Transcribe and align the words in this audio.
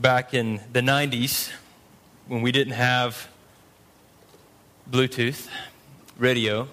back 0.00 0.34
in 0.34 0.60
the 0.72 0.80
90s 0.80 1.50
when 2.26 2.42
we 2.42 2.52
didn't 2.52 2.72
have 2.72 3.28
Bluetooth 4.90 5.48
radio, 6.18 6.68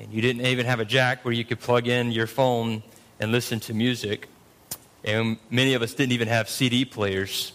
and 0.00 0.12
you 0.12 0.22
didn't 0.22 0.46
even 0.46 0.66
have 0.66 0.80
a 0.80 0.84
jack 0.84 1.24
where 1.24 1.34
you 1.34 1.44
could 1.44 1.60
plug 1.60 1.88
in 1.88 2.10
your 2.10 2.26
phone 2.26 2.82
and 3.20 3.32
listen 3.32 3.60
to 3.60 3.74
music. 3.74 4.28
And 5.04 5.36
many 5.50 5.74
of 5.74 5.82
us 5.82 5.94
didn't 5.94 6.12
even 6.12 6.28
have 6.28 6.48
CD 6.48 6.84
players. 6.84 7.52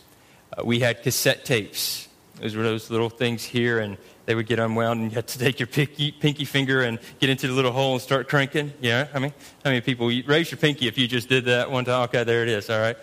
Uh, 0.55 0.63
we 0.63 0.79
had 0.79 1.01
cassette 1.01 1.45
tapes. 1.45 2.07
Those 2.39 2.55
were 2.55 2.63
those 2.63 2.89
little 2.89 3.09
things 3.09 3.43
here, 3.43 3.79
and 3.79 3.97
they 4.25 4.35
would 4.35 4.47
get 4.47 4.59
unwound, 4.59 5.01
and 5.01 5.11
you 5.11 5.15
had 5.15 5.27
to 5.27 5.39
take 5.39 5.59
your 5.59 5.67
pinky, 5.67 6.11
pinky 6.11 6.45
finger 6.45 6.83
and 6.83 6.99
get 7.19 7.29
into 7.29 7.47
the 7.47 7.53
little 7.53 7.71
hole 7.71 7.93
and 7.93 8.01
start 8.01 8.29
cranking. 8.29 8.71
Yeah, 8.79 9.07
I 9.13 9.19
mean, 9.19 9.33
how 9.63 9.71
many 9.71 9.81
people 9.81 10.07
raise 10.07 10.51
your 10.51 10.59
pinky 10.59 10.87
if 10.87 10.97
you 10.97 11.07
just 11.07 11.29
did 11.29 11.45
that 11.45 11.71
one 11.71 11.85
time? 11.85 12.03
Okay, 12.03 12.23
there 12.23 12.43
it 12.43 12.49
is. 12.49 12.69
All 12.69 12.79
right, 12.79 12.97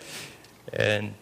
and 0.73 1.13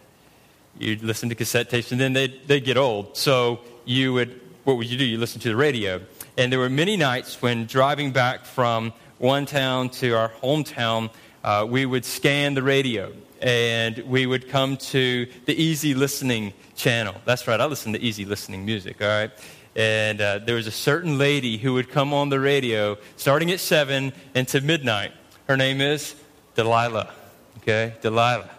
you'd 0.78 1.02
listen 1.02 1.28
to 1.28 1.34
cassette 1.34 1.70
tapes, 1.70 1.92
and 1.92 2.00
then 2.00 2.12
they'd, 2.12 2.46
they'd 2.46 2.64
get 2.64 2.76
old. 2.76 3.16
So 3.16 3.60
you 3.84 4.12
would, 4.12 4.40
what 4.64 4.76
would 4.76 4.90
you 4.90 4.98
do? 4.98 5.04
You 5.04 5.18
listen 5.18 5.40
to 5.42 5.48
the 5.48 5.56
radio. 5.56 6.00
And 6.36 6.52
there 6.52 6.58
were 6.58 6.70
many 6.70 6.96
nights 6.96 7.40
when 7.40 7.66
driving 7.66 8.12
back 8.12 8.44
from 8.44 8.92
one 9.18 9.46
town 9.46 9.88
to 9.88 10.12
our 10.12 10.28
hometown, 10.42 11.10
uh, 11.42 11.66
we 11.68 11.86
would 11.86 12.04
scan 12.04 12.54
the 12.54 12.62
radio 12.62 13.12
and 13.40 13.98
we 13.98 14.26
would 14.26 14.48
come 14.48 14.76
to 14.76 15.26
the 15.44 15.54
easy 15.54 15.94
listening 15.94 16.52
channel. 16.74 17.14
That's 17.24 17.46
right, 17.46 17.60
I 17.60 17.66
listen 17.66 17.92
to 17.92 18.00
easy 18.00 18.24
listening 18.24 18.64
music, 18.64 19.00
all 19.00 19.08
right? 19.08 19.30
And 19.74 20.20
uh, 20.20 20.38
there 20.38 20.54
was 20.54 20.66
a 20.66 20.72
certain 20.72 21.18
lady 21.18 21.58
who 21.58 21.74
would 21.74 21.90
come 21.90 22.14
on 22.14 22.30
the 22.30 22.40
radio 22.40 22.96
starting 23.16 23.50
at 23.50 23.60
7 23.60 24.12
until 24.34 24.62
midnight. 24.62 25.12
Her 25.48 25.56
name 25.56 25.80
is 25.80 26.14
Delilah, 26.54 27.12
okay? 27.58 27.94
Delilah. 28.00 28.55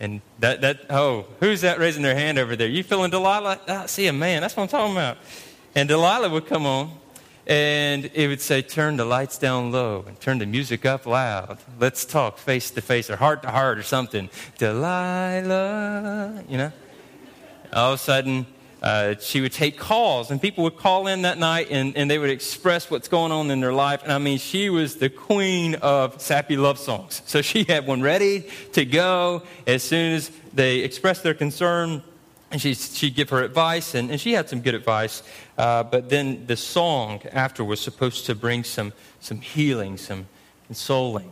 And 0.00 0.22
that, 0.38 0.62
that, 0.62 0.86
oh, 0.88 1.26
who's 1.40 1.60
that 1.60 1.78
raising 1.78 2.02
their 2.02 2.14
hand 2.14 2.38
over 2.38 2.56
there? 2.56 2.68
You 2.68 2.82
feeling 2.82 3.10
Delilah? 3.10 3.60
I 3.68 3.86
see 3.86 4.06
a 4.06 4.12
man. 4.12 4.40
That's 4.40 4.56
what 4.56 4.62
I'm 4.62 4.68
talking 4.68 4.96
about. 4.96 5.18
And 5.74 5.88
Delilah 5.88 6.30
would 6.30 6.46
come 6.46 6.64
on 6.64 6.90
and 7.46 8.10
it 8.14 8.28
would 8.28 8.40
say, 8.40 8.62
turn 8.62 8.96
the 8.96 9.04
lights 9.04 9.36
down 9.36 9.72
low 9.72 10.04
and 10.06 10.18
turn 10.18 10.38
the 10.38 10.46
music 10.46 10.86
up 10.86 11.04
loud. 11.04 11.58
Let's 11.78 12.04
talk 12.06 12.38
face 12.38 12.70
to 12.70 12.80
face 12.80 13.10
or 13.10 13.16
heart 13.16 13.42
to 13.42 13.50
heart 13.50 13.78
or 13.78 13.82
something. 13.82 14.30
Delilah, 14.56 16.44
you 16.48 16.56
know? 16.56 16.72
All 17.72 17.92
of 17.92 18.00
a 18.00 18.02
sudden, 18.02 18.46
uh, 18.82 19.14
she 19.20 19.40
would 19.40 19.52
take 19.52 19.78
calls, 19.78 20.30
and 20.30 20.40
people 20.40 20.64
would 20.64 20.76
call 20.76 21.06
in 21.06 21.22
that 21.22 21.36
night 21.38 21.68
and, 21.70 21.96
and 21.96 22.10
they 22.10 22.18
would 22.18 22.30
express 22.30 22.90
what's 22.90 23.08
going 23.08 23.30
on 23.30 23.50
in 23.50 23.60
their 23.60 23.72
life. 23.72 24.02
And 24.02 24.12
I 24.12 24.18
mean, 24.18 24.38
she 24.38 24.70
was 24.70 24.96
the 24.96 25.10
queen 25.10 25.74
of 25.76 26.20
sappy 26.20 26.56
love 26.56 26.78
songs. 26.78 27.20
So 27.26 27.42
she 27.50 27.64
had 27.64 27.86
one 27.86 28.00
ready 28.00 28.46
to 28.72 28.84
go 28.84 29.42
as 29.66 29.82
soon 29.82 30.14
as 30.14 30.30
they 30.54 30.78
expressed 30.78 31.22
their 31.22 31.34
concern. 31.34 32.02
And 32.52 32.60
she, 32.60 32.74
she'd 32.74 33.14
give 33.14 33.30
her 33.30 33.44
advice, 33.44 33.94
and, 33.94 34.10
and 34.10 34.20
she 34.20 34.32
had 34.32 34.48
some 34.48 34.60
good 34.60 34.74
advice. 34.74 35.22
Uh, 35.56 35.84
but 35.84 36.08
then 36.08 36.46
the 36.46 36.56
song 36.56 37.20
after 37.30 37.62
was 37.62 37.80
supposed 37.80 38.26
to 38.26 38.34
bring 38.34 38.64
some, 38.64 38.92
some 39.20 39.40
healing, 39.40 39.96
some 39.96 40.26
consoling. 40.66 41.30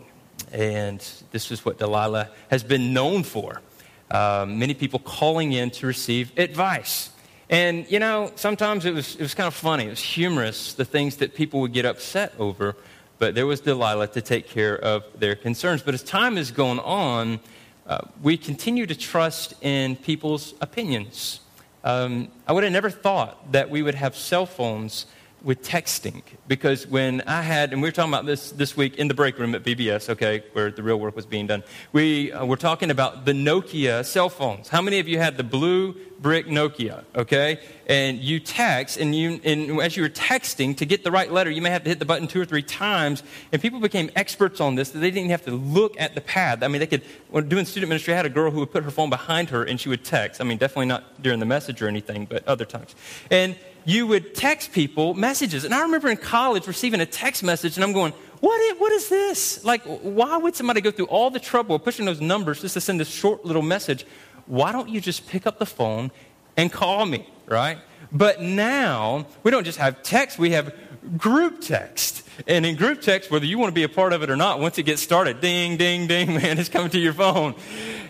And 0.53 1.01
this 1.33 1.51
is 1.51 1.65
what 1.65 1.79
Delilah 1.79 2.31
has 2.53 2.63
been 2.63 2.93
known 2.93 3.25
for. 3.25 3.63
Uh, 4.09 4.47
many 4.49 4.75
people 4.75 5.01
calling 5.01 5.53
in 5.53 5.71
to 5.73 5.89
receive 5.89 6.31
advice. 6.39 7.11
And, 7.51 7.91
you 7.91 7.99
know, 7.99 8.31
sometimes 8.37 8.85
it 8.85 8.93
was, 8.93 9.15
it 9.15 9.23
was 9.23 9.35
kind 9.35 9.47
of 9.47 9.55
funny. 9.55 9.87
It 9.87 9.91
was 9.91 10.01
humorous, 10.01 10.75
the 10.75 10.85
things 10.85 11.17
that 11.17 11.35
people 11.35 11.61
would 11.61 11.73
get 11.73 11.87
upset 11.87 12.35
over. 12.39 12.77
But 13.19 13.35
there 13.35 13.47
was 13.47 13.61
Delilah 13.61 14.09
to 14.09 14.21
take 14.21 14.49
care 14.49 14.77
of 14.79 15.05
their 15.19 15.35
concerns. 15.35 15.83
But 15.83 15.95
as 15.95 16.03
time 16.03 16.37
has 16.37 16.51
gone 16.51 16.79
on, 16.81 17.41
uh, 17.87 18.01
we 18.23 18.37
continue 18.37 18.87
to 18.87 18.95
trust 18.95 19.55
in 19.63 19.97
people's 19.97 20.55
opinions. 20.61 21.41
Um, 21.85 22.29
I 22.47 22.53
would 22.53 22.65
have 22.65 22.73
never 22.73 22.91
thought 22.91 23.53
that 23.53 23.71
we 23.71 23.83
would 23.83 23.95
have 23.95 24.15
cell 24.15 24.45
phones 24.45 25.07
with 25.43 25.63
texting 25.63 26.23
because 26.49 26.87
when 26.87 27.23
I 27.23 27.43
had, 27.43 27.73
and 27.73 27.81
we 27.81 27.89
were 27.89 27.93
talking 27.93 28.13
about 28.13 28.27
this 28.27 28.51
this 28.51 28.77
week 28.77 28.97
in 28.97 29.09
the 29.09 29.15
break 29.15 29.39
room 29.39 29.55
at 29.55 29.63
VBS, 29.63 30.11
okay, 30.11 30.43
where 30.53 30.71
the 30.71 30.83
real 30.83 30.99
work 30.99 31.15
was 31.15 31.27
being 31.27 31.47
done, 31.47 31.63
we 31.93 32.33
uh, 32.33 32.45
were 32.45 32.57
talking 32.57 32.91
about 32.91 33.25
the 33.25 33.33
Nokia 33.33 34.05
cell 34.05 34.29
phones. 34.29 34.69
How 34.69 34.83
many 34.83 34.99
of 34.99 35.09
you 35.09 35.19
had 35.19 35.37
the 35.37 35.45
blue 35.45 35.95
brick 36.21 36.47
Nokia, 36.47 37.05
okay? 37.15 37.61
And 37.87 38.19
you 38.19 38.41
text, 38.41 38.99
and, 38.99 39.15
you, 39.15 39.41
and 39.45 39.81
as 39.81 39.97
you 39.97 40.03
were 40.03 40.09
texting, 40.09 40.77
to 40.79 40.85
get 40.85 41.05
the 41.05 41.11
right 41.11 41.31
letter, 41.31 41.51
you 41.51 41.63
may 41.63 41.71
have 41.71 41.85
to 41.85 41.89
hit 41.89 41.99
the 41.99 42.05
button 42.05 42.29
two 42.29 42.41
or 42.41 42.45
three 42.45 42.63
times. 42.63 43.23
And 43.53 43.63
people 43.63 43.81
became 43.81 44.11
experts 44.17 44.61
on 44.61 44.75
this. 44.75 44.91
that 44.91 44.99
They 44.99 45.11
didn't 45.11 45.31
have 45.31 45.45
to 45.45 45.53
look 45.53 45.99
at 46.01 46.15
the 46.15 46.21
pad. 46.21 46.63
I 46.63 46.69
mean, 46.69 46.81
they 46.81 46.87
could, 46.87 47.03
when 47.31 47.49
doing 47.49 47.65
student 47.65 47.89
ministry, 47.89 48.13
I 48.15 48.17
had 48.17 48.27
a 48.27 48.31
girl 48.31 48.51
who 48.51 48.61
would 48.61 48.73
put 48.73 48.85
her 48.85 48.91
phone 48.91 49.11
behind 49.11 49.51
her 49.51 49.65
and 49.65 49.81
she 49.81 49.89
would 49.89 50.05
text. 50.05 50.41
I 50.41 50.45
mean, 50.45 50.59
definitely 50.59 50.87
not 50.87 51.23
during 51.23 51.41
the 51.41 51.47
message 51.47 51.81
or 51.81 51.89
anything, 51.89 52.27
but 52.27 52.47
other 52.47 52.65
times. 52.65 52.95
And 53.31 53.57
you 53.85 54.07
would 54.07 54.35
text 54.35 54.73
people 54.73 55.15
messages. 55.15 55.65
And 55.65 55.73
I 55.73 55.83
remember 55.83 56.09
in 56.11 56.19
college 56.19 56.67
receiving 56.67 57.01
a 57.01 57.07
text 57.07 57.43
message, 57.43 57.77
and 57.77 57.85
I'm 57.85 57.95
going, 57.95 58.13
what 58.41 58.61
is, 58.61 58.79
what 58.79 58.93
is 58.93 59.09
this? 59.09 59.65
Like, 59.65 59.83
why 59.85 60.37
would 60.37 60.55
somebody 60.55 60.81
go 60.81 60.91
through 60.91 61.07
all 61.07 61.31
the 61.31 61.41
trouble 61.41 61.77
of 61.77 61.85
pushing 61.85 62.05
those 62.05 62.21
numbers 62.21 62.61
just 62.61 62.75
to 62.75 62.81
send 62.81 63.01
this 63.01 63.09
short 63.09 63.45
little 63.45 63.63
message? 63.63 64.05
Why 64.49 64.73
don't 64.73 64.89
you 64.89 65.01
just 65.01 65.29
pick 65.29 65.47
up 65.47 65.59
the 65.59 65.67
phone 65.67 66.11
and 66.57 66.73
call 66.73 67.07
me, 67.07 67.29
right? 67.47 67.79
But 68.11 68.41
now, 68.41 69.27
we 69.43 69.51
don't 69.51 69.65
just 69.65 69.79
have 69.79 70.03
text, 70.03 70.39
we 70.39 70.51
have 70.51 70.75
group 71.17 71.61
text. 71.61 72.27
And 72.47 72.65
in 72.65 72.77
group 72.77 73.01
text, 73.01 73.31
whether 73.31 73.45
you 73.45 73.59
want 73.59 73.71
to 73.71 73.75
be 73.75 73.83
a 73.83 73.89
part 73.89 74.13
of 74.13 74.23
it 74.23 74.31
or 74.31 74.37
not, 74.37 74.61
once 74.61 74.79
it 74.79 74.85
gets 74.85 75.03
started, 75.03 75.41
ding, 75.41 75.77
ding, 75.77 76.07
ding, 76.07 76.29
man, 76.35 76.59
it's 76.59 76.69
coming 76.69 76.91
to 76.91 76.99
your 76.99 77.13
phone. 77.13 77.55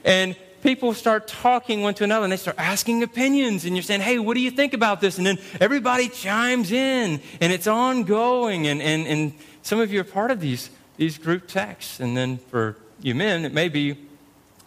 And 0.05 0.37
people 0.63 0.95
start 0.95 1.27
talking 1.27 1.83
one 1.83 1.95
to 1.95 2.05
another 2.05 2.25
and 2.25 2.33
they 2.33 2.37
start 2.37 2.57
asking 2.59 3.03
opinions 3.03 3.65
and 3.65 3.77
you're 3.77 3.83
saying 3.83 4.01
hey 4.01 4.19
what 4.19 4.35
do 4.35 4.41
you 4.41 4.51
think 4.51 4.75
about 4.75 5.01
this 5.01 5.17
and 5.17 5.25
then 5.25 5.39
everybody 5.61 6.09
chimes 6.09 6.73
in 6.73 7.21
and 7.41 7.53
it's 7.53 7.69
ongoing 7.69 8.67
and, 8.67 8.83
and, 8.83 9.07
and 9.07 9.33
some 9.63 9.79
of 9.79 9.93
you 9.93 10.01
are 10.01 10.05
part 10.05 10.33
of 10.33 10.41
these, 10.41 10.69
these 10.97 11.17
group 11.17 11.47
texts 11.47 12.01
and 12.01 12.17
then 12.17 12.39
for 12.39 12.77
you 13.01 13.15
men 13.15 13.45
it 13.45 13.53
may 13.53 13.69
be 13.69 13.97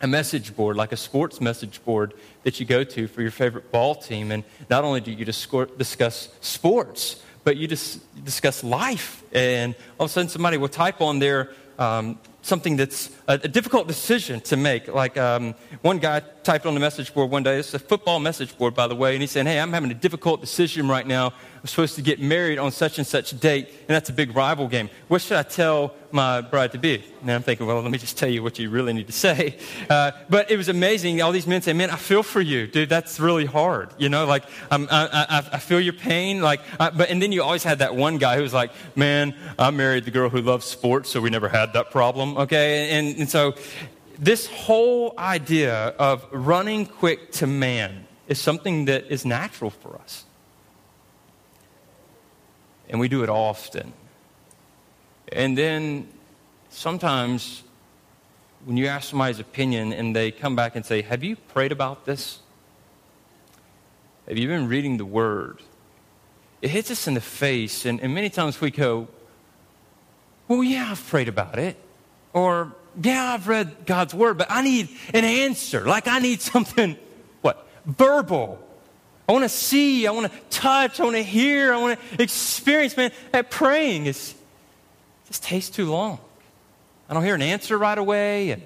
a 0.02 0.08
message 0.08 0.56
board, 0.56 0.76
like 0.76 0.92
a 0.92 0.98
sports 0.98 1.40
message 1.40 1.84
board 1.86 2.14
that 2.44 2.60
you 2.60 2.66
go 2.66 2.84
to 2.84 3.08
for 3.08 3.22
your 3.22 3.32
favorite 3.32 3.72
ball 3.72 3.96
team. 3.96 4.32
And 4.32 4.44
not 4.70 4.84
only 4.84 5.00
do 5.00 5.12
you 5.12 5.26
discuss 5.26 6.30
sports, 6.42 7.22
but 7.44 7.58
you 7.58 7.68
just 7.68 8.00
discuss 8.26 8.64
life. 8.64 9.24
And 9.32 9.76
all 10.00 10.06
of 10.06 10.12
a 10.12 10.14
sudden, 10.14 10.30
somebody 10.30 10.58
will 10.58 10.70
type 10.70 11.02
on 11.02 11.20
there 11.20 11.52
um, 11.78 12.20
something 12.42 12.76
that's 12.76 13.10
a, 13.28 13.38
difficult 13.48 13.88
decision 13.88 14.42
to 14.42 14.58
make. 14.58 14.88
Like 14.88 15.18
um, 15.18 15.56
one 15.82 16.00
guy 16.00 16.22
typed 16.44 16.66
on 16.66 16.74
the 16.74 16.80
message 16.80 17.14
board 17.14 17.30
one 17.30 17.44
day, 17.44 17.60
it's 17.60 17.74
a 17.74 17.80
football 17.80 18.20
message 18.20 18.58
board, 18.58 18.74
by 18.74 18.88
the 18.88 18.96
way, 18.96 19.14
and 19.14 19.22
he 19.22 19.28
said, 19.28 19.46
Hey, 19.48 19.60
I'm 19.60 19.74
having 19.74 19.92
a 19.92 19.96
difficult 19.96 20.42
decision 20.42 20.88
right 20.88 21.06
now. 21.06 21.34
I'm 21.62 21.68
supposed 21.68 21.96
to 21.96 22.02
get 22.02 22.20
married 22.20 22.58
on 22.58 22.72
such 22.72 22.98
and 22.98 23.06
such 23.06 23.40
date, 23.40 23.68
and 23.68 23.90
that's 23.90 24.10
a 24.10 24.14
big 24.14 24.36
rival 24.36 24.68
game. 24.68 24.90
What 25.08 25.22
should 25.22 25.38
I 25.38 25.44
tell 25.44 25.94
my 26.12 26.42
bride 26.42 26.72
to 26.72 26.80
be? 26.80 27.04
And 27.22 27.30
I'm 27.30 27.44
thinking, 27.44 27.68
Well, 27.68 27.80
let 27.82 27.92
me 27.92 28.00
just 28.00 28.18
tell 28.18 28.30
you 28.30 28.42
what 28.42 28.58
you 28.58 28.70
really 28.70 28.94
need 28.94 29.08
to 29.08 29.14
say. 29.14 29.58
Uh, 29.90 30.12
but 30.30 30.50
it 30.50 30.56
was 30.56 30.70
amazing. 30.70 31.22
All 31.22 31.34
these 31.34 31.48
men 31.48 31.62
say, 31.62 31.74
Man, 31.74 31.90
I 31.90 31.98
feel 31.98 32.24
for 32.24 32.40
you, 32.40 32.66
dude. 32.66 32.88
That's 32.88 33.20
really 33.20 33.46
hard. 33.46 33.90
You 33.98 34.08
know, 34.08 34.26
like, 34.26 34.44
I, 34.70 34.78
I, 34.90 35.56
I 35.56 35.60
feel 35.60 35.82
your 35.82 35.94
pain. 35.94 36.42
Like, 36.42 36.62
I, 36.80 36.92
but, 36.92 37.10
and 37.10 37.22
then 37.22 37.34
you 37.34 37.44
always 37.44 37.64
had 37.64 37.80
that 37.80 37.94
one 37.94 38.18
guy 38.18 38.38
who 38.38 38.42
was 38.42 38.54
like, 38.54 38.72
Man, 38.96 39.36
I 39.60 39.70
married 39.72 40.06
the 40.06 40.12
girl 40.12 40.30
who 40.30 40.42
loves 40.42 40.66
sports, 40.66 41.10
so 41.10 41.20
we 41.20 41.30
never 41.30 41.50
had 41.50 41.74
that 41.74 41.92
problem, 41.92 42.38
okay? 42.38 42.92
And, 42.92 43.11
and 43.20 43.30
so 43.30 43.56
this 44.18 44.48
whole 44.48 45.14
idea 45.18 45.74
of 45.98 46.26
running 46.32 46.86
quick 46.86 47.32
to 47.34 47.48
man 47.48 48.06
is 48.28 48.40
something 48.40 48.86
that 48.86 49.12
is 49.12 49.26
natural 49.26 49.72
for 49.72 49.96
us. 49.96 50.26
And 52.90 53.00
we 53.00 53.08
do 53.08 53.24
it 53.24 53.30
often. 53.30 53.94
And 55.32 55.58
then 55.58 56.08
sometimes 56.70 57.64
when 58.66 58.78
you 58.78 58.88
ask 58.88 59.10
somebody's 59.10 59.40
opinion 59.40 59.92
and 59.94 60.16
they 60.16 60.32
come 60.32 60.56
back 60.56 60.76
and 60.76 60.86
say, 60.86 61.02
Have 61.02 61.24
you 61.24 61.36
prayed 61.36 61.72
about 61.72 62.06
this? 62.06 62.40
Have 64.28 64.38
you 64.38 64.48
been 64.48 64.68
reading 64.68 64.98
the 64.98 65.06
Word? 65.06 65.62
It 66.62 66.70
hits 66.70 66.92
us 66.92 67.08
in 67.08 67.16
the 67.16 67.22
face, 67.22 67.86
and, 67.86 68.00
and 68.02 68.14
many 68.14 68.30
times 68.30 68.62
we 68.62 68.70
go, 68.70 69.08
Well, 70.48 70.64
yeah, 70.64 70.92
I've 70.92 71.08
prayed 71.08 71.28
about 71.28 71.58
it. 71.58 71.76
Or, 72.34 72.74
yeah, 73.02 73.34
I've 73.34 73.48
read 73.48 73.86
God's 73.86 74.14
word, 74.14 74.38
but 74.38 74.48
I 74.50 74.62
need 74.62 74.90
an 75.14 75.24
answer. 75.24 75.86
Like 75.86 76.08
I 76.08 76.20
need 76.20 76.42
something, 76.42 76.98
what? 77.42 77.68
Verbal. 77.86 78.60
I 79.30 79.34
want 79.34 79.44
to 79.44 79.50
see, 79.50 80.08
I 80.08 80.12
want 80.12 80.32
to 80.32 80.40
touch, 80.50 81.00
I 81.00 81.04
want 81.04 81.16
to 81.16 81.24
hear, 81.24 81.74
I 81.74 81.78
want 81.78 82.00
to 82.00 82.24
experience. 82.24 82.98
Man, 82.98 83.12
that 83.32 83.50
praying 83.50 84.08
is 84.08 84.36
just 85.28 85.44
takes 85.44 85.70
too 85.70 85.90
long. 85.90 86.20
I 87.08 87.14
don't 87.14 87.24
hear 87.24 87.36
an 87.36 87.42
answer 87.42 87.78
right 87.78 87.98
away, 87.98 88.52
and 88.52 88.62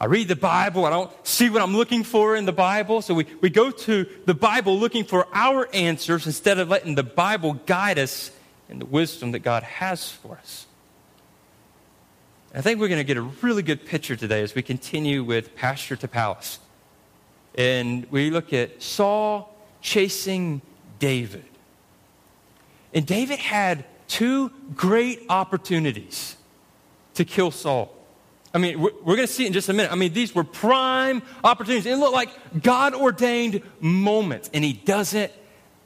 I 0.00 0.06
read 0.06 0.28
the 0.28 0.36
Bible, 0.36 0.86
I 0.86 0.90
don't 0.90 1.10
see 1.26 1.50
what 1.50 1.60
I'm 1.60 1.76
looking 1.76 2.04
for 2.04 2.34
in 2.34 2.46
the 2.46 2.52
Bible. 2.52 3.02
So 3.02 3.12
we, 3.12 3.26
we 3.42 3.50
go 3.50 3.70
to 3.70 4.06
the 4.24 4.34
Bible 4.34 4.78
looking 4.78 5.04
for 5.04 5.28
our 5.34 5.68
answers 5.74 6.26
instead 6.26 6.58
of 6.58 6.70
letting 6.70 6.94
the 6.94 7.02
Bible 7.02 7.54
guide 7.66 7.98
us 7.98 8.30
in 8.70 8.78
the 8.78 8.86
wisdom 8.86 9.32
that 9.32 9.40
God 9.40 9.62
has 9.62 10.10
for 10.10 10.38
us. 10.38 10.66
I 12.52 12.62
think 12.62 12.80
we're 12.80 12.88
going 12.88 12.98
to 12.98 13.04
get 13.04 13.16
a 13.16 13.22
really 13.22 13.62
good 13.62 13.86
picture 13.86 14.16
today 14.16 14.42
as 14.42 14.56
we 14.56 14.62
continue 14.62 15.22
with 15.22 15.54
Pasture 15.54 15.94
to 15.94 16.08
Palace. 16.08 16.58
and 17.56 18.06
we 18.10 18.30
look 18.30 18.52
at 18.52 18.82
Saul 18.82 19.54
chasing 19.80 20.60
David. 20.98 21.44
And 22.92 23.06
David 23.06 23.38
had 23.38 23.84
two 24.08 24.50
great 24.74 25.22
opportunities 25.28 26.36
to 27.14 27.24
kill 27.24 27.52
Saul. 27.52 27.94
I 28.52 28.58
mean, 28.58 28.80
we're, 28.80 28.90
we're 29.04 29.16
going 29.16 29.28
to 29.28 29.32
see 29.32 29.44
it 29.44 29.48
in 29.48 29.52
just 29.52 29.68
a 29.68 29.72
minute. 29.72 29.92
I 29.92 29.94
mean, 29.94 30.12
these 30.12 30.34
were 30.34 30.44
prime 30.44 31.22
opportunities. 31.44 31.86
It 31.86 31.96
looked 31.96 32.14
like 32.14 32.30
God 32.62 32.94
ordained 32.94 33.62
moments, 33.80 34.50
and 34.52 34.64
he 34.64 34.72
doesn't 34.72 35.30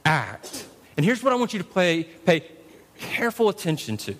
act. 0.07 0.67
And 0.97 1.05
here's 1.05 1.23
what 1.23 1.33
I 1.35 1.37
want 1.37 1.53
you 1.53 1.59
to 1.59 1.65
pay 1.65 2.09
careful 2.99 3.49
attention 3.51 3.99
to 3.99 4.15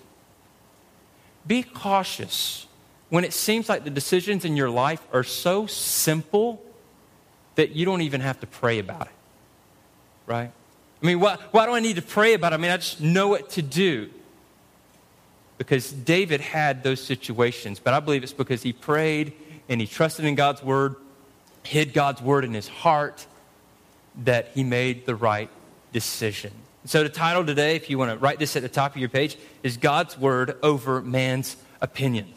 be 1.47 1.63
cautious 1.63 2.67
when 3.09 3.23
it 3.23 3.33
seems 3.33 3.69
like 3.69 3.83
the 3.83 3.89
decisions 3.89 4.45
in 4.45 4.57
your 4.57 4.69
life 4.69 5.01
are 5.13 5.23
so 5.23 5.67
simple 5.67 6.61
that 7.55 7.71
you 7.71 7.85
don't 7.85 8.01
even 8.01 8.21
have 8.21 8.39
to 8.39 8.47
pray 8.47 8.79
about 8.79 9.07
it. 9.07 9.13
Right? 10.25 10.51
I 11.01 11.05
mean, 11.05 11.19
why, 11.19 11.37
why 11.51 11.65
do 11.65 11.73
I 11.73 11.79
need 11.79 11.97
to 11.97 12.01
pray 12.01 12.33
about 12.33 12.51
it? 12.51 12.55
I 12.55 12.57
mean, 12.57 12.71
I 12.71 12.77
just 12.77 13.01
know 13.01 13.27
what 13.27 13.51
to 13.51 13.61
do. 13.61 14.09
Because 15.57 15.91
David 15.91 16.41
had 16.41 16.83
those 16.83 17.01
situations, 17.01 17.79
but 17.79 17.93
I 17.93 17.99
believe 17.99 18.23
it's 18.23 18.33
because 18.33 18.61
he 18.61 18.73
prayed 18.73 19.33
and 19.69 19.79
he 19.79 19.87
trusted 19.87 20.25
in 20.25 20.35
God's 20.35 20.61
word, 20.61 20.95
hid 21.63 21.93
God's 21.93 22.21
word 22.21 22.43
in 22.43 22.53
his 22.53 22.67
heart, 22.67 23.25
that 24.23 24.49
he 24.53 24.63
made 24.63 25.05
the 25.05 25.15
right 25.15 25.49
decision. 25.93 26.51
So, 26.87 27.01
the 27.01 27.09
title 27.09 27.43
today, 27.43 27.75
if 27.75 27.89
you 27.89 27.97
want 27.97 28.11
to 28.11 28.17
write 28.17 28.37
this 28.37 28.55
at 28.55 28.61
the 28.61 28.69
top 28.69 28.91
of 28.91 28.97
your 28.97 29.09
page, 29.09 29.37
is 29.63 29.75
God's 29.75 30.19
Word 30.19 30.55
over 30.61 31.01
Man's 31.01 31.57
Opinion. 31.81 32.31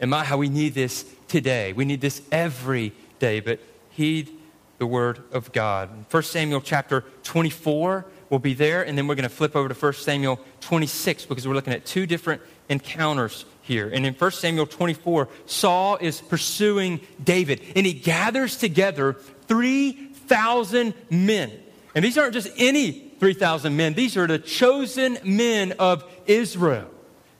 And 0.00 0.10
my, 0.10 0.22
how 0.22 0.36
we 0.36 0.50
need 0.50 0.74
this 0.74 1.06
today. 1.28 1.72
We 1.72 1.86
need 1.86 2.02
this 2.02 2.20
every 2.30 2.92
day, 3.20 3.40
but 3.40 3.58
heed 3.88 4.36
the 4.76 4.86
Word 4.86 5.22
of 5.32 5.50
God. 5.52 5.88
1 6.10 6.22
Samuel 6.24 6.60
chapter 6.60 7.04
24 7.22 8.04
will 8.28 8.38
be 8.38 8.52
there, 8.52 8.82
and 8.82 8.98
then 8.98 9.06
we're 9.08 9.14
going 9.14 9.22
to 9.22 9.34
flip 9.34 9.56
over 9.56 9.70
to 9.70 9.74
1 9.74 9.92
Samuel 9.94 10.38
26 10.60 11.24
because 11.24 11.48
we're 11.48 11.54
looking 11.54 11.72
at 11.72 11.86
two 11.86 12.04
different 12.04 12.42
encounters 12.68 13.46
here. 13.62 13.88
And 13.88 14.04
in 14.04 14.12
1 14.12 14.30
Samuel 14.32 14.66
24, 14.66 15.26
Saul 15.46 15.96
is 16.02 16.20
pursuing 16.20 17.00
David, 17.24 17.62
and 17.74 17.86
he 17.86 17.94
gathers 17.94 18.58
together 18.58 19.14
3,000 19.46 20.92
men. 21.08 21.50
And 21.94 22.04
these 22.04 22.18
aren't 22.18 22.34
just 22.34 22.50
any 22.58 23.09
3,000 23.20 23.76
men. 23.76 23.94
These 23.94 24.16
are 24.16 24.26
the 24.26 24.38
chosen 24.38 25.18
men 25.24 25.72
of 25.78 26.04
Israel. 26.26 26.90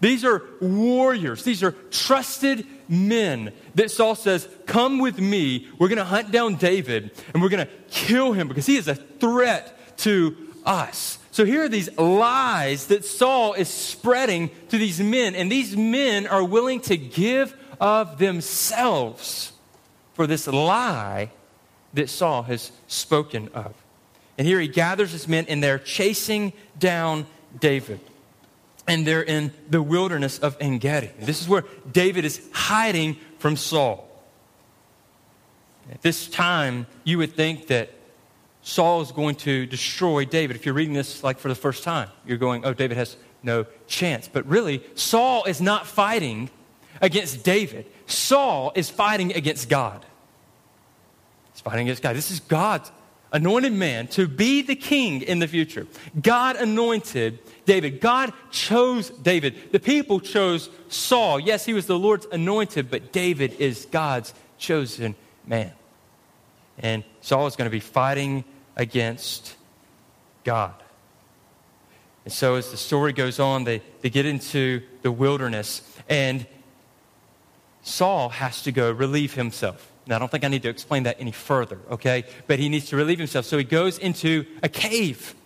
These 0.00 0.24
are 0.24 0.42
warriors. 0.60 1.42
These 1.44 1.62
are 1.62 1.72
trusted 1.90 2.66
men 2.88 3.52
that 3.74 3.90
Saul 3.90 4.14
says, 4.14 4.48
Come 4.66 4.98
with 4.98 5.18
me. 5.18 5.68
We're 5.78 5.88
going 5.88 5.98
to 5.98 6.04
hunt 6.04 6.30
down 6.30 6.54
David 6.54 7.10
and 7.32 7.42
we're 7.42 7.50
going 7.50 7.66
to 7.66 7.72
kill 7.90 8.32
him 8.32 8.48
because 8.48 8.66
he 8.66 8.76
is 8.76 8.88
a 8.88 8.94
threat 8.94 9.98
to 9.98 10.36
us. 10.64 11.18
So 11.32 11.44
here 11.44 11.64
are 11.64 11.68
these 11.68 11.96
lies 11.96 12.86
that 12.88 13.04
Saul 13.04 13.54
is 13.54 13.68
spreading 13.68 14.50
to 14.70 14.78
these 14.78 15.00
men, 15.00 15.34
and 15.36 15.50
these 15.50 15.76
men 15.76 16.26
are 16.26 16.42
willing 16.42 16.80
to 16.82 16.96
give 16.96 17.54
of 17.80 18.18
themselves 18.18 19.52
for 20.14 20.26
this 20.26 20.46
lie 20.46 21.30
that 21.94 22.10
Saul 22.10 22.42
has 22.42 22.72
spoken 22.88 23.48
of. 23.54 23.74
And 24.40 24.46
here 24.46 24.58
he 24.58 24.68
gathers 24.68 25.12
his 25.12 25.28
men, 25.28 25.44
and 25.50 25.62
they're 25.62 25.78
chasing 25.78 26.54
down 26.78 27.26
David. 27.58 28.00
And 28.88 29.06
they're 29.06 29.20
in 29.20 29.52
the 29.68 29.82
wilderness 29.82 30.38
of 30.38 30.56
En 30.62 30.78
Gedi. 30.78 31.10
This 31.20 31.42
is 31.42 31.46
where 31.46 31.64
David 31.92 32.24
is 32.24 32.40
hiding 32.50 33.18
from 33.38 33.58
Saul. 33.58 34.08
At 35.92 36.00
this 36.00 36.26
time, 36.26 36.86
you 37.04 37.18
would 37.18 37.34
think 37.34 37.66
that 37.66 37.90
Saul 38.62 39.02
is 39.02 39.12
going 39.12 39.34
to 39.34 39.66
destroy 39.66 40.24
David. 40.24 40.56
If 40.56 40.64
you're 40.64 40.74
reading 40.74 40.94
this 40.94 41.22
like 41.22 41.38
for 41.38 41.48
the 41.48 41.54
first 41.54 41.84
time, 41.84 42.08
you're 42.24 42.38
going, 42.38 42.64
oh, 42.64 42.72
David 42.72 42.96
has 42.96 43.18
no 43.42 43.66
chance. 43.88 44.26
But 44.26 44.46
really, 44.46 44.82
Saul 44.94 45.44
is 45.44 45.60
not 45.60 45.86
fighting 45.86 46.48
against 47.02 47.44
David. 47.44 47.84
Saul 48.06 48.72
is 48.74 48.88
fighting 48.88 49.36
against 49.36 49.68
God. 49.68 50.06
He's 51.52 51.60
fighting 51.60 51.88
against 51.88 52.02
God. 52.02 52.16
This 52.16 52.30
is 52.30 52.40
God's 52.40 52.90
anointed 53.32 53.72
man 53.72 54.06
to 54.08 54.26
be 54.26 54.62
the 54.62 54.74
king 54.74 55.22
in 55.22 55.38
the 55.38 55.48
future. 55.48 55.86
God 56.20 56.56
anointed 56.56 57.38
David. 57.64 58.00
God 58.00 58.32
chose 58.50 59.10
David. 59.10 59.72
The 59.72 59.80
people 59.80 60.20
chose 60.20 60.68
Saul. 60.88 61.38
Yes, 61.40 61.64
he 61.64 61.72
was 61.72 61.86
the 61.86 61.98
Lord's 61.98 62.26
anointed, 62.32 62.90
but 62.90 63.12
David 63.12 63.54
is 63.58 63.86
God's 63.90 64.34
chosen 64.58 65.14
man. 65.46 65.72
And 66.78 67.04
Saul 67.20 67.46
is 67.46 67.56
going 67.56 67.66
to 67.66 67.72
be 67.72 67.80
fighting 67.80 68.44
against 68.76 69.56
God. 70.44 70.74
And 72.24 72.32
so, 72.32 72.56
as 72.56 72.70
the 72.70 72.76
story 72.76 73.12
goes 73.12 73.38
on, 73.38 73.64
they, 73.64 73.82
they 74.02 74.10
get 74.10 74.26
into 74.26 74.82
the 75.02 75.10
wilderness, 75.10 75.82
and 76.08 76.46
Saul 77.82 78.28
has 78.28 78.62
to 78.62 78.72
go 78.72 78.90
relieve 78.90 79.34
himself. 79.34 79.89
Now, 80.10 80.16
I 80.16 80.18
don't 80.18 80.28
think 80.28 80.42
I 80.42 80.48
need 80.48 80.62
to 80.62 80.68
explain 80.68 81.04
that 81.04 81.20
any 81.20 81.30
further, 81.30 81.78
okay? 81.88 82.24
But 82.48 82.58
he 82.58 82.68
needs 82.68 82.86
to 82.86 82.96
relieve 82.96 83.18
himself. 83.18 83.46
So 83.46 83.56
he 83.56 83.64
goes 83.64 83.96
into 83.96 84.44
a 84.60 84.68
cave. 84.68 85.36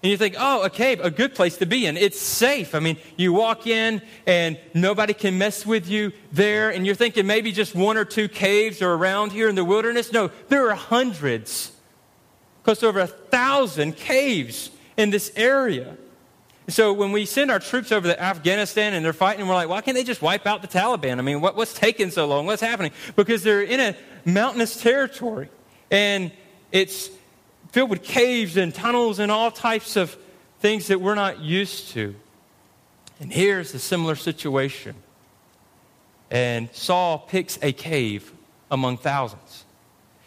And 0.00 0.12
you 0.12 0.16
think, 0.16 0.36
oh, 0.38 0.62
a 0.62 0.70
cave, 0.70 1.00
a 1.00 1.10
good 1.10 1.34
place 1.34 1.56
to 1.56 1.66
be 1.66 1.86
in. 1.86 1.96
It's 1.96 2.20
safe. 2.20 2.76
I 2.76 2.78
mean, 2.78 2.98
you 3.16 3.32
walk 3.32 3.66
in 3.66 4.00
and 4.24 4.60
nobody 4.72 5.12
can 5.12 5.38
mess 5.38 5.66
with 5.66 5.88
you 5.88 6.12
there. 6.30 6.70
And 6.70 6.86
you're 6.86 6.94
thinking 6.94 7.26
maybe 7.26 7.50
just 7.50 7.74
one 7.74 7.96
or 7.96 8.04
two 8.04 8.28
caves 8.28 8.80
are 8.80 8.92
around 8.92 9.32
here 9.32 9.48
in 9.48 9.56
the 9.56 9.64
wilderness. 9.64 10.12
No, 10.12 10.30
there 10.48 10.70
are 10.70 10.76
hundreds, 10.76 11.72
close 12.62 12.78
to 12.80 12.86
over 12.86 13.00
a 13.00 13.08
thousand 13.08 13.96
caves 13.96 14.70
in 14.96 15.10
this 15.10 15.32
area. 15.34 15.96
So 16.68 16.92
when 16.92 17.12
we 17.12 17.26
send 17.26 17.50
our 17.50 17.60
troops 17.60 17.92
over 17.92 18.08
to 18.08 18.20
Afghanistan 18.20 18.94
and 18.94 19.04
they're 19.04 19.12
fighting, 19.12 19.46
we're 19.46 19.54
like, 19.54 19.68
why 19.68 19.80
can't 19.82 19.96
they 19.96 20.02
just 20.02 20.20
wipe 20.20 20.46
out 20.46 20.62
the 20.62 20.68
Taliban? 20.68 21.18
I 21.18 21.22
mean, 21.22 21.40
what, 21.40 21.54
what's 21.54 21.72
taking 21.72 22.10
so 22.10 22.26
long? 22.26 22.46
What's 22.46 22.62
happening? 22.62 22.90
Because 23.14 23.44
they're 23.44 23.62
in 23.62 23.78
a 23.78 23.96
mountainous 24.24 24.80
territory 24.80 25.48
and 25.90 26.32
it's 26.72 27.10
filled 27.70 27.90
with 27.90 28.02
caves 28.02 28.56
and 28.56 28.74
tunnels 28.74 29.20
and 29.20 29.30
all 29.30 29.50
types 29.50 29.96
of 29.96 30.16
things 30.58 30.88
that 30.88 31.00
we're 31.00 31.14
not 31.14 31.40
used 31.40 31.90
to. 31.90 32.14
And 33.20 33.32
here's 33.32 33.72
a 33.72 33.78
similar 33.78 34.16
situation. 34.16 34.96
And 36.30 36.68
Saul 36.72 37.18
picks 37.18 37.58
a 37.62 37.72
cave 37.72 38.32
among 38.70 38.98
thousands. 38.98 39.64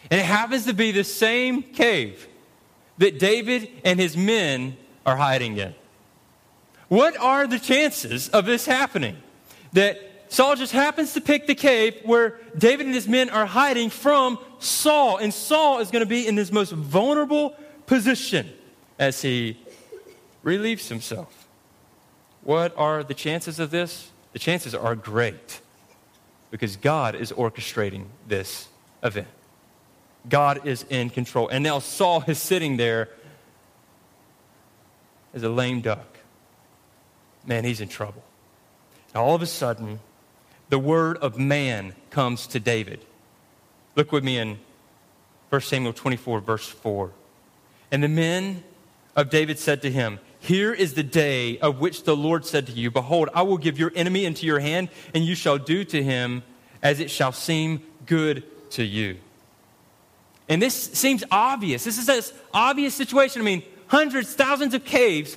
And 0.09 0.19
it 0.19 0.25
happens 0.25 0.65
to 0.65 0.73
be 0.73 0.91
the 0.91 1.03
same 1.03 1.61
cave 1.61 2.27
that 2.97 3.19
David 3.19 3.69
and 3.83 3.99
his 3.99 4.15
men 4.15 4.77
are 5.05 5.17
hiding 5.17 5.57
in. 5.57 5.75
What 6.89 7.17
are 7.17 7.47
the 7.47 7.59
chances 7.59 8.29
of 8.29 8.45
this 8.45 8.65
happening? 8.65 9.17
That 9.73 9.99
Saul 10.29 10.55
just 10.55 10.73
happens 10.73 11.13
to 11.13 11.21
pick 11.21 11.47
the 11.47 11.55
cave 11.55 11.99
where 12.03 12.39
David 12.57 12.87
and 12.87 12.95
his 12.95 13.07
men 13.07 13.29
are 13.29 13.45
hiding 13.45 13.89
from 13.89 14.39
Saul. 14.57 15.17
And 15.17 15.33
Saul 15.33 15.79
is 15.79 15.91
going 15.91 16.03
to 16.03 16.09
be 16.09 16.27
in 16.27 16.35
his 16.35 16.51
most 16.51 16.71
vulnerable 16.71 17.55
position 17.85 18.49
as 18.97 19.21
he 19.21 19.57
relieves 20.43 20.89
himself. 20.89 21.47
What 22.43 22.75
are 22.77 23.03
the 23.03 23.13
chances 23.13 23.59
of 23.59 23.71
this? 23.71 24.11
The 24.33 24.39
chances 24.39 24.73
are 24.73 24.95
great 24.95 25.61
because 26.51 26.75
God 26.75 27.15
is 27.15 27.31
orchestrating 27.31 28.05
this 28.27 28.67
event. 29.03 29.27
God 30.27 30.65
is 30.67 30.85
in 30.89 31.09
control. 31.09 31.47
And 31.49 31.63
now 31.63 31.79
Saul 31.79 32.23
is 32.27 32.39
sitting 32.39 32.77
there 32.77 33.09
as 35.33 35.43
a 35.43 35.49
lame 35.49 35.81
duck 35.81 36.18
man, 37.49 37.65
he's 37.65 37.81
in 37.81 37.89
trouble. 37.89 38.23
Now, 39.13 39.25
all 39.25 39.35
of 39.35 39.41
a 39.41 39.47
sudden, 39.47 39.99
the 40.69 40.79
word 40.79 41.17
of 41.17 41.37
man 41.37 41.95
comes 42.11 42.47
to 42.47 42.59
David. 42.59 43.03
Look 43.95 44.11
with 44.11 44.23
me 44.23 44.37
in 44.37 44.59
1 45.49 45.61
Samuel 45.61 45.93
24, 45.93 46.41
verse 46.41 46.67
4. 46.67 47.11
And 47.91 48.03
the 48.03 48.07
men 48.07 48.63
of 49.15 49.31
David 49.31 49.57
said 49.57 49.81
to 49.81 49.91
him, 49.91 50.19
Here 50.39 50.71
is 50.71 50.93
the 50.93 51.03
day 51.03 51.57
of 51.57 51.81
which 51.81 52.03
the 52.03 52.15
Lord 52.15 52.45
said 52.45 52.67
to 52.67 52.71
you, 52.71 52.91
Behold, 52.91 53.29
I 53.33 53.41
will 53.41 53.57
give 53.57 53.79
your 53.79 53.91
enemy 53.95 54.25
into 54.25 54.45
your 54.45 54.59
hand, 54.59 54.89
and 55.15 55.25
you 55.25 55.33
shall 55.33 55.57
do 55.57 55.83
to 55.85 56.03
him 56.03 56.43
as 56.83 56.99
it 56.99 57.09
shall 57.09 57.31
seem 57.31 57.81
good 58.05 58.43
to 58.71 58.83
you. 58.83 59.17
And 60.47 60.61
this 60.61 60.75
seems 60.75 61.23
obvious. 61.31 61.83
This 61.83 61.97
is 61.97 62.09
an 62.09 62.21
obvious 62.53 62.93
situation. 62.93 63.41
I 63.41 63.45
mean, 63.45 63.63
hundreds, 63.87 64.35
thousands 64.35 64.75
of 64.75 64.85
caves 64.85 65.35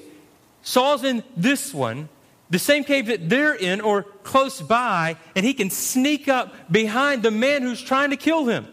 Saul's 0.63 1.05
in 1.05 1.23
this 1.37 1.75
one, 1.75 2.09
the 2.51 2.59
same 2.59 2.85
cave 2.85 3.07
that 3.07 3.29
they're 3.29 3.55
in 3.55 3.81
or 3.81 4.05
close 4.23 4.61
by, 4.61 5.17
and 5.35 5.45
he 5.45 5.55
can 5.55 5.71
sneak 5.71 6.29
up 6.29 6.55
behind 6.71 7.23
the 7.23 7.31
man 7.31 7.63
who's 7.63 7.83
trying 7.83 8.11
to 8.11 8.17
kill 8.17 8.47
him. 8.47 8.67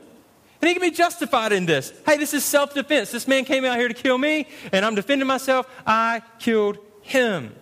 And 0.61 0.67
he 0.67 0.73
can 0.73 0.81
be 0.81 0.91
justified 0.91 1.51
in 1.51 1.65
this. 1.65 1.93
Hey, 2.05 2.17
this 2.17 2.33
is 2.33 2.43
self 2.43 2.73
defense. 2.73 3.11
This 3.11 3.27
man 3.27 3.45
came 3.45 3.63
out 3.63 3.77
here 3.77 3.87
to 3.87 3.93
kill 3.93 4.17
me, 4.17 4.47
and 4.73 4.85
I'm 4.85 4.95
defending 4.95 5.27
myself. 5.27 5.69
I 5.87 6.21
killed 6.37 6.77
him. 7.01 7.55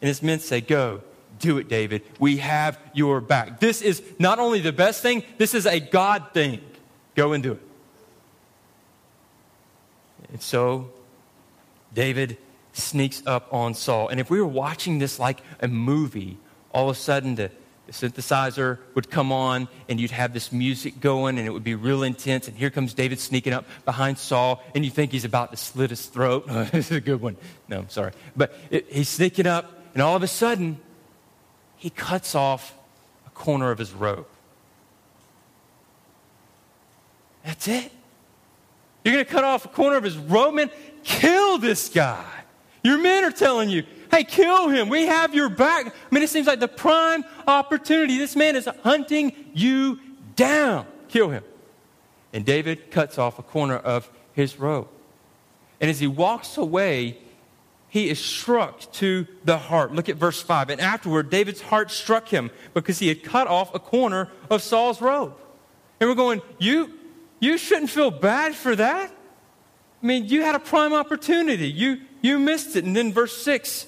And 0.00 0.08
his 0.08 0.22
men 0.22 0.38
say, 0.38 0.60
Go, 0.60 1.02
do 1.40 1.58
it, 1.58 1.68
David. 1.68 2.02
We 2.20 2.36
have 2.38 2.78
your 2.94 3.20
back. 3.20 3.58
This 3.58 3.82
is 3.82 4.02
not 4.18 4.38
only 4.38 4.60
the 4.60 4.72
best 4.72 5.02
thing, 5.02 5.24
this 5.38 5.54
is 5.54 5.66
a 5.66 5.80
God 5.80 6.28
thing. 6.32 6.60
Go 7.16 7.32
and 7.32 7.42
do 7.42 7.52
it. 7.52 7.62
And 10.32 10.42
so 10.42 10.90
David 11.92 12.36
sneaks 12.76 13.22
up 13.26 13.52
on 13.52 13.74
Saul. 13.74 14.08
And 14.08 14.20
if 14.20 14.30
we 14.30 14.40
were 14.40 14.46
watching 14.46 14.98
this 14.98 15.18
like 15.18 15.40
a 15.60 15.68
movie, 15.68 16.38
all 16.72 16.90
of 16.90 16.96
a 16.96 16.98
sudden 16.98 17.34
the, 17.34 17.50
the, 17.86 17.92
synthesizer 17.92 18.78
would 18.94 19.10
come 19.10 19.32
on 19.32 19.68
and 19.88 20.00
you'd 20.00 20.10
have 20.10 20.32
this 20.32 20.52
music 20.52 21.00
going 21.00 21.38
and 21.38 21.46
it 21.46 21.50
would 21.50 21.64
be 21.64 21.74
real 21.74 22.02
intense. 22.02 22.48
And 22.48 22.56
here 22.56 22.70
comes 22.70 22.94
David 22.94 23.18
sneaking 23.18 23.52
up 23.52 23.64
behind 23.84 24.18
Saul 24.18 24.62
and 24.74 24.84
you 24.84 24.90
think 24.90 25.12
he's 25.12 25.24
about 25.24 25.50
to 25.52 25.56
slit 25.56 25.90
his 25.90 26.06
throat. 26.06 26.46
this 26.48 26.90
is 26.90 26.96
a 26.96 27.00
good 27.00 27.20
one. 27.20 27.36
No, 27.68 27.78
I'm 27.78 27.90
sorry. 27.90 28.12
But 28.36 28.54
it, 28.70 28.92
he's 28.92 29.08
sneaking 29.08 29.46
up 29.46 29.72
and 29.94 30.02
all 30.02 30.16
of 30.16 30.22
a 30.22 30.28
sudden 30.28 30.78
he 31.76 31.90
cuts 31.90 32.34
off 32.34 32.74
a 33.26 33.30
corner 33.30 33.70
of 33.70 33.78
his 33.78 33.92
robe. 33.92 34.26
That's 37.44 37.68
it. 37.68 37.92
You're 39.04 39.14
going 39.14 39.24
to 39.24 39.30
cut 39.30 39.44
off 39.44 39.64
a 39.64 39.68
corner 39.68 39.96
of 39.96 40.02
his 40.02 40.16
robe, 40.16 40.54
man? 40.54 40.68
Kill 41.04 41.58
this 41.58 41.88
guy. 41.88 42.24
Your 42.86 42.98
men 42.98 43.24
are 43.24 43.32
telling 43.32 43.68
you, 43.68 43.82
hey, 44.12 44.22
kill 44.22 44.68
him. 44.68 44.88
We 44.88 45.06
have 45.06 45.34
your 45.34 45.48
back. 45.48 45.88
I 45.88 46.14
mean, 46.14 46.22
it 46.22 46.30
seems 46.30 46.46
like 46.46 46.60
the 46.60 46.68
prime 46.68 47.24
opportunity. 47.48 48.16
This 48.16 48.36
man 48.36 48.54
is 48.54 48.68
hunting 48.84 49.32
you 49.52 49.98
down. 50.36 50.86
Kill 51.08 51.30
him. 51.30 51.42
And 52.32 52.44
David 52.44 52.92
cuts 52.92 53.18
off 53.18 53.40
a 53.40 53.42
corner 53.42 53.74
of 53.76 54.08
his 54.34 54.60
robe. 54.60 54.86
And 55.80 55.90
as 55.90 55.98
he 55.98 56.06
walks 56.06 56.58
away, 56.58 57.18
he 57.88 58.08
is 58.08 58.20
struck 58.20 58.92
to 58.92 59.26
the 59.44 59.58
heart. 59.58 59.92
Look 59.92 60.08
at 60.08 60.14
verse 60.14 60.40
5. 60.40 60.70
And 60.70 60.80
afterward, 60.80 61.28
David's 61.28 61.62
heart 61.62 61.90
struck 61.90 62.28
him 62.28 62.52
because 62.72 63.00
he 63.00 63.08
had 63.08 63.24
cut 63.24 63.48
off 63.48 63.74
a 63.74 63.80
corner 63.80 64.30
of 64.48 64.62
Saul's 64.62 65.00
robe. 65.00 65.34
And 65.98 66.08
we're 66.08 66.14
going, 66.14 66.40
You, 66.60 66.92
you 67.40 67.58
shouldn't 67.58 67.90
feel 67.90 68.12
bad 68.12 68.54
for 68.54 68.76
that. 68.76 69.10
I 70.02 70.06
mean, 70.06 70.26
you 70.28 70.42
had 70.42 70.54
a 70.54 70.60
prime 70.60 70.92
opportunity. 70.92 71.68
You, 71.68 72.02
you 72.20 72.38
missed 72.38 72.76
it. 72.76 72.84
And 72.84 72.96
then 72.96 73.12
verse 73.12 73.36
6, 73.42 73.86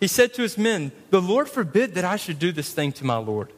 he 0.00 0.06
said 0.06 0.34
to 0.34 0.42
his 0.42 0.58
men, 0.58 0.92
The 1.10 1.22
Lord 1.22 1.48
forbid 1.48 1.94
that 1.94 2.04
I 2.04 2.16
should 2.16 2.38
do 2.38 2.52
this 2.52 2.72
thing 2.72 2.92
to 2.92 3.04
my 3.04 3.16
Lord. 3.16 3.52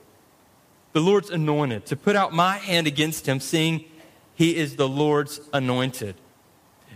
The 0.92 1.00
Lord's 1.00 1.30
anointed, 1.30 1.86
to 1.86 1.96
put 1.96 2.14
out 2.14 2.32
my 2.32 2.58
hand 2.58 2.86
against 2.86 3.26
him, 3.26 3.40
seeing 3.40 3.84
he 4.34 4.56
is 4.56 4.76
the 4.76 4.88
Lord's 4.88 5.40
anointed. 5.52 6.14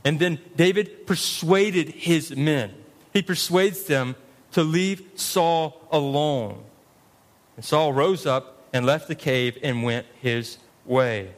And 0.05 0.19
then 0.19 0.38
David 0.57 1.07
persuaded 1.07 1.88
his 1.88 2.35
men. 2.37 2.75
He 3.12 3.23
persuades 3.23 3.85
them 3.85 4.17
to 4.53 4.62
leave 4.62 5.03
Saul 5.17 5.81
alone. 5.91 6.62
And 7.57 7.65
Saul 7.65 7.93
rose 7.93 8.27
up 8.27 8.67
and 8.73 8.87
left 8.87 9.09
the 9.09 9.15
cave 9.15 9.59
and 9.62 9.83
went 9.83 10.07
his 10.21 10.59
way. 10.85 11.33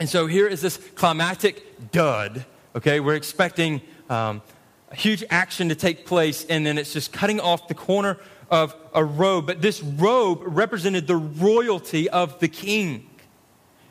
And 0.00 0.08
so 0.08 0.26
here 0.26 0.46
is 0.46 0.60
this 0.60 0.76
climactic 0.76 1.90
dud. 1.90 2.44
Okay, 2.76 3.00
we're 3.00 3.14
expecting 3.14 3.80
um, 4.10 4.42
a 4.94 4.96
huge 4.96 5.24
action 5.28 5.70
to 5.70 5.74
take 5.74 6.06
place, 6.06 6.46
and 6.46 6.64
then 6.64 6.78
it's 6.78 6.92
just 6.92 7.12
cutting 7.12 7.40
off 7.40 7.66
the 7.66 7.74
corner 7.74 8.16
of 8.48 8.76
a 8.94 9.04
robe. 9.04 9.44
But 9.44 9.60
this 9.60 9.82
robe 9.82 10.38
represented 10.44 11.08
the 11.08 11.16
royalty 11.16 12.08
of 12.08 12.38
the 12.38 12.46
king. 12.46 13.10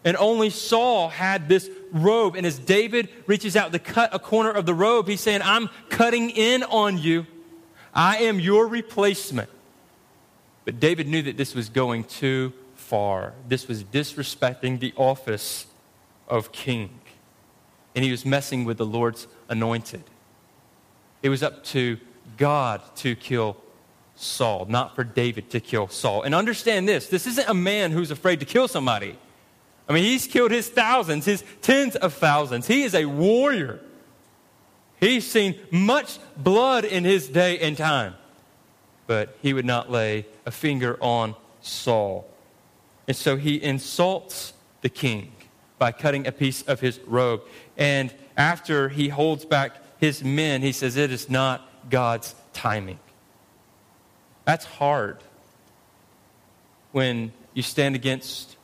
And 0.06 0.16
only 0.16 0.50
Saul 0.50 1.10
had 1.10 1.50
this 1.50 1.70
robe. 1.92 2.38
And 2.38 2.46
as 2.46 2.58
David 2.58 3.10
reaches 3.28 3.58
out 3.58 3.74
to 3.74 3.80
cut 3.80 4.16
a 4.16 4.20
corner 4.20 4.52
of 4.52 4.66
the 4.66 4.74
robe, 4.74 5.10
he's 5.10 5.20
saying, 5.20 5.42
I'm 5.44 5.70
cutting 5.90 6.30
in 6.30 6.64
on 6.64 6.98
you. 6.98 7.26
I 7.94 8.20
am 8.20 8.40
your 8.40 8.66
replacement. 8.68 9.50
But 10.64 10.80
David 10.80 11.10
knew 11.10 11.24
that 11.24 11.36
this 11.36 11.54
was 11.54 11.68
going 11.68 12.06
too 12.06 12.54
far. 12.76 13.34
This 13.50 13.68
was 13.68 13.84
disrespecting 13.84 14.80
the 14.80 14.94
office 14.96 15.68
of 16.30 16.54
king. 16.54 17.02
And 17.94 18.06
he 18.06 18.12
was 18.12 18.26
messing 18.26 18.64
with 18.64 18.78
the 18.78 18.86
Lord's 18.86 19.28
anointed. 19.50 20.04
It 21.24 21.30
was 21.30 21.42
up 21.42 21.63
to 21.65 21.98
God 22.38 22.82
to 22.98 23.15
kill 23.15 23.58
Saul, 24.15 24.65
not 24.70 24.96
for 24.96 25.03
David 25.03 25.50
to 25.51 25.60
kill 25.60 25.88
Saul. 25.88 26.22
And 26.22 26.36
understand 26.36 26.88
this 26.88 27.08
this 27.08 27.25
isn't 27.25 27.50
a 27.50 27.53
man 27.53 27.92
who's 27.92 28.12
afraid 28.12 28.42
to 28.42 28.46
kill 28.46 28.68
somebody. 28.68 29.18
I 29.88 29.94
mean, 29.94 30.03
he's 30.03 30.27
killed 30.27 30.51
his 30.51 30.70
thousands, 30.70 31.25
his 31.25 31.44
tens 31.62 31.96
of 31.96 32.13
thousands. 32.13 32.68
He 32.68 32.84
is 32.84 32.94
a 32.94 33.06
warrior. 33.06 33.80
He's 35.00 35.30
seen 35.30 35.60
much 35.72 36.20
blood 36.38 36.86
in 36.86 37.03
his 37.03 37.27
day 37.27 37.60
and 37.60 37.75
time. 37.75 38.15
But 39.08 39.36
he 39.42 39.53
would 39.53 39.65
not 39.65 39.92
lay 39.92 40.25
a 40.46 40.51
finger 40.51 40.98
on 41.01 41.36
Saul. 41.62 42.25
And 43.08 43.18
so 43.18 43.36
he 43.36 43.62
insults 43.62 44.53
the 44.82 44.88
king 44.88 45.34
by 45.77 45.92
cutting 45.92 46.25
a 46.25 46.32
piece 46.32 46.62
of 46.62 46.80
his 46.80 47.00
robe. 47.00 47.42
And 47.75 48.13
after 48.38 48.88
he 48.88 49.10
holds 49.10 49.44
back 49.44 49.83
his 50.04 50.22
men, 50.22 50.62
he 50.62 50.74
says, 50.74 50.98
It 50.98 51.14
is 51.14 51.30
not 51.30 51.66
God's 51.90 52.36
timing. 52.52 53.00
That's 54.44 54.66
hard 54.66 55.20
when 56.92 57.32
you 57.54 57.64
stand 57.64 57.96
against 57.96 58.58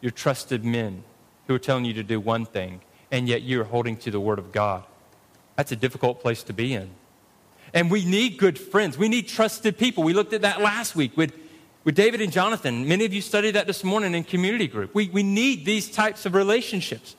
your 0.00 0.10
trusted 0.10 0.64
men 0.64 1.04
who 1.46 1.54
are 1.54 1.60
telling 1.60 1.84
you 1.84 1.94
to 1.94 2.02
do 2.02 2.18
one 2.18 2.44
thing, 2.44 2.80
and 3.12 3.28
yet 3.28 3.42
you're 3.42 3.62
holding 3.62 3.98
to 3.98 4.10
the 4.10 4.18
Word 4.18 4.40
of 4.40 4.50
God. 4.50 4.82
That's 5.54 5.70
a 5.70 5.76
difficult 5.76 6.20
place 6.22 6.42
to 6.42 6.52
be 6.52 6.74
in. 6.74 6.90
And 7.72 7.88
we 7.88 8.04
need 8.04 8.36
good 8.36 8.58
friends. 8.58 8.98
We 8.98 9.08
need 9.08 9.28
trusted 9.28 9.78
people. 9.78 10.02
We 10.02 10.12
looked 10.12 10.32
at 10.32 10.42
that 10.42 10.60
last 10.60 10.96
week 10.96 11.16
with, 11.16 11.32
with 11.84 11.94
David 11.94 12.20
and 12.20 12.32
Jonathan. 12.32 12.88
Many 12.88 13.04
of 13.04 13.14
you 13.14 13.20
studied 13.20 13.52
that 13.52 13.68
this 13.68 13.84
morning 13.84 14.12
in 14.12 14.24
community 14.24 14.66
group. 14.66 14.92
We, 14.92 15.08
we 15.08 15.22
need 15.22 15.64
these 15.64 15.88
types 15.88 16.26
of 16.26 16.34
relationships. 16.34 17.14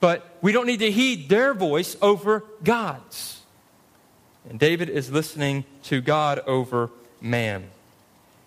But 0.00 0.36
we 0.42 0.52
don't 0.52 0.66
need 0.66 0.80
to 0.80 0.90
heed 0.90 1.28
their 1.28 1.54
voice 1.54 1.96
over 2.02 2.44
God's. 2.62 3.40
And 4.48 4.58
David 4.58 4.88
is 4.88 5.10
listening 5.10 5.64
to 5.84 6.00
God 6.00 6.40
over 6.46 6.90
man. 7.20 7.70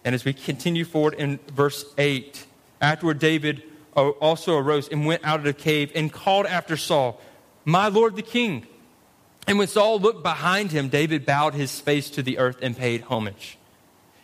And 0.06 0.16
as 0.16 0.24
we 0.24 0.34
continue 0.34 0.86
forward 0.86 1.16
in 1.16 1.40
verse 1.54 1.86
8, 1.98 2.46
Afterward, 2.82 3.20
David 3.20 3.64
uh, 3.96 4.10
also 4.10 4.58
arose 4.58 4.88
and 4.88 5.06
went 5.06 5.26
out 5.26 5.40
of 5.40 5.46
the 5.46 5.54
cave 5.54 5.92
and 5.96 6.12
called 6.12 6.46
after 6.46 6.78
Saul, 6.78 7.20
My 7.66 7.88
Lord 7.90 8.16
the 8.16 8.22
king. 8.22 8.66
And 9.48 9.58
when 9.58 9.68
Saul 9.68 10.00
looked 10.00 10.24
behind 10.24 10.72
him, 10.72 10.90
David 10.90 11.26
bowed 11.26 11.54
his 11.54 11.80
face 11.80 12.10
to 12.12 12.24
the 12.24 12.38
earth 12.38 12.58
and 12.62 12.78
paid 12.78 13.02
homage. 13.02 13.58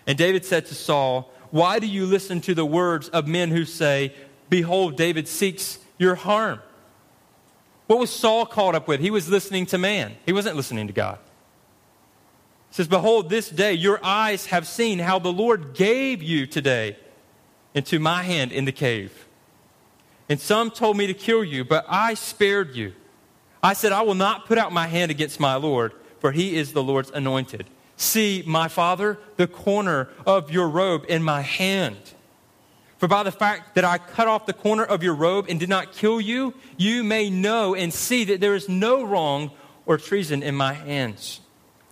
And 0.08 0.18
David 0.18 0.46
said 0.46 0.68
to 0.68 0.76
Saul, 0.76 1.32
Why 1.52 1.80
do 1.80 1.88
you 1.88 2.06
listen 2.06 2.42
to 2.42 2.54
the 2.54 2.66
words 2.66 3.10
of 3.10 3.28
men 3.28 3.50
who 3.50 3.66
say, 3.66 4.14
Behold, 4.50 4.96
David 4.96 5.28
seeks 5.28 5.80
your 5.98 6.16
harm? 6.16 6.60
What 7.88 8.00
was 8.00 8.10
Saul 8.10 8.46
caught 8.46 8.76
up 8.76 8.88
with? 8.88 9.00
He 9.00 9.12
was 9.12 9.30
listening 9.30 9.66
to 9.68 9.78
man, 9.78 10.16
he 10.26 10.34
wasn't 10.34 10.56
listening 10.56 10.88
to 10.88 10.94
God. 10.94 11.20
He 12.70 12.76
says, 12.76 12.88
Behold, 12.88 13.30
this 13.30 13.50
day 13.50 13.74
your 13.74 14.00
eyes 14.04 14.48
have 14.48 14.68
seen 14.68 15.00
how 15.00 15.20
the 15.20 15.32
Lord 15.32 15.74
gave 15.74 16.22
you 16.22 16.46
today 16.46 16.98
into 17.74 18.00
my 18.00 18.24
hand 18.24 18.52
in 18.52 18.66
the 18.66 18.72
cave. 18.72 19.28
And 20.28 20.40
some 20.40 20.72
told 20.72 20.98
me 20.98 21.08
to 21.08 21.14
kill 21.14 21.44
you, 21.44 21.64
but 21.64 21.86
I 21.88 22.16
spared 22.16 22.76
you. 22.76 22.94
I 23.62 23.74
said, 23.74 23.92
I 23.92 24.02
will 24.02 24.16
not 24.16 24.46
put 24.46 24.58
out 24.58 24.72
my 24.72 24.88
hand 24.88 25.12
against 25.12 25.40
my 25.40 25.56
Lord, 25.56 25.94
for 26.20 26.32
he 26.32 26.56
is 26.56 26.74
the 26.74 26.84
Lord's 26.84 27.12
anointed. 27.12 27.68
See, 27.98 28.44
my 28.46 28.68
father, 28.68 29.20
the 29.38 29.48
corner 29.48 30.10
of 30.26 30.52
your 30.52 30.68
robe 30.68 31.06
in 31.08 31.24
my 31.24 31.42
hand. 31.42 31.98
For 32.98 33.08
by 33.08 33.24
the 33.24 33.32
fact 33.32 33.76
that 33.76 33.84
I 33.84 33.98
cut 33.98 34.28
off 34.28 34.46
the 34.46 34.54
corner 34.54 34.84
of 34.84 35.04
your 35.04 35.16
robe 35.16 35.48
and 35.50 35.60
did 35.60 35.70
not 35.70 35.92
kill 35.92 36.22
you, 36.22 36.54
you 36.78 37.04
may 37.04 37.30
know 37.30 37.76
and 37.76 37.94
see 37.94 38.24
that 38.26 38.40
there 38.40 38.56
is 38.56 38.70
no 38.70 39.04
wrong 39.04 39.52
or 39.86 39.98
treason 39.98 40.42
in 40.42 40.56
my 40.56 40.74
hands. 40.74 41.42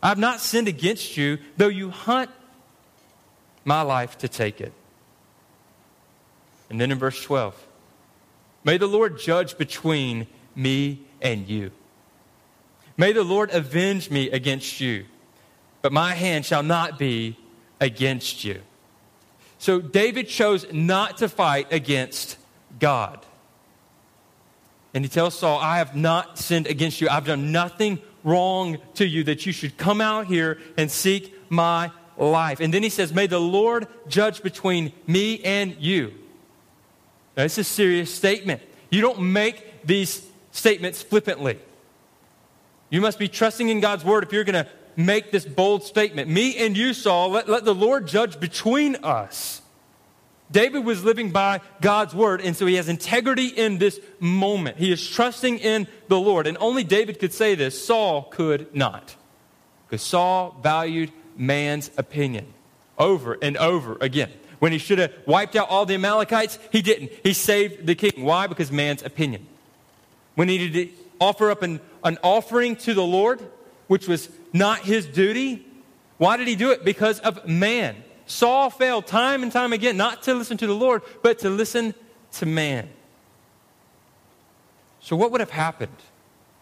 I 0.01 0.09
have 0.09 0.17
not 0.17 0.39
sinned 0.39 0.67
against 0.67 1.17
you, 1.17 1.39
though 1.57 1.67
you 1.67 1.89
hunt 1.89 2.29
my 3.65 3.81
life 3.81 4.17
to 4.19 4.27
take 4.27 4.61
it. 4.61 4.73
And 6.69 6.79
then 6.79 6.91
in 6.91 6.97
verse 6.97 7.21
12, 7.21 7.67
may 8.63 8.77
the 8.77 8.87
Lord 8.87 9.19
judge 9.19 9.57
between 9.57 10.27
me 10.55 11.05
and 11.21 11.47
you. 11.47 11.71
May 12.97 13.11
the 13.11 13.23
Lord 13.23 13.51
avenge 13.51 14.09
me 14.09 14.29
against 14.29 14.79
you, 14.79 15.05
but 15.81 15.91
my 15.91 16.13
hand 16.13 16.45
shall 16.45 16.63
not 16.63 16.97
be 16.97 17.37
against 17.79 18.43
you. 18.43 18.61
So 19.63 19.79
David 19.79 20.27
chose 20.27 20.65
not 20.73 21.19
to 21.19 21.29
fight 21.29 21.71
against 21.71 22.35
God. 22.81 23.25
And 24.93 25.05
he 25.05 25.09
tells 25.09 25.39
Saul, 25.39 25.57
I 25.57 25.77
have 25.77 25.95
not 25.95 26.37
sinned 26.37 26.67
against 26.67 26.99
you. 26.99 27.07
I've 27.07 27.25
done 27.25 27.53
nothing 27.53 27.99
wrong 28.25 28.77
to 28.95 29.07
you 29.07 29.23
that 29.23 29.45
you 29.45 29.53
should 29.53 29.77
come 29.77 30.01
out 30.01 30.27
here 30.27 30.59
and 30.75 30.91
seek 30.91 31.33
my 31.49 31.91
life. 32.17 32.59
And 32.59 32.73
then 32.73 32.83
he 32.83 32.89
says, 32.89 33.13
May 33.13 33.25
the 33.27 33.39
Lord 33.39 33.87
judge 34.09 34.43
between 34.43 34.91
me 35.07 35.41
and 35.45 35.77
you. 35.79 36.13
Now, 37.37 37.43
it's 37.43 37.57
a 37.57 37.63
serious 37.63 38.13
statement. 38.13 38.61
You 38.89 38.99
don't 38.99 39.31
make 39.31 39.85
these 39.85 40.29
statements 40.51 41.01
flippantly. 41.01 41.57
You 42.89 42.99
must 42.99 43.17
be 43.17 43.29
trusting 43.29 43.69
in 43.69 43.79
God's 43.79 44.03
word 44.03 44.25
if 44.25 44.33
you're 44.33 44.43
going 44.43 44.65
to 44.65 44.69
make 44.95 45.31
this 45.31 45.45
bold 45.45 45.83
statement. 45.83 46.29
Me 46.29 46.57
and 46.57 46.77
you, 46.77 46.93
Saul, 46.93 47.31
let, 47.31 47.49
let 47.49 47.65
the 47.65 47.75
Lord 47.75 48.07
judge 48.07 48.39
between 48.39 48.95
us. 48.97 49.61
David 50.51 50.85
was 50.85 51.03
living 51.03 51.31
by 51.31 51.61
God's 51.81 52.13
word, 52.13 52.39
and 52.39 52.55
so 52.55 52.67
he 52.67 52.75
has 52.75 52.87
integrity 52.87 53.47
in 53.47 53.79
this 53.79 53.99
moment. 54.19 54.77
He 54.77 54.91
is 54.91 55.05
trusting 55.09 55.57
in 55.57 55.87
the 56.09 56.19
Lord. 56.19 56.45
And 56.45 56.57
only 56.59 56.83
David 56.83 57.19
could 57.19 57.33
say 57.33 57.55
this. 57.55 57.83
Saul 57.83 58.23
could 58.23 58.75
not. 58.75 59.15
Because 59.87 60.03
Saul 60.03 60.55
valued 60.61 61.11
man's 61.35 61.89
opinion 61.97 62.53
over 62.99 63.37
and 63.41 63.57
over 63.57 63.97
again. 63.99 64.31
When 64.59 64.71
he 64.71 64.77
should 64.77 64.99
have 64.99 65.11
wiped 65.25 65.55
out 65.55 65.69
all 65.69 65.85
the 65.85 65.95
Amalekites, 65.95 66.59
he 66.71 66.81
didn't. 66.81 67.11
He 67.23 67.33
saved 67.33 67.87
the 67.87 67.95
king. 67.95 68.23
Why? 68.23 68.47
Because 68.47 68.71
man's 68.71 69.03
opinion. 69.03 69.47
When 70.35 70.47
he 70.49 70.57
needed 70.57 70.89
to 70.89 71.03
offer 71.19 71.51
up 71.51 71.63
an, 71.63 71.79
an 72.03 72.17
offering 72.23 72.75
to 72.77 72.93
the 72.93 73.03
Lord, 73.03 73.41
which 73.93 74.07
was 74.07 74.27
not 74.53 74.79
his 74.79 75.05
duty, 75.05 75.63
why 76.17 76.35
did 76.35 76.47
he 76.47 76.55
do 76.55 76.71
it? 76.71 76.83
Because 76.83 77.19
of 77.19 77.47
man. 77.47 77.95
Saul 78.25 78.71
failed 78.71 79.05
time 79.05 79.43
and 79.43 79.51
time 79.51 79.71
again 79.71 79.97
not 79.97 80.23
to 80.23 80.33
listen 80.33 80.57
to 80.57 80.65
the 80.65 80.73
Lord, 80.73 81.03
but 81.21 81.37
to 81.39 81.49
listen 81.51 81.93
to 82.39 82.47
man. 82.47 82.89
So, 84.99 85.15
what 85.15 85.29
would 85.29 85.41
have 85.41 85.51
happened 85.51 85.95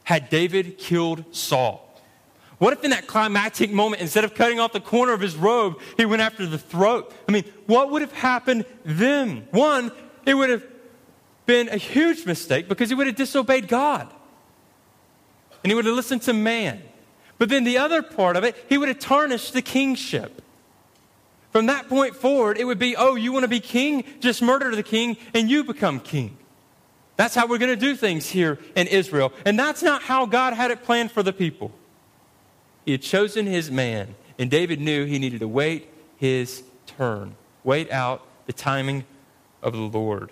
had 0.04 0.30
David 0.30 0.78
killed 0.78 1.24
Saul? 1.34 1.88
What 2.58 2.74
if 2.74 2.84
in 2.84 2.92
that 2.92 3.08
climactic 3.08 3.72
moment, 3.72 4.02
instead 4.02 4.26
of 4.26 4.36
cutting 4.36 4.60
off 4.60 4.74
the 4.74 4.82
corner 4.82 5.14
of 5.14 5.22
his 5.22 5.38
robe, 5.38 5.80
he 5.96 6.04
went 6.04 6.22
after 6.22 6.46
the 6.46 6.58
throat? 6.58 7.14
I 7.30 7.32
mean, 7.32 7.46
what 7.66 7.92
would 7.92 8.02
have 8.02 8.12
happened 8.12 8.66
then? 8.84 9.48
One, 9.52 9.90
it 10.26 10.34
would 10.34 10.50
have 10.50 10.66
been 11.46 11.70
a 11.70 11.78
huge 11.78 12.26
mistake 12.26 12.68
because 12.68 12.90
he 12.90 12.96
would 12.96 13.08
have 13.08 13.16
disobeyed 13.16 13.70
God. 13.70 14.12
And 15.64 15.72
he 15.72 15.76
would 15.76 15.86
have 15.86 15.96
listened 15.96 16.24
to 16.24 16.34
man. 16.34 16.82
But 17.42 17.50
then 17.50 17.64
the 17.64 17.80
other 17.80 18.04
part 18.04 18.38
of 18.38 18.44
it, 18.44 18.56
he 18.70 18.78
would 18.78 18.88
have 18.88 19.00
tarnished 19.00 19.54
the 19.54 19.64
kingship. 19.64 20.44
From 21.52 21.66
that 21.66 21.90
point 21.90 22.16
forward, 22.16 22.60
it 22.60 22.66
would 22.66 22.78
be, 22.78 22.96
oh, 22.96 23.16
you 23.16 23.32
want 23.32 23.42
to 23.46 23.48
be 23.48 23.60
king? 23.60 24.04
Just 24.20 24.44
murder 24.44 24.76
the 24.76 24.84
king 24.84 25.18
and 25.34 25.50
you 25.50 25.64
become 25.64 26.00
king. 26.00 26.38
That's 27.16 27.34
how 27.34 27.48
we're 27.48 27.58
going 27.58 27.72
to 27.72 27.76
do 27.76 27.96
things 27.96 28.30
here 28.30 28.60
in 28.76 28.86
Israel. 28.86 29.34
And 29.44 29.58
that's 29.58 29.82
not 29.82 30.04
how 30.04 30.28
God 30.28 30.54
had 30.54 30.70
it 30.70 30.84
planned 30.84 31.12
for 31.12 31.24
the 31.24 31.34
people. 31.34 31.72
He 32.86 32.92
had 32.92 33.02
chosen 33.02 33.48
his 33.48 33.72
man, 33.72 34.14
and 34.38 34.52
David 34.52 34.80
knew 34.80 35.06
he 35.06 35.18
needed 35.18 35.40
to 35.40 35.48
wait 35.48 35.88
his 36.18 36.62
turn, 36.86 37.34
wait 37.64 37.92
out 37.92 38.24
the 38.46 38.54
timing 38.54 39.04
of 39.64 39.74
the 39.74 39.80
Lord. 39.80 40.30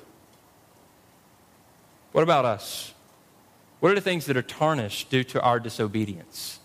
What 2.12 2.22
about 2.22 2.46
us? 2.46 2.94
What 3.80 3.92
are 3.94 3.96
the 3.96 4.02
things 4.02 4.28
that 4.28 4.38
are 4.38 4.44
tarnished 4.44 5.10
due 5.10 5.24
to 5.24 5.42
our 5.42 5.60
disobedience? 5.60 6.59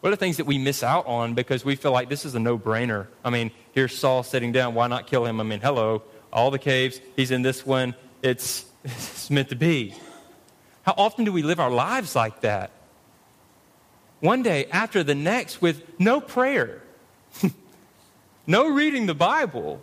What 0.00 0.08
are 0.08 0.10
the 0.10 0.16
things 0.16 0.36
that 0.36 0.46
we 0.46 0.58
miss 0.58 0.82
out 0.82 1.06
on 1.06 1.34
because 1.34 1.64
we 1.64 1.74
feel 1.74 1.90
like 1.90 2.08
this 2.08 2.24
is 2.24 2.34
a 2.34 2.38
no 2.38 2.56
brainer? 2.58 3.08
I 3.24 3.30
mean, 3.30 3.50
here's 3.72 3.96
Saul 3.96 4.22
sitting 4.22 4.52
down. 4.52 4.74
Why 4.74 4.86
not 4.86 5.06
kill 5.06 5.24
him? 5.24 5.40
I 5.40 5.44
mean, 5.44 5.60
hello, 5.60 6.02
all 6.32 6.50
the 6.50 6.58
caves. 6.58 7.00
He's 7.16 7.30
in 7.30 7.42
this 7.42 7.66
one. 7.66 7.94
It's, 8.22 8.64
it's 8.84 9.30
meant 9.30 9.48
to 9.48 9.56
be. 9.56 9.94
How 10.82 10.94
often 10.96 11.24
do 11.24 11.32
we 11.32 11.42
live 11.42 11.58
our 11.60 11.70
lives 11.70 12.14
like 12.14 12.40
that? 12.42 12.70
One 14.20 14.42
day 14.42 14.66
after 14.72 15.02
the 15.02 15.14
next 15.14 15.60
with 15.60 15.82
no 15.98 16.20
prayer, 16.20 16.82
no 18.46 18.68
reading 18.68 19.06
the 19.06 19.14
Bible, 19.14 19.80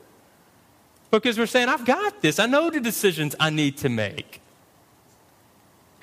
because 1.11 1.37
we're 1.37 1.45
saying, 1.45 1.69
I've 1.69 1.85
got 1.85 2.21
this. 2.21 2.39
I 2.39 2.45
know 2.45 2.69
the 2.69 2.81
decisions 2.81 3.35
I 3.39 3.49
need 3.49 3.77
to 3.77 3.89
make. 3.89 4.41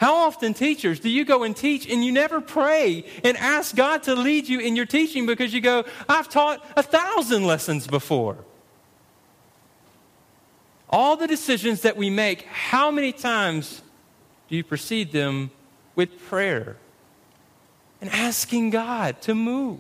How 0.03 0.17
often, 0.17 0.53
teachers, 0.53 0.99
do 0.99 1.09
you 1.09 1.25
go 1.25 1.45
and 1.45 1.57
teach 1.57 1.89
and 1.89 2.05
you 2.05 2.11
never 2.11 2.41
pray 2.41 3.05
and 3.23 3.37
ask 3.37 3.77
God 3.77 4.03
to 4.03 4.17
lead 4.17 4.49
you 4.49 4.59
in 4.59 4.75
your 4.75 4.85
teaching 4.85 5.27
because 5.27 5.55
you 5.55 5.61
go, 5.61 5.85
I've 6.09 6.29
taught 6.29 6.61
a 6.77 6.83
thousand 6.83 7.47
lessons 7.47 7.87
before? 7.87 8.37
All 10.91 11.15
the 11.17 11.29
decisions 11.29 11.83
that 11.83 11.97
we 11.97 12.11
make, 12.11 12.43
how 12.47 12.91
many 12.91 13.13
times 13.13 13.81
do 14.49 14.57
you 14.57 14.65
precede 14.65 15.13
them 15.13 15.53
with 15.95 16.19
prayer 16.27 16.79
and 18.01 18.11
asking 18.11 18.71
God 18.71 19.23
to 19.23 19.37
move? 19.37 19.79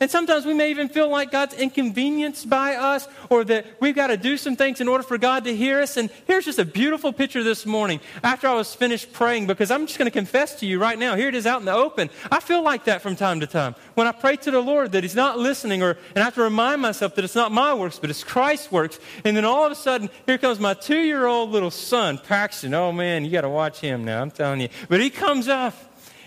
And 0.00 0.10
sometimes 0.10 0.46
we 0.46 0.54
may 0.54 0.70
even 0.70 0.88
feel 0.88 1.10
like 1.10 1.30
God's 1.30 1.52
inconvenienced 1.52 2.48
by 2.48 2.74
us 2.74 3.06
or 3.28 3.44
that 3.44 3.66
we've 3.80 3.94
got 3.94 4.06
to 4.06 4.16
do 4.16 4.38
some 4.38 4.56
things 4.56 4.80
in 4.80 4.88
order 4.88 5.04
for 5.04 5.18
God 5.18 5.44
to 5.44 5.54
hear 5.54 5.82
us. 5.82 5.98
And 5.98 6.08
here's 6.26 6.46
just 6.46 6.58
a 6.58 6.64
beautiful 6.64 7.12
picture 7.12 7.42
this 7.42 7.66
morning 7.66 8.00
after 8.24 8.48
I 8.48 8.54
was 8.54 8.74
finished 8.74 9.12
praying 9.12 9.46
because 9.46 9.70
I'm 9.70 9.86
just 9.86 9.98
going 9.98 10.10
to 10.10 10.10
confess 10.10 10.54
to 10.60 10.66
you 10.66 10.80
right 10.80 10.98
now. 10.98 11.16
Here 11.16 11.28
it 11.28 11.34
is 11.34 11.46
out 11.46 11.60
in 11.60 11.66
the 11.66 11.74
open. 11.74 12.08
I 12.30 12.40
feel 12.40 12.62
like 12.62 12.84
that 12.84 13.02
from 13.02 13.14
time 13.14 13.40
to 13.40 13.46
time. 13.46 13.74
When 13.92 14.06
I 14.06 14.12
pray 14.12 14.36
to 14.36 14.50
the 14.50 14.60
Lord 14.60 14.92
that 14.92 15.04
He's 15.04 15.14
not 15.14 15.38
listening 15.38 15.82
or, 15.82 15.98
and 16.14 16.18
I 16.18 16.24
have 16.24 16.34
to 16.36 16.42
remind 16.42 16.80
myself 16.80 17.14
that 17.16 17.24
it's 17.24 17.34
not 17.34 17.52
my 17.52 17.74
works, 17.74 17.98
but 17.98 18.08
it's 18.08 18.24
Christ's 18.24 18.72
works. 18.72 18.98
And 19.26 19.36
then 19.36 19.44
all 19.44 19.66
of 19.66 19.72
a 19.72 19.74
sudden, 19.74 20.08
here 20.24 20.38
comes 20.38 20.58
my 20.58 20.72
two 20.72 21.00
year 21.00 21.26
old 21.26 21.50
little 21.50 21.70
son, 21.70 22.16
Paxton. 22.16 22.72
Oh 22.72 22.90
man, 22.90 23.26
you 23.26 23.30
got 23.30 23.42
to 23.42 23.50
watch 23.50 23.80
him 23.80 24.06
now. 24.06 24.22
I'm 24.22 24.30
telling 24.30 24.62
you. 24.62 24.70
But 24.88 25.00
he 25.02 25.10
comes 25.10 25.46
up 25.46 25.74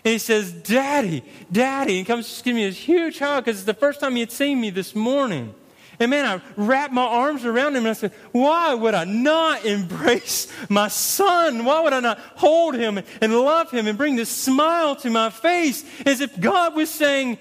and 0.05 0.11
he 0.11 0.17
says, 0.17 0.51
Daddy, 0.51 1.23
Daddy. 1.51 1.99
And 1.99 2.07
comes 2.07 2.37
to 2.37 2.43
give 2.43 2.55
me 2.55 2.65
this 2.65 2.77
huge 2.77 3.19
hug 3.19 3.45
because 3.45 3.59
it's 3.59 3.65
the 3.65 3.73
first 3.73 4.01
time 4.01 4.15
he 4.15 4.19
had 4.19 4.31
seen 4.31 4.59
me 4.59 4.69
this 4.69 4.95
morning. 4.95 5.53
And 5.99 6.09
man, 6.09 6.25
I 6.25 6.41
wrapped 6.57 6.93
my 6.93 7.05
arms 7.05 7.45
around 7.45 7.75
him 7.75 7.83
and 7.83 7.89
I 7.89 7.93
said, 7.93 8.11
Why 8.31 8.73
would 8.73 8.93
I 8.93 9.05
not 9.05 9.63
embrace 9.63 10.51
my 10.69 10.89
son? 10.89 11.63
Why 11.63 11.81
would 11.81 11.93
I 11.93 12.01
not 12.01 12.19
hold 12.35 12.75
him 12.75 12.99
and 13.21 13.33
love 13.33 13.71
him 13.71 13.87
and 13.87 13.97
bring 13.97 14.15
this 14.15 14.29
smile 14.29 14.95
to 14.97 15.09
my 15.09 15.29
face 15.29 15.85
as 16.05 16.19
if 16.19 16.37
God 16.39 16.75
was 16.75 16.89
saying, 16.89 17.37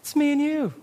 It's 0.00 0.14
me 0.14 0.32
and 0.32 0.40
you. 0.40 0.74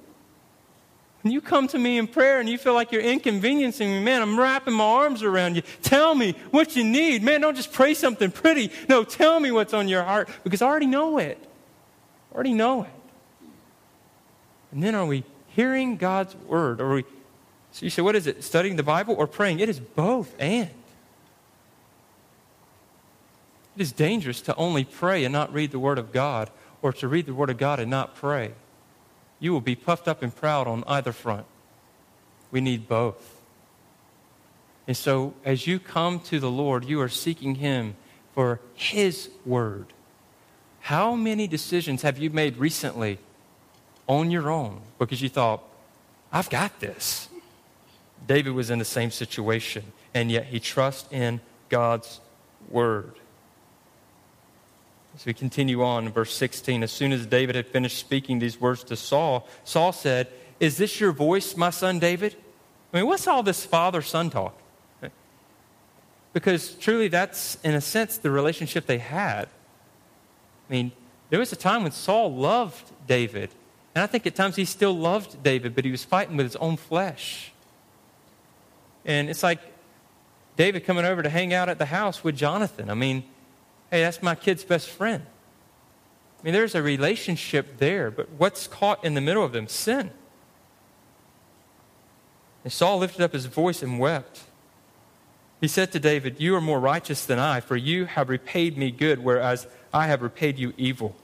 When 1.26 1.32
you 1.32 1.42
come 1.42 1.68
to 1.70 1.80
me 1.80 1.98
in 1.98 2.06
prayer 2.06 2.40
and 2.40 2.48
you 2.48 2.56
feel 2.60 2.76
like 2.76 2.92
you're 2.92 3.02
inconveniencing 3.02 3.90
me, 3.90 4.04
man, 4.04 4.22
I'm 4.22 4.40
wrapping 4.40 4.76
my 4.76 4.84
arms 4.84 5.24
around 5.24 5.56
you. 5.56 5.64
Tell 5.82 6.14
me 6.14 6.36
what 6.52 6.76
you 6.76 6.84
need. 6.84 7.24
Man, 7.24 7.42
don't 7.42 7.56
just 7.56 7.74
pray 7.74 7.96
something 7.96 8.30
pretty. 8.30 8.70
No, 8.88 9.04
tell 9.04 9.40
me 9.40 9.50
what's 9.50 9.74
on 9.74 9.88
your 9.88 10.04
heart 10.04 10.30
because 10.44 10.62
I 10.62 10.68
already 10.68 10.86
know 10.86 11.18
it. 11.18 11.40
I 12.32 12.36
already 12.36 12.54
know 12.54 12.84
it. 12.84 12.90
And 14.72 14.84
then 14.84 14.94
are 14.94 15.08
we 15.08 15.24
hearing 15.48 15.98
God's 15.98 16.36
word? 16.36 16.80
Or 16.80 16.94
we 16.94 17.06
so 17.72 17.88
you 17.88 17.90
say, 17.90 18.04
what 18.04 18.16
is 18.16 18.28
it? 18.28 18.44
Studying 18.44 18.76
the 18.76 18.84
Bible 18.84 19.16
or 19.18 19.26
praying? 19.26 19.60
It 19.60 19.68
is 19.68 19.80
both 19.80 20.32
and. 20.38 20.70
It 23.76 23.82
is 23.82 23.92
dangerous 23.92 24.42
to 24.42 24.56
only 24.58 24.84
pray 24.84 25.24
and 25.24 25.34
not 25.34 25.52
read 25.52 25.72
the 25.72 25.80
Word 25.80 25.98
of 25.98 26.14
God, 26.14 26.52
or 26.84 26.94
to 26.94 27.08
read 27.08 27.26
the 27.26 27.34
Word 27.34 27.50
of 27.50 27.58
God 27.58 27.80
and 27.80 27.90
not 27.90 28.14
pray 28.14 28.54
you 29.40 29.52
will 29.52 29.62
be 29.62 29.76
puffed 29.76 30.08
up 30.08 30.24
and 30.24 30.36
proud 30.36 30.68
on 30.68 30.84
either 30.88 31.12
front. 31.12 31.46
We 32.52 32.62
need 32.62 32.88
both. 32.88 33.42
And 34.88 34.96
so, 34.96 35.34
as 35.44 35.68
you 35.68 35.80
come 35.80 36.20
to 36.22 36.40
the 36.40 36.50
Lord, 36.50 36.86
you 36.86 37.02
are 37.02 37.10
seeking 37.10 37.56
Him 37.56 37.96
for 38.34 38.60
His 38.76 39.30
word. 39.46 39.88
How 40.82 41.16
many 41.16 41.48
decisions 41.48 42.04
have 42.04 42.20
you 42.20 42.30
made 42.30 42.58
recently 42.58 43.18
on 44.08 44.30
your 44.30 44.52
own 44.52 44.82
because 45.00 45.22
you 45.22 45.30
thought, 45.30 45.64
I've 46.32 46.50
got 46.50 46.80
this? 46.80 47.28
David 48.28 48.54
was 48.54 48.70
in 48.70 48.80
the 48.80 48.86
same 48.86 49.12
situation, 49.12 49.84
and 50.14 50.32
yet 50.32 50.46
he 50.46 50.60
trusts 50.60 51.12
in 51.12 51.42
God's 51.70 52.20
word. 52.70 53.14
As 55.16 55.26
we 55.26 55.34
continue 55.34 55.82
on 55.82 56.08
in 56.08 56.12
verse 56.12 56.34
16, 56.36 56.84
as 56.84 56.92
soon 56.92 57.14
as 57.14 57.26
David 57.26 57.56
had 57.56 57.68
finished 57.68 57.98
speaking 57.98 58.40
these 58.40 58.60
words 58.60 58.84
to 58.86 58.98
Saul, 58.98 59.48
Saul 59.64 59.94
said, 59.94 60.28
Is 60.60 60.78
this 60.78 61.00
your 61.00 61.14
voice, 61.14 61.56
my 61.56 61.70
son 61.70 62.00
David? 62.00 62.36
I 62.94 62.98
mean, 62.98 63.08
what's 63.08 63.28
all 63.28 63.42
this 63.42 63.66
father 63.66 64.02
son 64.02 64.30
talk? 64.30 64.58
Because 66.34 66.76
truly, 66.76 67.08
that's, 67.08 67.58
in 67.64 67.74
a 67.76 67.80
sense, 67.80 68.18
the 68.18 68.30
relationship 68.30 68.88
they 68.88 68.98
had. 68.98 69.46
I 70.70 70.74
mean, 70.74 70.92
there 71.30 71.40
was 71.40 71.54
a 71.54 71.56
time 71.56 71.84
when 71.84 71.94
Saul 71.94 72.36
loved 72.36 72.92
David. 73.08 73.52
And 73.96 74.04
I 74.04 74.08
think 74.08 74.28
at 74.28 74.36
times 74.36 74.58
he 74.58 74.66
still 74.66 74.92
loved 74.92 75.42
David, 75.44 75.76
but 75.76 75.86
he 75.86 75.92
was 75.92 76.04
fighting 76.04 76.36
with 76.36 76.46
his 76.46 76.58
own 76.58 76.76
flesh. 76.76 77.54
And 79.06 79.30
it's 79.30 79.44
like 79.44 79.62
David 80.58 80.84
coming 80.84 81.06
over 81.06 81.24
to 81.24 81.30
hang 81.30 81.54
out 81.54 81.70
at 81.70 81.78
the 81.78 81.86
house 81.86 82.22
with 82.22 82.36
Jonathan. 82.36 82.90
I 82.90 82.96
mean, 82.96 83.24
Hey, 83.96 84.02
that's 84.02 84.22
my 84.22 84.36
kid's 84.36 84.66
best 84.66 84.90
friend. 84.90 85.26
I 85.26 86.44
mean, 86.44 86.54
there's 86.54 86.76
a 86.76 86.82
relationship 86.82 87.78
there, 87.78 88.12
but 88.12 88.30
what's 88.32 88.68
caught 88.68 89.02
in 89.06 89.14
the 89.14 89.22
middle 89.22 89.42
of 89.42 89.54
them? 89.54 89.70
Sin. 89.70 90.12
And 92.66 92.74
Saul 92.74 92.98
lifted 92.98 93.22
up 93.22 93.32
his 93.32 93.46
voice 93.46 93.82
and 93.82 93.98
wept. 93.98 94.42
He 95.62 95.70
said 95.70 95.94
to 95.94 96.00
David, 96.02 96.42
You 96.42 96.56
are 96.56 96.62
more 96.62 96.82
righteous 96.82 97.26
than 97.26 97.40
I, 97.40 97.62
for 97.62 97.78
you 97.78 98.04
have 98.04 98.28
repaid 98.28 98.78
me 98.78 98.92
good, 98.92 99.24
whereas 99.24 99.66
I 99.94 100.08
have 100.08 100.22
repaid 100.22 100.60
you 100.60 100.74
evil. 100.76 101.16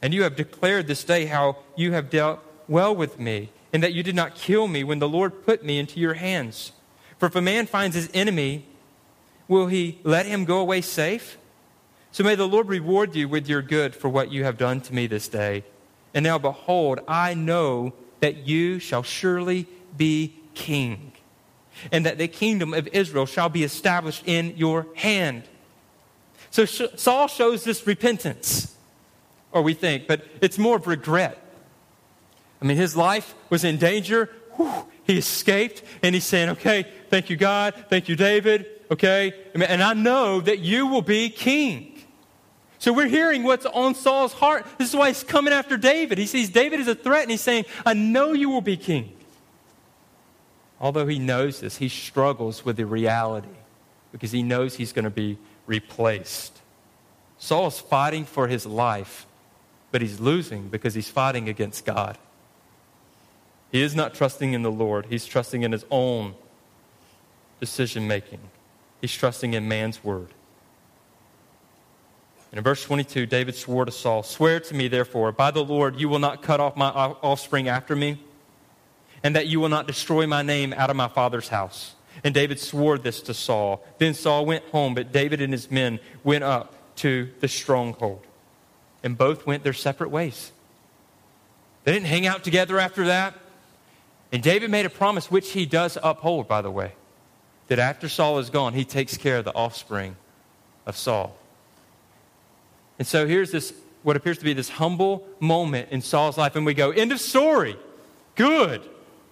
And 0.00 0.14
you 0.14 0.22
have 0.22 0.36
declared 0.36 0.86
this 0.86 1.02
day 1.02 1.26
how 1.26 1.56
you 1.74 1.90
have 1.90 2.08
dealt 2.08 2.38
well 2.68 2.94
with 2.94 3.18
me, 3.18 3.50
and 3.72 3.82
that 3.82 3.94
you 3.94 4.04
did 4.04 4.14
not 4.14 4.36
kill 4.36 4.68
me 4.68 4.84
when 4.84 5.00
the 5.00 5.08
Lord 5.08 5.44
put 5.44 5.64
me 5.64 5.80
into 5.80 5.98
your 5.98 6.14
hands. 6.14 6.70
For 7.18 7.26
if 7.26 7.34
a 7.34 7.42
man 7.42 7.66
finds 7.66 7.96
his 7.96 8.08
enemy, 8.14 8.66
will 9.50 9.66
he 9.66 9.98
let 10.04 10.24
him 10.24 10.46
go 10.46 10.60
away 10.60 10.80
safe? 10.80 11.36
So 12.12 12.24
may 12.24 12.36
the 12.36 12.48
Lord 12.48 12.68
reward 12.68 13.14
you 13.14 13.28
with 13.28 13.48
your 13.48 13.60
good 13.60 13.94
for 13.94 14.08
what 14.08 14.30
you 14.30 14.44
have 14.44 14.56
done 14.56 14.80
to 14.82 14.94
me 14.94 15.06
this 15.06 15.28
day. 15.28 15.64
And 16.14 16.22
now, 16.22 16.38
behold, 16.38 17.00
I 17.06 17.34
know 17.34 17.92
that 18.20 18.46
you 18.46 18.78
shall 18.78 19.02
surely 19.02 19.66
be 19.96 20.34
king, 20.54 21.12
and 21.90 22.06
that 22.06 22.16
the 22.18 22.28
kingdom 22.28 22.72
of 22.72 22.88
Israel 22.88 23.26
shall 23.26 23.48
be 23.48 23.64
established 23.64 24.22
in 24.24 24.56
your 24.56 24.86
hand. 24.94 25.44
So 26.50 26.64
Saul 26.64 27.26
shows 27.26 27.64
this 27.64 27.86
repentance, 27.86 28.76
or 29.52 29.62
we 29.62 29.74
think, 29.74 30.06
but 30.06 30.24
it's 30.40 30.58
more 30.58 30.76
of 30.76 30.86
regret. 30.86 31.38
I 32.62 32.66
mean, 32.66 32.76
his 32.76 32.96
life 32.96 33.34
was 33.48 33.64
in 33.64 33.78
danger. 33.78 34.30
Whew, 34.56 34.86
he 35.04 35.18
escaped, 35.18 35.82
and 36.02 36.14
he's 36.14 36.24
saying, 36.24 36.50
Okay, 36.50 36.86
thank 37.08 37.30
you, 37.30 37.36
God. 37.36 37.86
Thank 37.88 38.08
you, 38.08 38.16
David. 38.16 38.79
Okay? 38.90 39.34
And 39.54 39.82
I 39.82 39.94
know 39.94 40.40
that 40.40 40.58
you 40.58 40.86
will 40.86 41.02
be 41.02 41.30
king. 41.30 41.98
So 42.78 42.92
we're 42.92 43.08
hearing 43.08 43.42
what's 43.42 43.66
on 43.66 43.94
Saul's 43.94 44.32
heart. 44.32 44.66
This 44.78 44.88
is 44.88 44.96
why 44.96 45.08
he's 45.08 45.22
coming 45.22 45.52
after 45.52 45.76
David. 45.76 46.16
He 46.16 46.26
sees 46.26 46.48
David 46.48 46.80
as 46.80 46.88
a 46.88 46.94
threat, 46.94 47.22
and 47.22 47.30
he's 47.30 47.42
saying, 47.42 47.66
I 47.84 47.92
know 47.92 48.32
you 48.32 48.48
will 48.48 48.62
be 48.62 48.76
king. 48.76 49.12
Although 50.80 51.06
he 51.06 51.18
knows 51.18 51.60
this, 51.60 51.76
he 51.76 51.90
struggles 51.90 52.64
with 52.64 52.78
the 52.78 52.86
reality 52.86 53.48
because 54.12 54.32
he 54.32 54.42
knows 54.42 54.76
he's 54.76 54.94
going 54.94 55.04
to 55.04 55.10
be 55.10 55.36
replaced. 55.66 56.58
Saul's 57.38 57.78
fighting 57.78 58.24
for 58.24 58.48
his 58.48 58.64
life, 58.64 59.26
but 59.92 60.00
he's 60.00 60.20
losing 60.20 60.68
because 60.68 60.94
he's 60.94 61.08
fighting 61.08 61.50
against 61.50 61.84
God. 61.84 62.16
He 63.70 63.82
is 63.82 63.94
not 63.94 64.14
trusting 64.14 64.54
in 64.54 64.62
the 64.62 64.70
Lord, 64.70 65.06
he's 65.10 65.26
trusting 65.26 65.62
in 65.62 65.72
his 65.72 65.84
own 65.90 66.34
decision 67.60 68.08
making. 68.08 68.40
He's 69.00 69.14
trusting 69.14 69.54
in 69.54 69.68
man's 69.68 70.02
word. 70.04 70.28
And 72.50 72.58
in 72.58 72.64
verse 72.64 72.82
22, 72.84 73.26
David 73.26 73.54
swore 73.54 73.84
to 73.84 73.92
Saul, 73.92 74.22
Swear 74.22 74.60
to 74.60 74.74
me, 74.74 74.88
therefore, 74.88 75.30
by 75.32 75.50
the 75.50 75.64
Lord, 75.64 76.00
you 76.00 76.08
will 76.08 76.18
not 76.18 76.42
cut 76.42 76.58
off 76.58 76.76
my 76.76 76.88
offspring 76.88 77.68
after 77.68 77.94
me, 77.94 78.20
and 79.22 79.36
that 79.36 79.46
you 79.46 79.60
will 79.60 79.68
not 79.68 79.86
destroy 79.86 80.26
my 80.26 80.42
name 80.42 80.72
out 80.72 80.90
of 80.90 80.96
my 80.96 81.08
father's 81.08 81.48
house. 81.48 81.94
And 82.24 82.34
David 82.34 82.58
swore 82.58 82.98
this 82.98 83.20
to 83.22 83.34
Saul. 83.34 83.84
Then 83.98 84.14
Saul 84.14 84.44
went 84.44 84.64
home, 84.66 84.94
but 84.94 85.12
David 85.12 85.40
and 85.40 85.52
his 85.52 85.70
men 85.70 86.00
went 86.24 86.44
up 86.44 86.74
to 86.96 87.30
the 87.40 87.48
stronghold. 87.48 88.26
And 89.02 89.16
both 89.16 89.46
went 89.46 89.62
their 89.62 89.72
separate 89.72 90.10
ways. 90.10 90.52
They 91.84 91.92
didn't 91.92 92.08
hang 92.08 92.26
out 92.26 92.44
together 92.44 92.78
after 92.78 93.06
that. 93.06 93.34
And 94.32 94.42
David 94.42 94.70
made 94.70 94.86
a 94.86 94.90
promise, 94.90 95.30
which 95.30 95.52
he 95.52 95.66
does 95.66 95.96
uphold, 96.02 96.46
by 96.46 96.62
the 96.62 96.70
way, 96.70 96.92
that 97.70 97.78
after 97.78 98.08
Saul 98.08 98.40
is 98.40 98.50
gone, 98.50 98.74
he 98.74 98.84
takes 98.84 99.16
care 99.16 99.36
of 99.36 99.44
the 99.44 99.54
offspring 99.54 100.16
of 100.86 100.96
Saul. 100.96 101.36
And 102.98 103.06
so 103.06 103.28
here's 103.28 103.52
this, 103.52 103.72
what 104.02 104.16
appears 104.16 104.38
to 104.38 104.44
be 104.44 104.52
this 104.52 104.68
humble 104.68 105.24
moment 105.38 105.90
in 105.92 106.02
Saul's 106.02 106.36
life, 106.36 106.56
and 106.56 106.66
we 106.66 106.74
go, 106.74 106.90
end 106.90 107.12
of 107.12 107.20
story. 107.20 107.76
Good. 108.34 108.82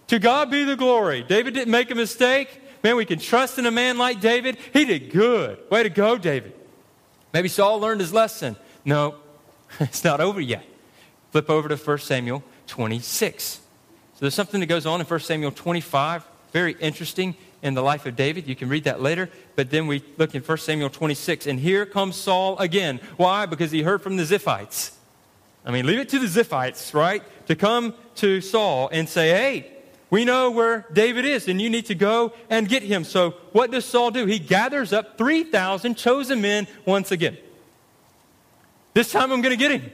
To 0.06 0.20
God 0.20 0.52
be 0.52 0.62
the 0.62 0.76
glory. 0.76 1.24
David 1.24 1.52
didn't 1.52 1.72
make 1.72 1.90
a 1.90 1.96
mistake. 1.96 2.62
Man, 2.84 2.94
we 2.94 3.04
can 3.04 3.18
trust 3.18 3.58
in 3.58 3.66
a 3.66 3.72
man 3.72 3.98
like 3.98 4.20
David. 4.20 4.56
He 4.72 4.84
did 4.84 5.10
good. 5.10 5.58
Way 5.68 5.82
to 5.82 5.90
go, 5.90 6.16
David. 6.16 6.54
Maybe 7.34 7.48
Saul 7.48 7.80
learned 7.80 8.00
his 8.00 8.12
lesson. 8.12 8.54
No, 8.84 9.16
it's 9.80 10.04
not 10.04 10.20
over 10.20 10.40
yet. 10.40 10.64
Flip 11.32 11.50
over 11.50 11.68
to 11.68 11.76
1 11.76 11.98
Samuel 11.98 12.44
26. 12.68 13.54
So 13.54 13.60
there's 14.20 14.34
something 14.34 14.60
that 14.60 14.66
goes 14.66 14.86
on 14.86 15.00
in 15.00 15.06
1 15.06 15.20
Samuel 15.20 15.50
25, 15.50 16.24
very 16.52 16.72
interesting 16.80 17.36
in 17.62 17.74
the 17.74 17.82
life 17.82 18.06
of 18.06 18.16
David. 18.16 18.46
You 18.46 18.56
can 18.56 18.68
read 18.68 18.84
that 18.84 19.00
later. 19.00 19.28
But 19.56 19.70
then 19.70 19.86
we 19.86 20.04
look 20.16 20.34
in 20.34 20.42
1 20.42 20.58
Samuel 20.58 20.90
26, 20.90 21.46
and 21.46 21.58
here 21.58 21.86
comes 21.86 22.16
Saul 22.16 22.58
again. 22.58 23.00
Why? 23.16 23.46
Because 23.46 23.70
he 23.70 23.82
heard 23.82 24.02
from 24.02 24.16
the 24.16 24.22
Ziphites. 24.22 24.92
I 25.64 25.70
mean, 25.70 25.86
leave 25.86 25.98
it 25.98 26.08
to 26.10 26.18
the 26.18 26.26
Ziphites, 26.26 26.94
right? 26.94 27.22
To 27.46 27.56
come 27.56 27.94
to 28.16 28.40
Saul 28.40 28.88
and 28.92 29.08
say, 29.08 29.30
hey, 29.30 29.72
we 30.10 30.24
know 30.24 30.50
where 30.50 30.86
David 30.92 31.26
is, 31.26 31.48
and 31.48 31.60
you 31.60 31.68
need 31.68 31.86
to 31.86 31.94
go 31.94 32.32
and 32.48 32.66
get 32.68 32.82
him. 32.82 33.04
So, 33.04 33.32
what 33.52 33.70
does 33.70 33.84
Saul 33.84 34.10
do? 34.10 34.24
He 34.24 34.38
gathers 34.38 34.92
up 34.92 35.18
3,000 35.18 35.96
chosen 35.96 36.40
men 36.40 36.66
once 36.86 37.12
again. 37.12 37.36
This 38.94 39.12
time 39.12 39.30
I'm 39.32 39.42
going 39.42 39.56
to 39.56 39.58
get 39.58 39.70
him. 39.70 39.92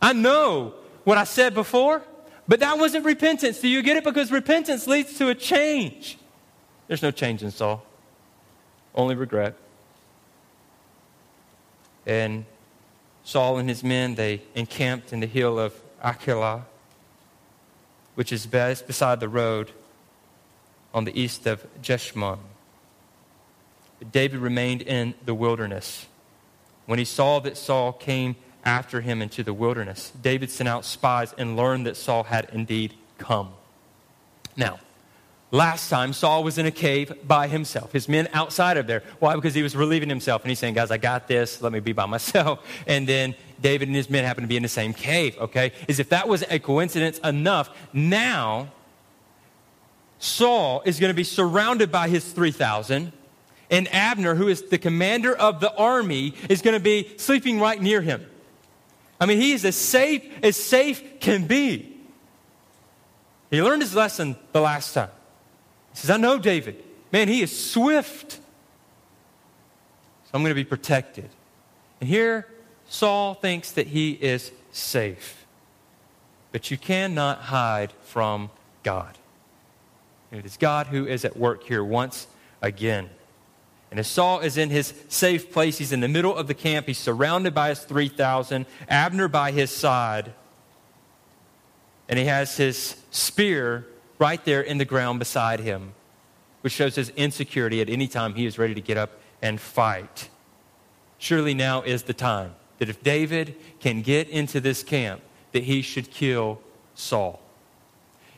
I 0.00 0.14
know 0.14 0.74
what 1.04 1.18
I 1.18 1.24
said 1.24 1.52
before, 1.52 2.02
but 2.46 2.60
that 2.60 2.78
wasn't 2.78 3.04
repentance. 3.04 3.60
Do 3.60 3.68
you 3.68 3.82
get 3.82 3.96
it? 3.96 4.04
Because 4.04 4.30
repentance 4.30 4.86
leads 4.86 5.16
to 5.18 5.28
a 5.28 5.34
change. 5.34 6.18
There's 6.88 7.02
no 7.02 7.10
change 7.10 7.42
in 7.42 7.50
Saul, 7.50 7.84
only 8.94 9.14
regret. 9.14 9.56
And 12.06 12.44
Saul 13.24 13.58
and 13.58 13.68
his 13.68 13.82
men, 13.82 14.14
they 14.14 14.42
encamped 14.54 15.12
in 15.12 15.20
the 15.20 15.26
hill 15.26 15.58
of 15.58 15.74
Hachilah 16.02 16.64
which 18.14 18.32
is 18.32 18.46
beside 18.46 19.20
the 19.20 19.28
road 19.28 19.72
on 20.92 21.04
the 21.04 21.20
east 21.20 21.46
of 21.46 21.66
Jeshimon. 21.82 22.38
David 24.12 24.38
remained 24.40 24.82
in 24.82 25.14
the 25.24 25.34
wilderness. 25.34 26.06
When 26.86 26.98
he 26.98 27.04
saw 27.04 27.40
that 27.40 27.56
Saul 27.56 27.92
came 27.92 28.36
after 28.64 29.00
him 29.00 29.22
into 29.22 29.42
the 29.42 29.54
wilderness, 29.54 30.12
David 30.20 30.50
sent 30.50 30.68
out 30.68 30.84
spies 30.84 31.34
and 31.36 31.56
learned 31.56 31.86
that 31.86 31.96
Saul 31.96 32.24
had 32.24 32.48
indeed 32.52 32.94
come. 33.18 33.52
Now, 34.56 34.78
Last 35.54 35.88
time, 35.88 36.12
Saul 36.12 36.42
was 36.42 36.58
in 36.58 36.66
a 36.66 36.72
cave 36.72 37.12
by 37.28 37.46
himself, 37.46 37.92
his 37.92 38.08
men 38.08 38.28
outside 38.32 38.76
of 38.76 38.88
there. 38.88 39.04
Why? 39.20 39.36
Because 39.36 39.54
he 39.54 39.62
was 39.62 39.76
relieving 39.76 40.08
himself. 40.08 40.42
And 40.42 40.50
he's 40.50 40.58
saying, 40.58 40.74
Guys, 40.74 40.90
I 40.90 40.96
got 40.96 41.28
this. 41.28 41.62
Let 41.62 41.70
me 41.70 41.78
be 41.78 41.92
by 41.92 42.06
myself. 42.06 42.58
And 42.88 43.08
then 43.08 43.36
David 43.60 43.86
and 43.86 43.94
his 43.94 44.10
men 44.10 44.24
happen 44.24 44.42
to 44.42 44.48
be 44.48 44.56
in 44.56 44.64
the 44.64 44.68
same 44.68 44.92
cave, 44.92 45.38
okay? 45.38 45.70
As 45.88 46.00
if 46.00 46.08
that 46.08 46.26
was 46.26 46.42
a 46.50 46.58
coincidence 46.58 47.20
enough. 47.20 47.70
Now, 47.92 48.72
Saul 50.18 50.82
is 50.84 50.98
going 50.98 51.10
to 51.10 51.14
be 51.14 51.22
surrounded 51.22 51.92
by 51.92 52.08
his 52.08 52.24
3,000. 52.32 53.12
And 53.70 53.94
Abner, 53.94 54.34
who 54.34 54.48
is 54.48 54.62
the 54.62 54.78
commander 54.78 55.36
of 55.36 55.60
the 55.60 55.72
army, 55.76 56.34
is 56.48 56.62
going 56.62 56.74
to 56.74 56.82
be 56.82 57.16
sleeping 57.16 57.60
right 57.60 57.80
near 57.80 58.00
him. 58.00 58.26
I 59.24 59.26
mean, 59.26 59.40
he 59.40 59.52
is 59.52 59.64
as 59.64 59.74
safe 59.74 60.22
as 60.42 60.54
safe 60.54 61.18
can 61.18 61.46
be. 61.46 61.96
He 63.50 63.62
learned 63.62 63.80
his 63.80 63.94
lesson 63.94 64.36
the 64.52 64.60
last 64.60 64.92
time. 64.92 65.08
He 65.94 66.00
says, 66.00 66.10
I 66.10 66.18
know 66.18 66.38
David. 66.38 66.84
Man, 67.10 67.28
he 67.28 67.40
is 67.40 67.70
swift. 67.70 68.32
So 68.32 68.40
I'm 70.34 70.42
going 70.42 70.50
to 70.50 70.54
be 70.54 70.62
protected. 70.62 71.30
And 72.02 72.10
here, 72.10 72.46
Saul 72.86 73.32
thinks 73.32 73.72
that 73.72 73.86
he 73.86 74.10
is 74.10 74.52
safe. 74.72 75.46
But 76.52 76.70
you 76.70 76.76
cannot 76.76 77.38
hide 77.38 77.94
from 78.02 78.50
God. 78.82 79.16
it 80.32 80.44
is 80.44 80.58
God 80.58 80.88
who 80.88 81.06
is 81.06 81.24
at 81.24 81.34
work 81.34 81.64
here 81.64 81.82
once 81.82 82.26
again. 82.60 83.08
And 83.94 84.00
as 84.00 84.08
Saul 84.08 84.40
is 84.40 84.56
in 84.56 84.70
his 84.70 84.92
safe 85.06 85.52
place, 85.52 85.78
he's 85.78 85.92
in 85.92 86.00
the 86.00 86.08
middle 86.08 86.34
of 86.34 86.48
the 86.48 86.54
camp. 86.54 86.88
He's 86.88 86.98
surrounded 86.98 87.54
by 87.54 87.68
his 87.68 87.78
3,000, 87.78 88.66
Abner 88.88 89.28
by 89.28 89.52
his 89.52 89.70
side. 89.70 90.32
And 92.08 92.18
he 92.18 92.24
has 92.24 92.56
his 92.56 92.96
spear 93.12 93.86
right 94.18 94.44
there 94.44 94.60
in 94.60 94.78
the 94.78 94.84
ground 94.84 95.20
beside 95.20 95.60
him, 95.60 95.92
which 96.62 96.72
shows 96.72 96.96
his 96.96 97.10
insecurity 97.10 97.80
at 97.80 97.88
any 97.88 98.08
time 98.08 98.34
he 98.34 98.46
is 98.46 98.58
ready 98.58 98.74
to 98.74 98.80
get 98.80 98.96
up 98.96 99.12
and 99.40 99.60
fight. 99.60 100.28
Surely 101.18 101.54
now 101.54 101.82
is 101.82 102.02
the 102.02 102.12
time 102.12 102.56
that 102.80 102.88
if 102.88 103.00
David 103.04 103.54
can 103.78 104.02
get 104.02 104.28
into 104.28 104.60
this 104.60 104.82
camp, 104.82 105.20
that 105.52 105.62
he 105.62 105.82
should 105.82 106.10
kill 106.10 106.60
Saul. 106.96 107.40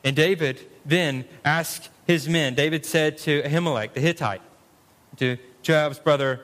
And 0.05 0.15
David 0.15 0.61
then 0.85 1.25
asked 1.47 1.89
his 2.07 2.29
men, 2.29 2.55
David 2.55 2.85
said 2.85 3.17
to 3.21 3.41
Ahimelech 3.41 3.95
the 3.95 4.03
Hittite, 4.03 4.43
to 5.17 5.39
Joab's 5.63 5.99
brother 5.99 6.41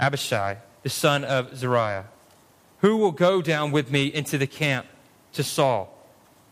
Abishai, 0.00 0.58
the 0.82 0.88
son 0.88 1.24
of 1.24 1.56
Zeruiah, 1.56 2.06
Who 2.80 2.96
will 2.96 3.12
go 3.12 3.42
down 3.42 3.72
with 3.72 3.90
me 3.90 4.06
into 4.06 4.38
the 4.38 4.46
camp 4.46 4.86
to 5.32 5.42
Saul? 5.42 5.94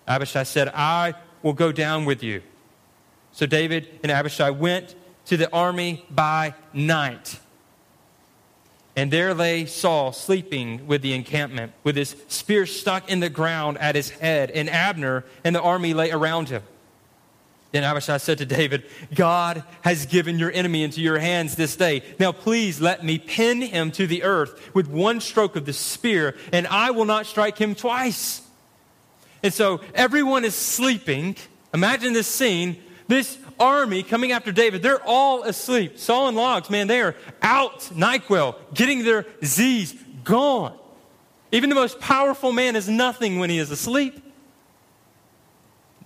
Abishai 0.09 0.44
said, 0.44 0.68
I 0.68 1.14
will 1.42 1.52
go 1.52 1.72
down 1.72 2.05
with 2.05 2.22
you. 2.22 2.42
So 3.33 3.46
David 3.46 3.88
and 4.02 4.11
Abishai 4.11 4.50
went 4.50 4.94
to 5.26 5.37
the 5.37 5.52
army 5.52 6.05
by 6.11 6.55
night. 6.72 7.38
And 8.96 9.12
there 9.12 9.35
lay 9.35 9.66
Saul 9.66 10.12
sleeping 10.12 10.87
with 10.87 11.02
the 11.02 11.12
encampment, 11.12 11.72
with 11.85 11.96
his 11.96 12.16
spear 12.29 12.64
stuck 12.64 13.11
in 13.11 13.20
the 13.20 13.29
ground 13.29 13.76
at 13.79 13.94
his 13.94 14.09
head, 14.09 14.50
and 14.50 14.70
Abner 14.70 15.24
and 15.44 15.55
the 15.55 15.61
army 15.61 15.92
lay 15.92 16.11
around 16.11 16.48
him. 16.48 16.62
Then 17.72 17.85
Abishai 17.85 18.18
said 18.18 18.38
to 18.38 18.46
David, 18.46 18.85
God 19.14 19.62
has 19.83 20.07
given 20.07 20.38
your 20.38 20.50
enemy 20.52 20.83
into 20.83 21.00
your 21.00 21.18
hands 21.18 21.57
this 21.57 21.76
day. 21.76 22.02
Now 22.18 22.33
please 22.33 22.81
let 22.81 23.05
me 23.05 23.18
pin 23.18 23.61
him 23.61 23.90
to 23.92 24.07
the 24.07 24.22
earth 24.22 24.74
with 24.74 24.88
one 24.88 25.20
stroke 25.20 25.57
of 25.57 25.66
the 25.66 25.72
spear, 25.72 26.37
and 26.52 26.66
I 26.68 26.92
will 26.92 27.05
not 27.05 27.26
strike 27.26 27.59
him 27.59 27.74
twice. 27.74 28.42
And 29.42 29.52
so 29.52 29.81
everyone 29.94 30.44
is 30.44 30.55
sleeping. 30.55 31.37
Imagine 31.74 32.12
this 32.12 32.29
scene. 32.29 32.83
This 33.09 33.38
army 33.61 34.02
coming 34.02 34.33
after 34.33 34.52
David, 34.52 34.83
they're 34.83 35.02
all 35.05 35.42
asleep. 35.42 35.98
Saul 35.98 36.29
and 36.29 36.37
Logs, 36.37 36.70
man, 36.70 36.87
they 36.87 37.00
are 37.00 37.14
out, 37.42 37.81
NyQuil, 37.81 38.57
getting 38.74 39.05
their 39.05 39.26
Z's 39.44 39.94
gone. 40.24 40.76
Even 41.52 41.68
the 41.68 41.76
most 41.76 42.00
powerful 42.00 42.52
man 42.52 42.74
is 42.74 42.88
nothing 42.88 43.38
when 43.38 43.50
he 43.50 43.59
is 43.59 43.70
asleep. 43.70 44.22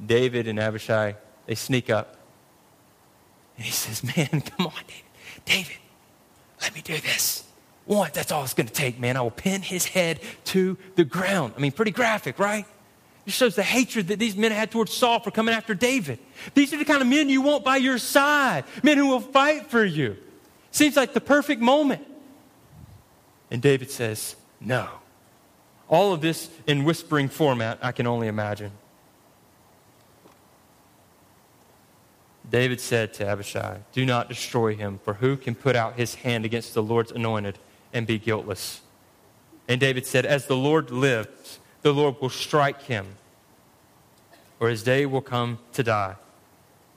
David 0.05 0.47
and 0.47 0.59
Abishai, 0.59 1.15
they 1.51 1.57
sneak 1.57 1.91
up 1.91 2.17
And 3.57 3.67
he 3.67 3.73
says, 3.73 4.05
Man, 4.05 4.41
come 4.57 4.67
on, 4.69 4.73
David. 4.87 5.03
David, 5.47 5.77
let 6.63 6.73
me 6.77 6.81
do 6.81 6.97
this. 6.99 7.43
One, 7.87 8.09
that's 8.15 8.31
all 8.31 8.45
it's 8.45 8.55
going 8.55 8.69
to 8.69 8.73
take, 8.73 9.01
man. 9.01 9.17
I 9.17 9.23
will 9.23 9.33
pin 9.33 9.61
his 9.61 9.85
head 9.85 10.21
to 10.45 10.79
the 10.95 11.03
ground. 11.03 11.55
I 11.57 11.61
mean, 11.61 11.73
pretty 11.73 11.91
graphic, 11.91 12.39
right? 12.39 12.67
It 13.27 13.33
shows 13.33 13.57
the 13.57 13.65
hatred 13.65 14.07
that 14.09 14.21
these 14.21 14.37
men 14.37 14.53
had 14.53 14.71
towards 14.71 14.93
Saul 14.93 15.19
for 15.19 15.33
coming 15.33 15.53
after 15.53 15.75
David. 15.75 16.21
These 16.55 16.73
are 16.73 16.77
the 16.77 16.85
kind 16.85 17.03
of 17.03 17.09
men 17.09 17.29
you 17.29 17.43
want 17.43 17.65
by 17.65 17.79
your 17.79 17.99
side, 17.99 18.63
men 18.85 18.97
who 18.97 19.09
will 19.09 19.19
fight 19.19 19.67
for 19.67 19.85
you. 19.85 20.17
Seems 20.71 20.95
like 20.95 21.15
the 21.15 21.21
perfect 21.21 21.61
moment. 21.61 22.07
And 23.51 23.61
David 23.61 23.91
says, 23.91 24.37
No. 24.61 24.89
All 25.89 26.13
of 26.13 26.21
this 26.21 26.49
in 26.69 26.85
whispering 26.85 27.29
format, 27.29 27.81
I 27.83 27.91
can 27.91 28.07
only 28.07 28.29
imagine. 28.29 28.71
David 32.51 32.81
said 32.81 33.15
to 33.15 33.27
Abishai, 33.27 33.79
Do 33.93 34.05
not 34.05 34.29
destroy 34.29 34.75
him, 34.75 34.99
for 35.05 35.15
who 35.15 35.37
can 35.37 35.55
put 35.55 35.77
out 35.77 35.95
his 35.95 36.17
hand 36.17 36.45
against 36.45 36.75
the 36.75 36.83
Lord's 36.83 37.13
anointed 37.13 37.59
and 37.93 38.07
be 38.07 38.19
guiltless? 38.19 38.81
And 39.69 39.81
David 39.81 40.05
said, 40.05 40.27
As 40.27 40.47
the 40.47 40.57
Lord 40.57 40.91
lives, 40.91 41.61
the 41.83 41.95
Lord 41.95 42.17
will 42.21 42.29
strike 42.29 42.83
him, 42.83 43.07
or 44.59 44.69
his 44.69 44.83
day 44.83 45.07
will 45.07 45.21
come 45.21 45.61
to 45.75 45.83
die, 45.85 46.17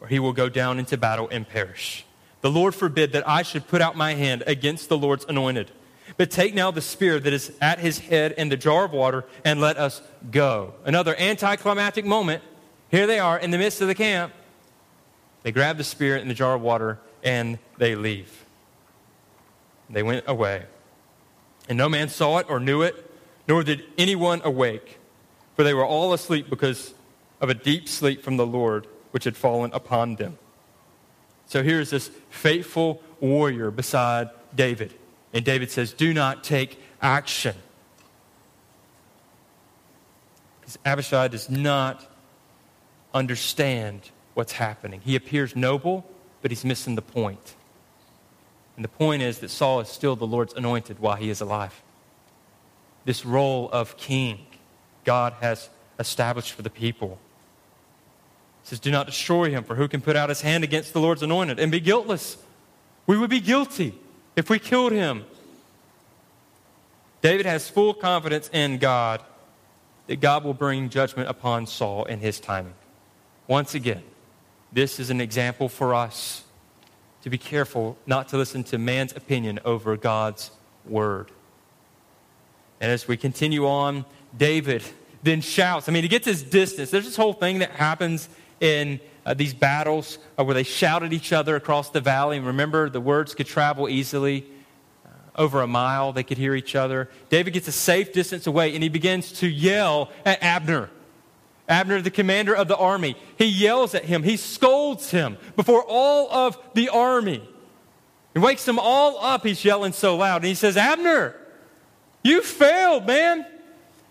or 0.01 0.07
he 0.07 0.19
will 0.19 0.33
go 0.33 0.49
down 0.49 0.79
into 0.79 0.97
battle 0.97 1.29
and 1.31 1.47
perish. 1.47 2.05
The 2.41 2.51
Lord 2.51 2.73
forbid 2.73 3.13
that 3.13 3.27
I 3.27 3.43
should 3.43 3.67
put 3.67 3.79
out 3.79 3.95
my 3.95 4.15
hand 4.15 4.43
against 4.47 4.89
the 4.89 4.97
Lord's 4.97 5.23
anointed. 5.29 5.71
But 6.17 6.31
take 6.31 6.53
now 6.53 6.71
the 6.71 6.81
spear 6.81 7.19
that 7.19 7.31
is 7.31 7.53
at 7.61 7.79
his 7.79 7.99
head 7.99 8.33
and 8.37 8.51
the 8.51 8.57
jar 8.57 8.85
of 8.85 8.91
water, 8.91 9.23
and 9.45 9.61
let 9.61 9.77
us 9.77 10.01
go. 10.31 10.73
Another 10.83 11.15
anticlimactic 11.17 12.05
moment. 12.05 12.43
Here 12.89 13.07
they 13.07 13.19
are 13.19 13.39
in 13.39 13.51
the 13.51 13.57
midst 13.57 13.81
of 13.81 13.87
the 13.87 13.95
camp. 13.95 14.33
They 15.43 15.51
grab 15.51 15.77
the 15.77 15.83
spear 15.83 16.15
and 16.15 16.29
the 16.29 16.33
jar 16.33 16.55
of 16.55 16.61
water, 16.61 16.99
and 17.23 17.59
they 17.77 17.95
leave. 17.95 18.45
They 19.89 20.03
went 20.03 20.23
away. 20.27 20.63
And 21.69 21.77
no 21.77 21.87
man 21.87 22.09
saw 22.09 22.39
it 22.39 22.47
or 22.49 22.59
knew 22.59 22.81
it, 22.81 23.11
nor 23.47 23.63
did 23.63 23.83
anyone 23.97 24.41
awake, 24.43 24.99
for 25.55 25.63
they 25.63 25.73
were 25.73 25.85
all 25.85 26.13
asleep 26.13 26.49
because 26.49 26.93
of 27.41 27.49
a 27.49 27.53
deep 27.53 27.87
sleep 27.87 28.23
from 28.23 28.37
the 28.37 28.45
Lord 28.45 28.87
which 29.11 29.25
had 29.25 29.35
fallen 29.37 29.71
upon 29.73 30.15
them. 30.15 30.37
So 31.45 31.61
here's 31.61 31.89
this 31.89 32.09
faithful 32.29 33.01
warrior 33.19 33.69
beside 33.69 34.29
David. 34.55 34.93
And 35.33 35.43
David 35.43 35.69
says, 35.71 35.93
Do 35.93 36.13
not 36.13 36.43
take 36.43 36.79
action. 37.01 37.55
Because 40.61 40.79
Abishai 40.85 41.27
does 41.27 41.49
not 41.49 42.05
understand 43.13 44.09
what's 44.33 44.53
happening. 44.53 45.01
He 45.01 45.15
appears 45.15 45.55
noble, 45.55 46.05
but 46.41 46.51
he's 46.51 46.65
missing 46.65 46.95
the 46.95 47.01
point. 47.01 47.55
And 48.75 48.83
the 48.83 48.89
point 48.89 49.21
is 49.21 49.39
that 49.39 49.49
Saul 49.49 49.81
is 49.81 49.89
still 49.89 50.15
the 50.15 50.27
Lord's 50.27 50.53
anointed 50.53 50.99
while 50.99 51.15
he 51.15 51.29
is 51.29 51.41
alive. 51.41 51.81
This 53.05 53.25
role 53.25 53.69
of 53.71 53.97
king 53.97 54.45
God 55.03 55.33
has 55.41 55.69
established 55.99 56.53
for 56.53 56.61
the 56.61 56.69
people. 56.69 57.19
He 58.63 58.69
says, 58.69 58.79
Do 58.79 58.91
not 58.91 59.05
destroy 59.05 59.51
him, 59.51 59.63
for 59.63 59.75
who 59.75 59.87
can 59.87 60.01
put 60.01 60.15
out 60.15 60.29
his 60.29 60.41
hand 60.41 60.63
against 60.63 60.93
the 60.93 60.99
Lord's 60.99 61.21
anointed 61.21 61.59
and 61.59 61.71
be 61.71 61.79
guiltless? 61.79 62.37
We 63.05 63.17
would 63.17 63.29
be 63.29 63.41
guilty 63.41 63.93
if 64.35 64.49
we 64.49 64.59
killed 64.59 64.93
him. 64.93 65.25
David 67.21 67.45
has 67.45 67.69
full 67.69 67.93
confidence 67.93 68.49
in 68.51 68.77
God 68.77 69.21
that 70.07 70.19
God 70.19 70.43
will 70.43 70.53
bring 70.53 70.89
judgment 70.89 71.29
upon 71.29 71.67
Saul 71.67 72.05
in 72.05 72.19
his 72.19 72.39
timing. 72.39 72.73
Once 73.47 73.75
again, 73.75 74.03
this 74.73 74.99
is 74.99 75.09
an 75.09 75.21
example 75.21 75.69
for 75.69 75.93
us 75.93 76.43
to 77.21 77.29
be 77.29 77.37
careful 77.37 77.97
not 78.05 78.29
to 78.29 78.37
listen 78.37 78.63
to 78.65 78.77
man's 78.77 79.15
opinion 79.15 79.59
over 79.63 79.95
God's 79.95 80.51
word. 80.85 81.31
And 82.81 82.91
as 82.91 83.07
we 83.07 83.15
continue 83.15 83.67
on, 83.67 84.03
David 84.35 84.83
then 85.21 85.39
shouts. 85.39 85.87
I 85.87 85.93
mean, 85.93 86.03
he 86.03 86.09
gets 86.09 86.25
his 86.25 86.43
distance. 86.43 86.91
There's 86.91 87.05
this 87.05 87.15
whole 87.15 87.31
thing 87.31 87.59
that 87.59 87.71
happens 87.71 88.27
in 88.59 88.99
uh, 89.25 89.33
these 89.33 89.53
battles 89.53 90.17
uh, 90.37 90.43
where 90.43 90.53
they 90.53 90.63
shout 90.63 91.01
at 91.03 91.13
each 91.13 91.31
other 91.31 91.55
across 91.55 91.91
the 91.91 92.01
valley. 92.01 92.35
And 92.35 92.45
remember, 92.45 92.89
the 92.89 92.99
words 92.99 93.33
could 93.33 93.47
travel 93.47 93.87
easily. 93.87 94.45
Uh, 95.05 95.09
over 95.41 95.61
a 95.61 95.67
mile, 95.67 96.11
they 96.11 96.23
could 96.23 96.37
hear 96.37 96.55
each 96.55 96.75
other. 96.75 97.09
David 97.29 97.53
gets 97.53 97.69
a 97.69 97.71
safe 97.71 98.11
distance 98.11 98.47
away 98.47 98.73
and 98.73 98.83
he 98.83 98.89
begins 98.89 99.31
to 99.39 99.47
yell 99.47 100.11
at 100.25 100.43
Abner. 100.43 100.89
Abner, 101.67 102.01
the 102.01 102.11
commander 102.11 102.53
of 102.53 102.67
the 102.67 102.75
army, 102.75 103.15
he 103.37 103.45
yells 103.45 103.95
at 103.95 104.05
him. 104.05 104.23
He 104.23 104.37
scolds 104.37 105.11
him 105.11 105.37
before 105.55 105.83
all 105.87 106.31
of 106.31 106.57
the 106.73 106.89
army. 106.89 107.47
He 108.33 108.39
wakes 108.39 108.65
them 108.65 108.79
all 108.79 109.23
up. 109.23 109.45
He's 109.45 109.63
yelling 109.63 109.93
so 109.93 110.17
loud. 110.17 110.37
And 110.37 110.45
he 110.45 110.55
says, 110.55 110.75
Abner, 110.75 111.35
you 112.23 112.41
failed, 112.41 113.05
man. 113.05 113.45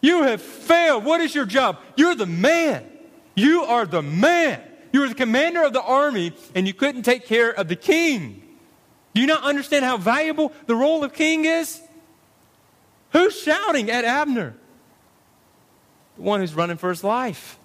You 0.01 0.23
have 0.23 0.41
failed. 0.41 1.05
What 1.05 1.21
is 1.21 1.35
your 1.35 1.45
job? 1.45 1.79
You're 1.97 2.15
the 2.15 2.27
man. 2.27 2.87
You 3.35 3.63
are 3.63 3.87
the 3.87 4.03
man. 4.03 4.63
You 4.93 5.03
are 5.05 5.09
the 5.09 5.15
commander 5.15 5.63
of 5.65 5.73
the 5.73 5.83
army, 5.83 6.35
and 6.55 6.67
you 6.67 6.75
couldn't 6.75 7.03
take 7.03 7.27
care 7.27 7.51
of 7.51 7.69
the 7.69 7.77
king. 7.77 8.43
Do 9.15 9.21
you 9.21 9.27
not 9.27 9.43
understand 9.43 9.85
how 9.85 9.97
valuable 9.97 10.53
the 10.67 10.75
role 10.75 11.05
of 11.05 11.13
king 11.13 11.45
is? 11.45 11.81
Who's 13.13 13.39
shouting 13.39 13.91
at 13.91 14.05
Abner? 14.05 14.55
The 16.17 16.23
one 16.23 16.41
who's 16.41 16.55
running 16.55 16.77
for 16.77 16.91
his 16.91 17.03
life. 17.03 17.59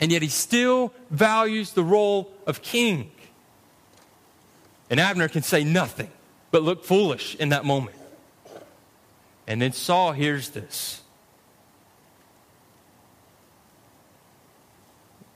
And 0.00 0.10
yet 0.10 0.22
he 0.22 0.28
still 0.28 0.92
values 1.10 1.72
the 1.72 1.84
role 1.84 2.32
of 2.46 2.62
king. 2.62 3.10
And 4.90 4.98
Abner 5.00 5.28
can 5.28 5.42
say 5.42 5.64
nothing 5.64 6.10
but 6.50 6.62
look 6.62 6.84
foolish 6.84 7.34
in 7.36 7.48
that 7.50 7.64
moment. 7.64 7.96
And 9.46 9.60
then 9.60 9.72
Saul 9.72 10.12
hears 10.12 10.50
this. 10.50 11.00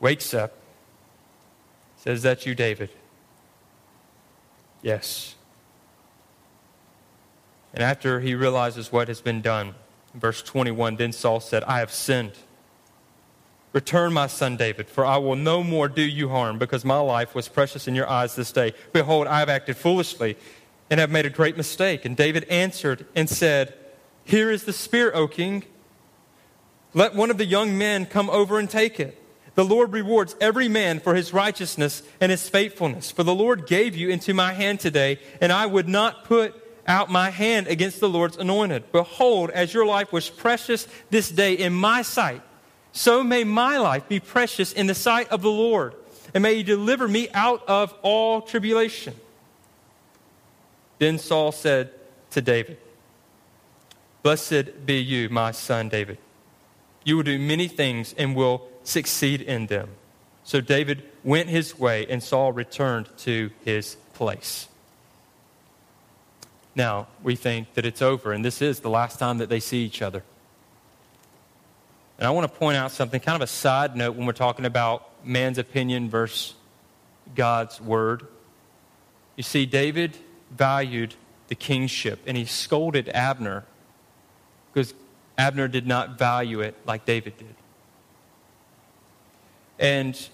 Wakes 0.01 0.35
up. 0.35 0.53
Says, 1.99 2.23
That 2.23 2.47
you, 2.47 2.55
David? 2.55 2.91
Yes. 4.83 5.35
And 7.73 7.83
after 7.83 8.21
he 8.21 8.35
realizes 8.35 8.93
what 8.93 9.09
has 9.09 9.21
been 9.21 9.41
done, 9.41 9.75
verse 10.19 10.43
21, 10.43 10.97
then 10.97 11.13
Saul 11.13 11.41
said, 11.41 11.63
I 11.65 11.79
have 11.79 11.93
sinned. 11.93 12.33
Return, 13.73 14.13
my 14.13 14.27
son 14.27 14.57
David, 14.57 14.89
for 14.89 15.05
I 15.05 15.19
will 15.19 15.37
no 15.37 15.63
more 15.63 15.89
do 15.89 16.03
you 16.03 16.31
harm, 16.31 16.59
because 16.59 16.85
my 16.85 16.99
life 16.99 17.35
was 17.35 17.49
precious 17.49 17.87
in 17.87 17.95
your 17.95 18.09
eyes 18.09 18.35
this 18.35 18.51
day. 18.51 18.73
Behold, 18.93 19.27
I 19.27 19.41
have 19.41 19.49
acted 19.49 19.77
foolishly 19.77 20.37
and 20.91 20.99
have 20.99 21.11
made 21.11 21.27
a 21.27 21.31
great 21.31 21.57
mistake. 21.57 22.05
And 22.05 22.17
David 22.17 22.45
answered 22.45 23.07
and 23.15 23.29
said, 23.29 23.75
here 24.27 24.51
is 24.51 24.65
the 24.65 24.73
spear, 24.73 25.13
O 25.15 25.29
king. 25.29 25.65
Let 26.95 27.15
one 27.15 27.31
of 27.31 27.39
the 27.39 27.45
young 27.45 27.79
men 27.79 28.07
come 28.07 28.29
over 28.29 28.59
and 28.59 28.69
take 28.69 28.99
it. 28.99 29.23
The 29.55 29.65
Lord 29.65 29.93
rewards 29.93 30.35
every 30.41 30.69
man 30.69 30.99
for 30.99 31.15
his 31.15 31.33
righteousness 31.33 32.03
and 32.21 32.31
his 32.31 32.49
faithfulness. 32.49 33.11
For 33.11 33.23
the 33.23 33.35
Lord 33.35 33.67
gave 33.67 33.95
you 33.95 34.09
into 34.09 34.35
my 34.35 34.53
hand 34.53 34.81
today, 34.81 35.21
and 35.41 35.53
I 35.53 35.67
would 35.67 35.89
not 35.89 36.25
put 36.25 36.55
out 36.87 37.11
my 37.11 37.31
hand 37.31 37.67
against 37.67 38.01
the 38.01 38.09
Lord's 38.09 38.37
anointed. 38.37 38.93
Behold, 38.93 39.51
as 39.51 39.75
your 39.75 39.87
life 39.87 40.13
was 40.13 40.29
precious 40.29 40.87
this 41.11 41.31
day 41.31 41.55
in 41.55 41.73
my 41.73 42.03
sight, 42.03 42.43
so 42.93 43.23
may 43.23 43.45
my 43.45 43.79
life 43.79 44.09
be 44.09 44.21
precious 44.21 44.73
in 44.73 44.87
the 44.87 44.95
sight 44.95 45.29
of 45.29 45.43
the 45.43 45.51
Lord, 45.51 45.95
and 46.33 46.43
may 46.43 46.57
he 46.57 46.63
deliver 46.63 47.07
me 47.07 47.29
out 47.35 47.63
of 47.69 47.95
all 48.03 48.41
tribulation. 48.41 49.15
Then 50.99 51.19
Saul 51.19 51.53
said 51.53 51.91
to 52.31 52.41
David, 52.41 52.79
Blessed 54.23 54.87
be 54.87 54.95
you, 54.95 55.29
my 55.29 55.53
son 55.53 55.89
David. 55.89 56.19
You 57.05 57.17
will 57.17 57.23
do 57.23 57.39
many 57.39 57.69
things 57.69 58.15
and 58.17 58.35
will 58.35 58.67
succeed 58.83 59.41
in 59.41 59.67
them. 59.67 59.91
So 60.43 60.61
David 60.61 61.05
went 61.23 61.49
his 61.49 61.79
way, 61.79 62.07
and 62.09 62.23
Saul 62.23 62.53
returned 62.53 63.09
to 63.19 63.51
his 63.65 63.97
place. 64.15 64.69
Now, 66.77 67.09
we 67.23 67.37
think 67.37 67.73
that 67.75 67.87
it's 67.87 68.03
over, 68.03 68.33
and 68.33 68.45
this 68.45 68.61
is 68.61 68.81
the 68.81 68.91
last 68.91 69.19
time 69.19 69.39
that 69.39 69.49
they 69.49 69.61
see 69.61 69.79
each 69.79 70.03
other. 70.03 70.23
And 72.19 72.27
I 72.27 72.31
want 72.31 72.51
to 72.51 72.59
point 72.59 72.77
out 72.77 72.93
something, 72.93 73.19
kind 73.19 73.35
of 73.35 73.43
a 73.43 73.47
side 73.47 73.97
note 73.97 74.15
when 74.15 74.27
we're 74.27 74.33
talking 74.33 74.67
about 74.67 75.09
man's 75.25 75.57
opinion 75.57 76.11
versus 76.11 76.55
God's 77.35 77.81
word. 77.81 78.27
You 79.37 79.43
see, 79.43 79.65
David 79.65 80.19
valued 80.51 81.15
the 81.49 81.55
kingship, 81.55 82.21
and 82.27 82.37
he 82.37 82.45
scolded 82.45 83.09
Abner 83.09 83.65
because 84.73 84.93
Abner 85.39 85.69
did 85.69 85.87
not 85.87 86.19
value 86.19 86.61
it 86.61 86.75
like 86.87 87.07
David 87.07 87.39
did. 87.39 87.55
And 89.79 90.29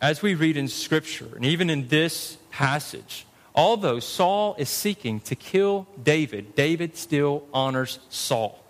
as 0.00 0.20
we 0.20 0.34
read 0.34 0.58
in 0.58 0.68
Scripture, 0.68 1.28
and 1.36 1.44
even 1.46 1.70
in 1.70 1.88
this 1.88 2.36
passage, 2.50 3.24
although 3.58 3.98
Saul 3.98 4.54
is 4.56 4.68
seeking 4.68 5.18
to 5.20 5.34
kill 5.34 5.88
David, 6.00 6.54
David 6.54 6.96
still 6.96 7.42
honors 7.52 7.98
Saul. 8.08 8.62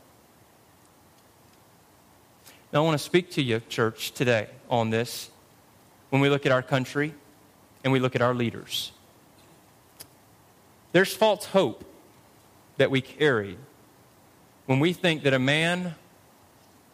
Now, 2.72 2.82
I 2.82 2.84
want 2.86 2.98
to 2.98 3.04
speak 3.04 3.30
to 3.32 3.42
you, 3.42 3.60
church, 3.68 4.12
today 4.12 4.48
on 4.70 4.88
this. 4.88 5.30
When 6.08 6.22
we 6.22 6.30
look 6.30 6.46
at 6.46 6.52
our 6.52 6.62
country, 6.62 7.14
and 7.84 7.92
we 7.92 8.00
look 8.00 8.14
at 8.14 8.22
our 8.22 8.34
leaders. 8.34 8.92
There's 10.92 11.14
false 11.14 11.46
hope 11.46 11.84
that 12.76 12.90
we 12.90 13.00
carry 13.00 13.58
when 14.66 14.80
we 14.80 14.92
think 14.92 15.22
that 15.22 15.34
a 15.34 15.38
man 15.38 15.94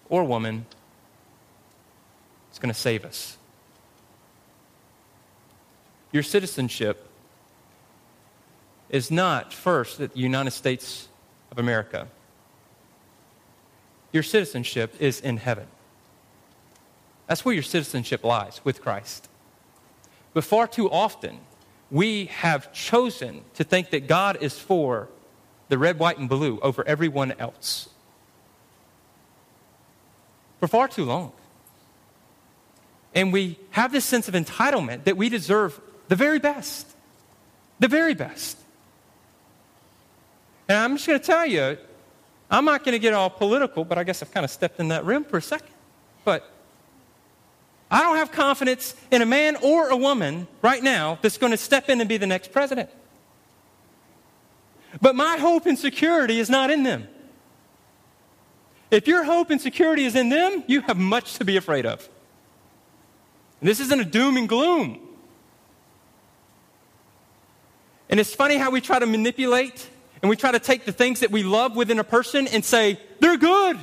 or 0.09 0.25
woman 0.25 0.67
is 2.53 2.59
going 2.59 2.73
to 2.73 2.79
save 2.79 3.05
us. 3.05 3.37
Your 6.13 6.23
citizenship 6.23 7.09
is 8.95 9.11
not 9.11 9.53
first 9.53 9.99
the 9.99 10.09
United 10.15 10.53
States 10.53 11.09
of 11.51 11.59
America. 11.59 12.07
Your 14.13 14.23
citizenship 14.23 14.95
is 15.01 15.21
in 15.21 15.39
heaven. 15.39 15.67
That's 17.27 17.45
where 17.45 17.55
your 17.55 17.65
citizenship 17.65 18.23
lies 18.23 18.61
with 18.63 18.81
Christ. 18.81 19.29
But 20.33 20.45
far 20.45 20.69
too 20.69 20.89
often, 20.89 21.41
we 21.91 22.27
have 22.27 22.73
chosen 22.73 23.43
to 23.55 23.65
think 23.65 23.91
that 23.91 24.07
God 24.07 24.39
is 24.41 24.57
for 24.57 25.09
the 25.71 25.77
red, 25.77 25.99
white, 25.99 26.19
and 26.19 26.29
blue 26.29 26.61
over 26.61 26.87
everyone 26.87 27.33
else. 27.41 27.89
For 30.61 30.69
far 30.69 30.87
too 30.87 31.05
long. 31.05 31.33
And 33.13 33.33
we 33.33 33.59
have 33.71 33.91
this 33.91 34.05
sense 34.05 34.29
of 34.29 34.35
entitlement 34.35 35.03
that 35.05 35.17
we 35.17 35.29
deserve 35.29 35.81
the 36.07 36.17
very 36.17 36.39
best. 36.39 36.87
The 37.81 37.89
very 37.89 38.15
best. 38.15 38.59
And 40.69 40.79
I'm 40.79 40.97
just 40.97 41.07
going 41.07 41.19
to 41.19 41.25
tell 41.25 41.47
you, 41.47 41.77
I'm 42.51 42.65
not 42.65 42.85
going 42.85 42.93
to 42.93 42.99
get 42.99 43.15
all 43.15 43.31
political, 43.31 43.85
but 43.85 43.99
I 43.99 44.05
guess 44.05 44.23
I've 44.23 44.33
kind 44.33 44.45
of 44.45 44.51
stepped 44.51 44.81
in 44.81 44.89
that 44.89 45.05
room 45.05 45.25
for 45.25 45.39
a 45.39 45.43
second. 45.43 45.73
But 46.25 46.51
I 47.91 48.01
don't 48.03 48.17
have 48.17 48.33
confidence 48.33 48.95
in 49.11 49.23
a 49.23 49.27
man 49.27 49.57
or 49.57 49.89
a 49.89 49.97
woman 49.97 50.47
right 50.63 50.83
now 50.83 51.19
that's 51.23 51.39
going 51.39 51.53
to 51.53 51.57
step 51.57 51.89
in 51.89 52.01
and 52.01 52.09
be 52.09 52.17
the 52.17 52.27
next 52.27 52.53
president. 52.53 52.91
But 55.01 55.15
my 55.15 55.37
hope 55.37 55.67
and 55.67 55.79
security 55.79 56.41
is 56.41 56.49
not 56.49 56.71
in 56.71 56.83
them. 56.83 57.09
If 58.91 59.09
your 59.09 59.25
hope 59.25 59.51
and 59.51 59.61
security 59.61 60.05
is 60.05 60.15
in 60.15 60.29
them, 60.29 60.63
you 60.67 60.81
have 60.83 60.97
much 60.97 61.39
to 61.39 61.45
be 61.45 61.57
afraid 61.57 61.85
of. 61.85 62.09
And 63.61 63.69
this 63.69 63.81
isn't 63.81 64.01
a 64.01 64.05
doom 64.05 64.37
and 64.37 64.49
gloom. 64.49 65.01
And 68.09 68.21
it's 68.21 68.35
funny 68.35 68.57
how 68.57 68.71
we 68.71 68.81
try 68.81 68.99
to 68.99 69.07
manipulate 69.07 69.89
and 70.25 70.31
we 70.31 70.37
try 70.37 70.51
to 70.51 70.59
take 70.59 70.87
the 70.87 70.93
things 70.93 71.21
that 71.21 71.31
we 71.31 71.43
love 71.43 71.77
within 71.77 71.99
a 71.99 72.03
person 72.03 72.49
and 72.49 72.65
say, 72.65 72.99
they're 73.21 73.37
good. 73.37 73.79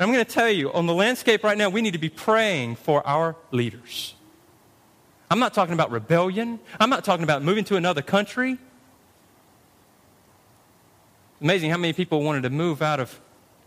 I'm 0.00 0.10
going 0.10 0.24
to 0.24 0.28
tell 0.28 0.50
you, 0.50 0.72
on 0.72 0.86
the 0.86 0.92
landscape 0.92 1.44
right 1.44 1.56
now, 1.56 1.68
we 1.68 1.82
need 1.82 1.92
to 1.92 1.98
be 1.98 2.08
praying 2.08 2.74
for 2.74 3.06
our 3.06 3.36
leaders. 3.52 4.16
I'm 5.30 5.38
not 5.38 5.54
talking 5.54 5.72
about 5.72 5.92
rebellion. 5.92 6.58
I'm 6.80 6.90
not 6.90 7.04
talking 7.04 7.22
about 7.22 7.44
moving 7.44 7.62
to 7.66 7.76
another 7.76 8.02
country. 8.02 8.58
Amazing 11.40 11.70
how 11.70 11.76
many 11.76 11.92
people 11.92 12.24
wanted 12.24 12.42
to 12.42 12.50
move 12.50 12.82
out 12.82 12.98
of 12.98 13.20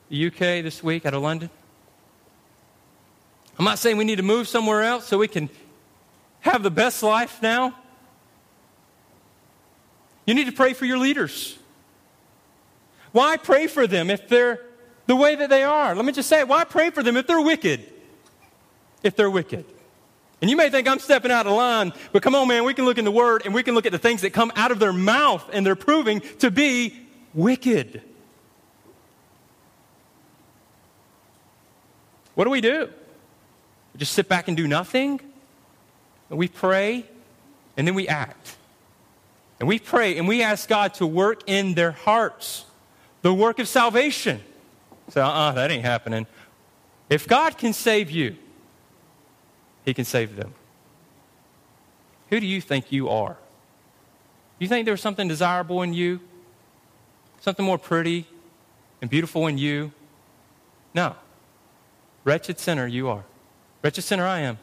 the 0.10 0.28
UK 0.28 0.66
this 0.66 0.84
week, 0.84 1.06
out 1.06 1.14
of 1.14 1.22
London. 1.22 1.50
I'm 3.58 3.64
not 3.64 3.80
saying 3.80 3.96
we 3.96 4.04
need 4.04 4.18
to 4.18 4.24
move 4.24 4.50
somewhere 4.50 4.84
else 4.84 5.08
so 5.08 5.18
we 5.18 5.30
can 5.30 5.50
have 6.42 6.62
the 6.62 6.72
best 6.72 7.04
life 7.04 7.42
now. 7.42 7.74
You 10.30 10.36
need 10.36 10.46
to 10.46 10.52
pray 10.52 10.74
for 10.74 10.86
your 10.86 11.00
leaders. 11.00 11.58
Why 13.14 13.38
pray 13.38 13.66
for 13.66 13.88
them 13.88 14.12
if 14.12 14.28
they're 14.28 14.62
the 15.08 15.16
way 15.16 15.36
that 15.36 15.50
they 15.50 15.64
are. 15.64 15.96
Let 15.96 16.06
me 16.06 16.12
just 16.12 16.30
say. 16.30 16.44
Why 16.44 16.66
pray 16.66 16.92
for 16.92 17.02
them 17.02 17.18
if 17.18 17.26
they're 17.26 17.42
wicked? 17.42 17.84
If 19.02 19.16
they're 19.16 19.32
wicked. 19.32 19.66
And 20.40 20.52
you 20.52 20.56
may 20.56 20.70
think 20.70 20.88
I'm 20.88 21.00
stepping 21.00 21.32
out 21.32 21.48
of 21.48 21.54
line, 21.54 21.94
but 22.12 22.22
come 22.22 22.36
on, 22.36 22.48
man, 22.48 22.64
we 22.64 22.76
can 22.76 22.86
look 22.86 23.00
in 23.00 23.06
the 23.06 23.12
Word 23.12 23.42
and 23.44 23.56
we 23.56 23.64
can 23.64 23.74
look 23.74 23.88
at 23.88 23.92
the 23.92 23.98
things 23.98 24.22
that 24.22 24.34
come 24.34 24.52
out 24.56 24.70
of 24.70 24.78
their 24.78 24.94
mouth 24.94 25.44
and 25.52 25.66
they're 25.66 25.76
proving 25.76 26.22
to 26.38 26.52
be 26.52 26.96
wicked. 27.34 28.04
What 32.36 32.44
do 32.44 32.52
we 32.52 32.62
do? 32.62 32.88
We 33.96 33.98
just 33.98 34.14
sit 34.14 34.30
back 34.30 34.48
and 34.48 34.56
do 34.56 34.68
nothing? 34.68 35.20
And 36.30 36.38
we 36.38 36.48
pray 36.48 37.04
and 37.76 37.88
then 37.88 37.96
we 37.96 38.08
act. 38.08 38.58
And 39.60 39.68
we 39.68 39.80
pray 39.80 40.18
and 40.18 40.28
we 40.28 40.42
ask 40.42 40.70
God 40.70 40.94
to 40.96 41.06
work 41.06 41.44
in 41.48 41.74
their 41.74 41.92
hearts 41.92 42.66
the 43.22 43.34
work 43.34 43.60
of 43.60 43.68
salvation. 43.68 44.42
Say, 45.10 45.22
uh 45.22 45.30
uh 45.30 45.52
that 45.54 45.72
ain't 45.72 45.84
happening. 45.84 46.26
If 47.10 47.28
God 47.28 47.58
can 47.58 47.74
save 47.74 48.10
you, 48.10 48.38
He 49.84 49.94
can 49.94 50.06
save 50.06 50.36
them. 50.36 50.54
Who 52.30 52.40
do 52.40 52.46
you 52.46 52.62
think 52.62 52.92
you 52.92 53.10
are? 53.10 53.38
You 54.60 54.68
think 54.68 54.86
there's 54.86 55.02
something 55.02 55.28
desirable 55.28 55.82
in 55.82 55.94
you? 55.94 56.20
Something 57.42 57.66
more 57.66 57.78
pretty 57.78 58.28
and 59.02 59.10
beautiful 59.10 59.48
in 59.48 59.58
you? 59.58 59.92
No. 60.94 61.16
Wretched 62.24 62.60
sinner 62.60 62.86
you 62.86 63.10
are. 63.10 63.24
Wretched 63.82 64.04
sinner 64.04 64.26
I 64.26 64.40
am. 64.42 64.60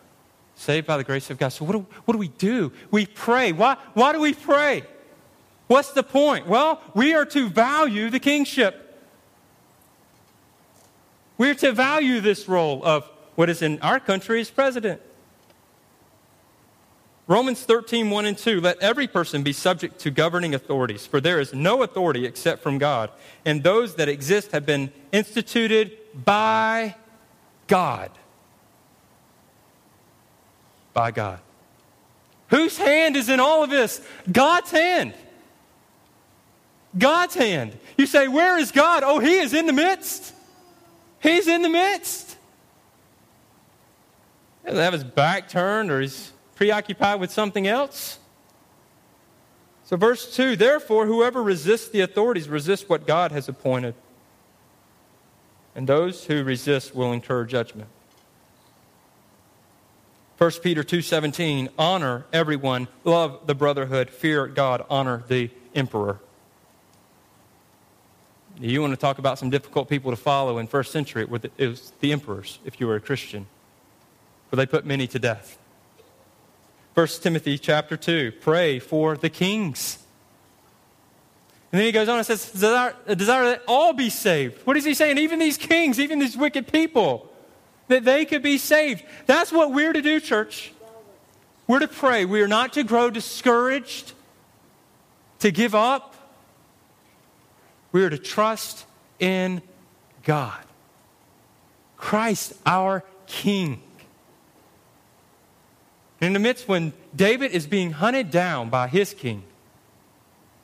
Saved 0.57 0.87
by 0.87 0.97
the 0.97 1.05
grace 1.05 1.31
of 1.31 1.39
God. 1.39 1.51
So, 1.51 1.65
what 1.65 1.73
do, 1.73 1.87
what 2.07 2.13
do 2.13 2.19
we 2.19 2.29
do? 2.29 2.73
We 2.91 3.07
pray. 3.07 3.53
Why, 3.53 3.77
why 3.95 4.13
do 4.13 4.21
we 4.21 4.33
pray? 4.33 4.83
What's 5.67 5.93
the 5.93 6.03
point? 6.03 6.47
Well, 6.47 6.81
we 6.95 7.15
are 7.15 7.27
to 7.27 7.49
value 7.49 8.09
the 8.09 8.19
kingship. 8.19 8.83
We're 11.39 11.55
to 11.57 11.73
value 11.73 12.21
this 12.21 12.49
role 12.49 12.85
of 12.85 13.05
what 13.35 13.51
is 13.51 13.61
in 13.61 13.79
our 13.81 14.01
country 14.01 14.41
as 14.41 14.51
president. 14.51 15.03
Romans 17.27 17.63
13, 17.63 18.09
1 18.09 18.27
and 18.27 18.39
2. 18.39 18.61
Let 18.61 18.81
every 18.81 19.09
person 19.09 19.43
be 19.43 19.53
subject 19.53 19.99
to 20.01 20.11
governing 20.11 20.55
authorities, 20.55 21.07
for 21.07 21.21
there 21.21 21.41
is 21.41 21.53
no 21.53 21.83
authority 21.83 22.25
except 22.25 22.63
from 22.63 22.79
God, 22.79 23.11
and 23.45 23.63
those 23.63 23.97
that 23.97 24.09
exist 24.09 24.53
have 24.53 24.65
been 24.65 24.93
instituted 25.13 25.99
by 26.25 26.95
God. 27.67 28.11
By 30.97 31.11
God. 31.11 31.41
Whose 32.49 32.79
hand 32.79 33.17
is 33.17 33.29
in 33.29 33.39
all 33.39 33.63
of 33.63 33.69
this? 33.69 34.01
God's 34.33 34.71
hand. 34.71 35.13
God's 36.97 37.35
hand. 37.35 37.77
You 37.99 38.07
say, 38.07 38.29
Where 38.29 38.57
is 38.57 38.73
God? 38.73 39.03
Oh, 39.05 39.19
He 39.19 39.37
is 39.37 39.53
in 39.53 39.67
the 39.67 39.75
midst. 39.75 40.33
He's 41.21 41.49
in 41.49 41.61
the 41.61 41.69
midst. 41.69 42.39
He 44.63 44.71
doesn't 44.71 44.83
have 44.83 44.95
his 44.95 45.05
back 45.05 45.51
turned 45.51 45.91
or 45.91 46.01
he's 46.01 46.33
preoccupied 46.55 47.21
with 47.21 47.31
something 47.31 47.67
else. 47.67 48.19
So, 49.85 49.99
verse 49.99 50.35
2 50.35 50.57
Therefore, 50.57 51.05
whoever 51.05 51.43
resists 51.43 51.91
the 51.91 52.01
authorities 52.01 52.49
resists 52.49 52.89
what 52.89 53.07
God 53.07 53.33
has 53.33 53.51
appointed. 53.51 53.95
And 55.75 55.87
those 55.87 56.25
who 56.25 56.43
resist 56.43 56.95
will 56.95 57.13
incur 57.13 57.45
judgment. 57.45 57.91
1 60.39 60.51
Peter 60.63 60.83
2:17 60.83 61.69
honor 61.79 62.27
everyone 62.33 62.89
love 63.05 63.47
the 63.47 63.55
brotherhood 63.55 64.11
fear 64.11 64.47
God 64.47 64.85
honor 64.91 65.25
the 65.29 65.51
emperor 65.75 66.21
you 68.61 68.81
want 68.81 68.93
to 68.93 68.97
talk 68.97 69.19
about 69.19 69.39
some 69.39 69.51
difficult 69.51 69.89
people 69.89 70.11
to 70.11 70.17
follow 70.17 70.59
in 70.59 70.67
first 70.67 70.93
century, 70.93 71.23
it 71.23 71.31
was 71.69 71.93
the 72.01 72.13
emperors, 72.13 72.59
if 72.65 72.81
you 72.81 72.87
were 72.87 72.97
a 72.97 73.01
Christian. 73.01 73.47
For 74.49 74.57
they 74.57 74.67
put 74.67 74.87
many 74.87 75.07
to 75.09 75.19
death. 75.19 75.59
1 76.95 77.07
Timothy 77.21 77.59
chapter 77.59 77.97
2, 77.97 78.33
pray 78.41 78.79
for 78.79 79.17
the 79.17 79.29
kings. 79.29 79.99
And 81.71 81.81
then 81.81 81.87
he 81.87 81.93
goes 81.93 82.09
on 82.09 82.17
and 82.17 82.27
says, 82.27 82.51
desire, 82.51 82.95
desire 83.15 83.45
that 83.47 83.63
all 83.69 83.93
be 83.93 84.09
saved. 84.09 84.65
What 84.67 84.77
is 84.77 84.85
he 84.85 84.95
saying? 84.95 85.19
Even 85.19 85.39
these 85.39 85.59
kings, 85.59 86.01
even 86.01 86.21
these 86.21 86.37
wicked 86.37 86.73
people, 86.73 87.26
that 87.89 88.05
they 88.05 88.25
could 88.25 88.43
be 88.43 88.59
saved. 88.59 89.05
That's 89.27 89.53
what 89.53 89.73
we're 89.73 89.93
to 89.93 90.03
do, 90.03 90.21
church. 90.21 90.73
We're 91.67 91.81
to 91.81 91.89
pray. 91.89 92.25
We 92.25 92.43
are 92.43 92.49
not 92.49 92.75
to 92.75 92.85
grow 92.85 93.11
discouraged, 93.11 94.13
to 95.41 95.51
give 95.51 95.75
up, 95.75 96.15
we 97.93 98.05
are 98.05 98.11
to 98.11 98.19
trust 98.19 98.85
in 99.19 99.63
God. 100.23 100.63
Christ, 101.97 102.53
our 102.67 103.05
King. 103.27 103.83
in 106.21 106.33
the 106.33 106.39
midst 106.39 106.69
when 106.69 106.93
David 107.15 107.51
is 107.53 107.67
being 107.67 107.93
hunted 107.93 108.31
down 108.31 108.69
by 108.71 108.87
his 108.87 109.13
king, 109.15 109.43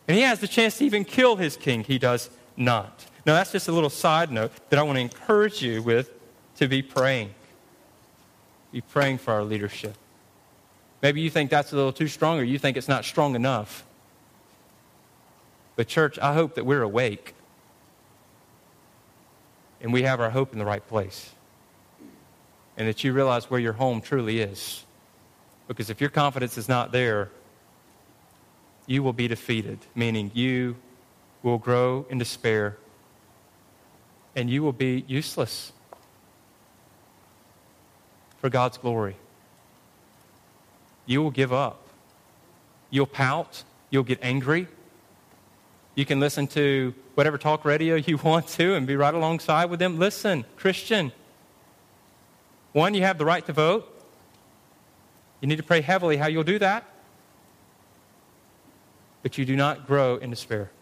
and 0.06 0.16
he 0.16 0.22
has 0.22 0.40
the 0.40 0.46
chance 0.46 0.78
to 0.78 0.84
even 0.84 1.04
kill 1.04 1.36
his 1.36 1.56
king, 1.56 1.82
he 1.84 1.98
does 1.98 2.30
not. 2.56 3.06
Now, 3.24 3.34
that's 3.34 3.50
just 3.50 3.66
a 3.66 3.72
little 3.72 3.90
side 3.90 4.30
note 4.30 4.52
that 4.70 4.78
I 4.78 4.82
want 4.82 4.96
to 4.96 5.00
encourage 5.00 5.62
you 5.62 5.82
with 5.82 6.10
to 6.62 6.68
be 6.68 6.80
praying. 6.80 7.34
Be 8.70 8.80
praying 8.80 9.18
for 9.18 9.32
our 9.34 9.42
leadership. 9.42 9.96
Maybe 11.02 11.20
you 11.20 11.28
think 11.28 11.50
that's 11.50 11.72
a 11.72 11.76
little 11.76 11.92
too 11.92 12.06
strong, 12.06 12.38
or 12.38 12.44
you 12.44 12.56
think 12.56 12.76
it's 12.76 12.86
not 12.86 13.04
strong 13.04 13.34
enough. 13.34 13.84
But, 15.74 15.88
church, 15.88 16.20
I 16.20 16.34
hope 16.34 16.54
that 16.54 16.64
we're 16.64 16.82
awake 16.82 17.34
and 19.80 19.92
we 19.92 20.02
have 20.02 20.20
our 20.20 20.30
hope 20.30 20.52
in 20.52 20.60
the 20.60 20.64
right 20.64 20.86
place. 20.86 21.32
And 22.76 22.86
that 22.86 23.02
you 23.02 23.12
realize 23.12 23.50
where 23.50 23.58
your 23.58 23.72
home 23.72 24.00
truly 24.00 24.38
is. 24.38 24.84
Because 25.66 25.90
if 25.90 26.00
your 26.00 26.10
confidence 26.10 26.56
is 26.56 26.68
not 26.68 26.92
there, 26.92 27.30
you 28.86 29.02
will 29.02 29.12
be 29.12 29.26
defeated, 29.26 29.80
meaning 29.96 30.30
you 30.32 30.76
will 31.42 31.58
grow 31.58 32.06
in 32.08 32.18
despair 32.18 32.78
and 34.36 34.48
you 34.48 34.62
will 34.62 34.72
be 34.72 35.04
useless 35.08 35.72
for 38.42 38.50
God's 38.50 38.76
glory. 38.76 39.16
You 41.06 41.22
will 41.22 41.30
give 41.30 41.52
up. 41.52 41.86
You'll 42.90 43.06
pout. 43.06 43.62
You'll 43.88 44.02
get 44.02 44.18
angry. 44.20 44.66
You 45.94 46.04
can 46.04 46.18
listen 46.18 46.48
to 46.48 46.92
whatever 47.14 47.38
talk 47.38 47.64
radio 47.64 47.94
you 47.94 48.16
want 48.24 48.48
to 48.48 48.74
and 48.74 48.84
be 48.84 48.96
right 48.96 49.14
alongside 49.14 49.66
with 49.66 49.78
them. 49.78 49.98
Listen, 49.98 50.44
Christian. 50.56 51.12
One, 52.72 52.94
you 52.94 53.02
have 53.02 53.16
the 53.16 53.24
right 53.24 53.46
to 53.46 53.52
vote. 53.52 53.88
You 55.40 55.46
need 55.46 55.56
to 55.56 55.62
pray 55.62 55.80
heavily 55.80 56.16
how 56.16 56.26
you'll 56.26 56.42
do 56.42 56.58
that. 56.58 56.84
But 59.22 59.38
you 59.38 59.44
do 59.44 59.54
not 59.54 59.86
grow 59.86 60.16
in 60.16 60.30
despair. 60.30 60.72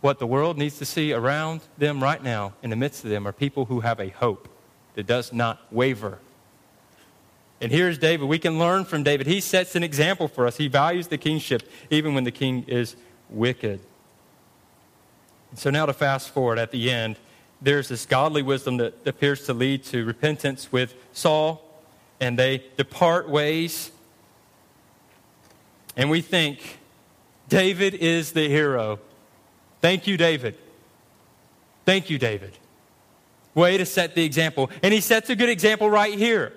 What 0.00 0.18
the 0.18 0.26
world 0.26 0.56
needs 0.56 0.78
to 0.78 0.86
see 0.86 1.12
around 1.12 1.60
them 1.76 2.02
right 2.02 2.22
now, 2.22 2.54
in 2.62 2.70
the 2.70 2.76
midst 2.76 3.04
of 3.04 3.10
them, 3.10 3.26
are 3.26 3.32
people 3.32 3.66
who 3.66 3.80
have 3.80 4.00
a 4.00 4.08
hope 4.08 4.48
that 4.94 5.06
does 5.06 5.32
not 5.32 5.60
waver. 5.70 6.18
And 7.60 7.72
here's 7.72 7.98
David. 7.98 8.28
We 8.28 8.38
can 8.38 8.58
learn 8.58 8.84
from 8.84 9.02
David. 9.02 9.26
He 9.26 9.40
sets 9.40 9.74
an 9.74 9.82
example 9.82 10.28
for 10.28 10.46
us. 10.46 10.56
He 10.56 10.68
values 10.68 11.08
the 11.08 11.18
kingship 11.18 11.62
even 11.90 12.14
when 12.14 12.24
the 12.24 12.30
king 12.30 12.64
is 12.66 12.96
wicked. 13.30 13.80
So 15.54 15.70
now 15.70 15.86
to 15.86 15.92
fast 15.92 16.30
forward 16.30 16.58
at 16.58 16.72
the 16.72 16.90
end, 16.90 17.16
there's 17.62 17.88
this 17.88 18.04
godly 18.06 18.42
wisdom 18.42 18.76
that 18.78 19.06
appears 19.06 19.46
to 19.46 19.54
lead 19.54 19.84
to 19.84 20.04
repentance 20.04 20.70
with 20.70 20.94
Saul, 21.12 21.62
and 22.20 22.38
they 22.38 22.64
depart 22.76 23.28
ways. 23.28 23.90
And 25.96 26.10
we 26.10 26.20
think 26.20 26.78
David 27.48 27.94
is 27.94 28.32
the 28.32 28.48
hero. 28.48 28.98
Thank 29.80 30.06
you, 30.06 30.16
David. 30.16 30.58
Thank 31.84 32.10
you, 32.10 32.18
David. 32.18 32.58
Way 33.54 33.78
to 33.78 33.86
set 33.86 34.14
the 34.14 34.24
example. 34.24 34.70
And 34.82 34.92
he 34.92 35.00
sets 35.00 35.30
a 35.30 35.36
good 35.36 35.48
example 35.48 35.88
right 35.88 36.14
here. 36.14 36.52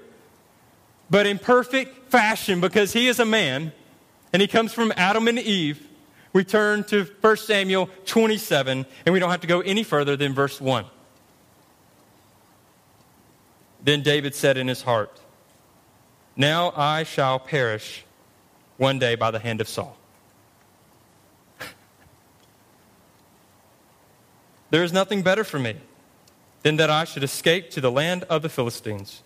But 1.09 1.27
in 1.27 1.39
perfect 1.39 2.11
fashion, 2.11 2.59
because 2.59 2.91
he 2.91 3.07
is 3.07 3.19
a 3.19 3.25
man 3.25 3.71
and 4.33 4.41
he 4.41 4.47
comes 4.47 4.73
from 4.73 4.91
Adam 4.97 5.27
and 5.27 5.39
Eve, 5.39 5.87
we 6.33 6.43
turn 6.43 6.83
to 6.85 7.05
1 7.21 7.37
Samuel 7.37 7.89
27, 8.05 8.85
and 9.05 9.13
we 9.13 9.19
don't 9.19 9.31
have 9.31 9.41
to 9.41 9.47
go 9.47 9.61
any 9.61 9.83
further 9.83 10.15
than 10.15 10.33
verse 10.33 10.59
1. 10.59 10.85
Then 13.83 14.03
David 14.03 14.35
said 14.35 14.57
in 14.57 14.67
his 14.67 14.81
heart, 14.81 15.19
Now 16.35 16.73
I 16.75 17.03
shall 17.03 17.39
perish 17.39 18.03
one 18.77 18.99
day 18.99 19.15
by 19.15 19.31
the 19.31 19.39
hand 19.39 19.61
of 19.61 19.67
Saul. 19.67 19.97
There 24.69 24.83
is 24.83 24.91
nothing 24.91 25.21
better 25.21 25.45
for 25.45 25.57
me 25.57 25.77
than 26.67 26.75
that 26.75 26.89
I 26.89 27.05
should 27.05 27.23
escape 27.23 27.69
to 27.69 27.79
the 27.79 27.89
land 27.89 28.23
of 28.23 28.41
the 28.41 28.49
Philistines. 28.49 29.23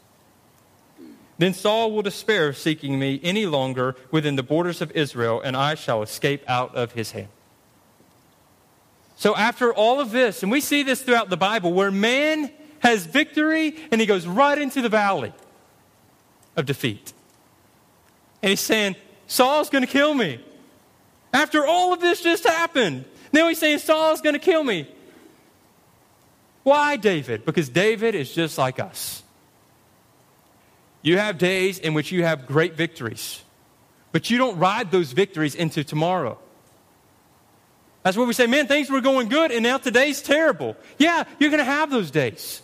Then 1.39 1.55
Saul 1.55 1.91
will 1.91 2.03
despair 2.03 2.49
of 2.49 2.55
seeking 2.55 2.99
me 2.99 3.19
any 3.23 3.47
longer 3.47 3.95
within 4.11 4.35
the 4.35 4.43
borders 4.43 4.79
of 4.79 4.91
Israel, 4.91 5.41
and 5.41 5.57
I 5.57 5.73
shall 5.73 6.03
escape 6.03 6.47
out 6.47 6.75
of 6.75 6.91
his 6.91 7.13
hand. 7.13 7.29
So, 9.15 9.35
after 9.35 9.73
all 9.73 9.99
of 9.99 10.11
this, 10.11 10.43
and 10.43 10.51
we 10.51 10.61
see 10.61 10.83
this 10.83 11.01
throughout 11.01 11.31
the 11.31 11.37
Bible, 11.37 11.73
where 11.73 11.89
man 11.89 12.51
has 12.81 13.07
victory 13.07 13.75
and 13.91 13.99
he 13.99 14.05
goes 14.05 14.27
right 14.27 14.59
into 14.59 14.83
the 14.83 14.89
valley 14.89 15.33
of 16.55 16.67
defeat. 16.67 17.11
And 18.43 18.51
he's 18.51 18.59
saying, 18.59 18.97
Saul's 19.25 19.71
going 19.71 19.83
to 19.83 19.91
kill 19.91 20.13
me. 20.13 20.39
After 21.33 21.65
all 21.65 21.91
of 21.91 22.01
this 22.01 22.21
just 22.21 22.43
happened, 22.43 23.05
now 23.33 23.47
he's 23.47 23.57
saying, 23.57 23.79
Saul's 23.79 24.21
going 24.21 24.33
to 24.35 24.39
kill 24.39 24.63
me. 24.63 24.87
Why 26.63 26.95
David? 26.97 27.45
Because 27.45 27.69
David 27.69 28.15
is 28.15 28.33
just 28.33 28.57
like 28.57 28.79
us. 28.79 29.23
You 31.01 31.17
have 31.17 31.37
days 31.37 31.79
in 31.79 31.93
which 31.93 32.11
you 32.11 32.23
have 32.23 32.45
great 32.45 32.75
victories, 32.75 33.41
but 34.11 34.29
you 34.29 34.37
don't 34.37 34.57
ride 34.57 34.91
those 34.91 35.11
victories 35.13 35.55
into 35.55 35.83
tomorrow. 35.83 36.37
That's 38.03 38.17
what 38.17 38.27
we 38.27 38.33
say, 38.33 38.47
man, 38.47 38.67
things 38.67 38.89
were 38.89 39.01
going 39.01 39.29
good 39.29 39.51
and 39.51 39.63
now 39.63 39.77
today's 39.77 40.21
terrible. 40.21 40.75
Yeah, 40.97 41.23
you're 41.39 41.49
going 41.49 41.59
to 41.59 41.63
have 41.63 41.89
those 41.89 42.11
days. 42.11 42.61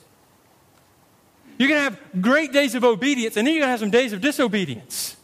You're 1.57 1.69
going 1.69 1.79
to 1.79 1.83
have 1.83 2.21
great 2.21 2.53
days 2.53 2.75
of 2.75 2.83
obedience, 2.83 3.35
and 3.35 3.47
then 3.47 3.55
you're 3.55 3.61
going 3.61 3.67
to 3.67 3.71
have 3.71 3.79
some 3.79 3.89
days 3.89 4.13
of 4.13 4.21
disobedience. 4.21 5.15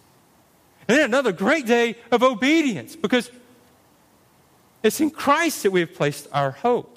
And 0.87 0.97
then 0.97 1.05
another 1.05 1.31
great 1.31 1.65
day 1.65 1.95
of 2.11 2.23
obedience 2.23 2.95
because 2.95 3.29
it's 4.81 4.99
in 4.99 5.11
Christ 5.11 5.63
that 5.63 5.71
we 5.71 5.79
have 5.79 5.93
placed 5.93 6.27
our 6.31 6.51
hope. 6.51 6.92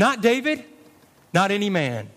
Not 0.00 0.22
David, 0.22 0.64
not 1.34 1.50
any 1.50 1.68
man. 1.68 2.08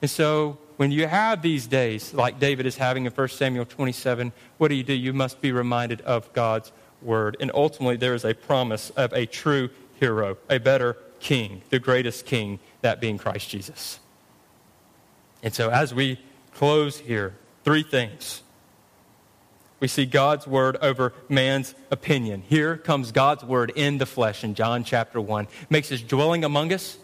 And 0.00 0.10
so 0.10 0.56
when 0.78 0.90
you 0.90 1.06
have 1.06 1.42
these 1.42 1.66
days, 1.66 2.14
like 2.14 2.40
David 2.40 2.64
is 2.64 2.78
having 2.78 3.04
in 3.04 3.12
1 3.12 3.28
Samuel 3.28 3.66
27, 3.66 4.32
what 4.56 4.68
do 4.68 4.74
you 4.74 4.82
do? 4.82 4.94
You 4.94 5.12
must 5.12 5.42
be 5.42 5.52
reminded 5.52 6.00
of 6.00 6.32
God's 6.32 6.72
word. 7.02 7.36
And 7.40 7.50
ultimately, 7.52 7.98
there 7.98 8.14
is 8.14 8.24
a 8.24 8.32
promise 8.32 8.88
of 8.96 9.12
a 9.12 9.26
true 9.26 9.68
hero, 10.00 10.38
a 10.48 10.56
better 10.58 10.96
king, 11.20 11.60
the 11.68 11.78
greatest 11.78 12.24
king, 12.24 12.58
that 12.80 13.02
being 13.02 13.18
Christ 13.18 13.50
Jesus. 13.50 14.00
And 15.42 15.52
so, 15.52 15.68
as 15.68 15.92
we 15.92 16.18
close 16.54 17.00
here, 17.00 17.36
three 17.64 17.82
things. 17.82 18.40
We 19.86 19.88
see 19.88 20.04
God's 20.04 20.48
word 20.48 20.78
over 20.82 21.12
man's 21.28 21.72
opinion. 21.92 22.42
Here 22.48 22.76
comes 22.76 23.12
God's 23.12 23.44
word 23.44 23.70
in 23.76 23.98
the 23.98 24.04
flesh 24.04 24.42
in 24.42 24.56
John 24.56 24.82
chapter 24.82 25.20
1. 25.20 25.46
Makes 25.70 25.90
his 25.90 26.02
dwelling 26.02 26.42
among 26.42 26.72
us. 26.72 26.98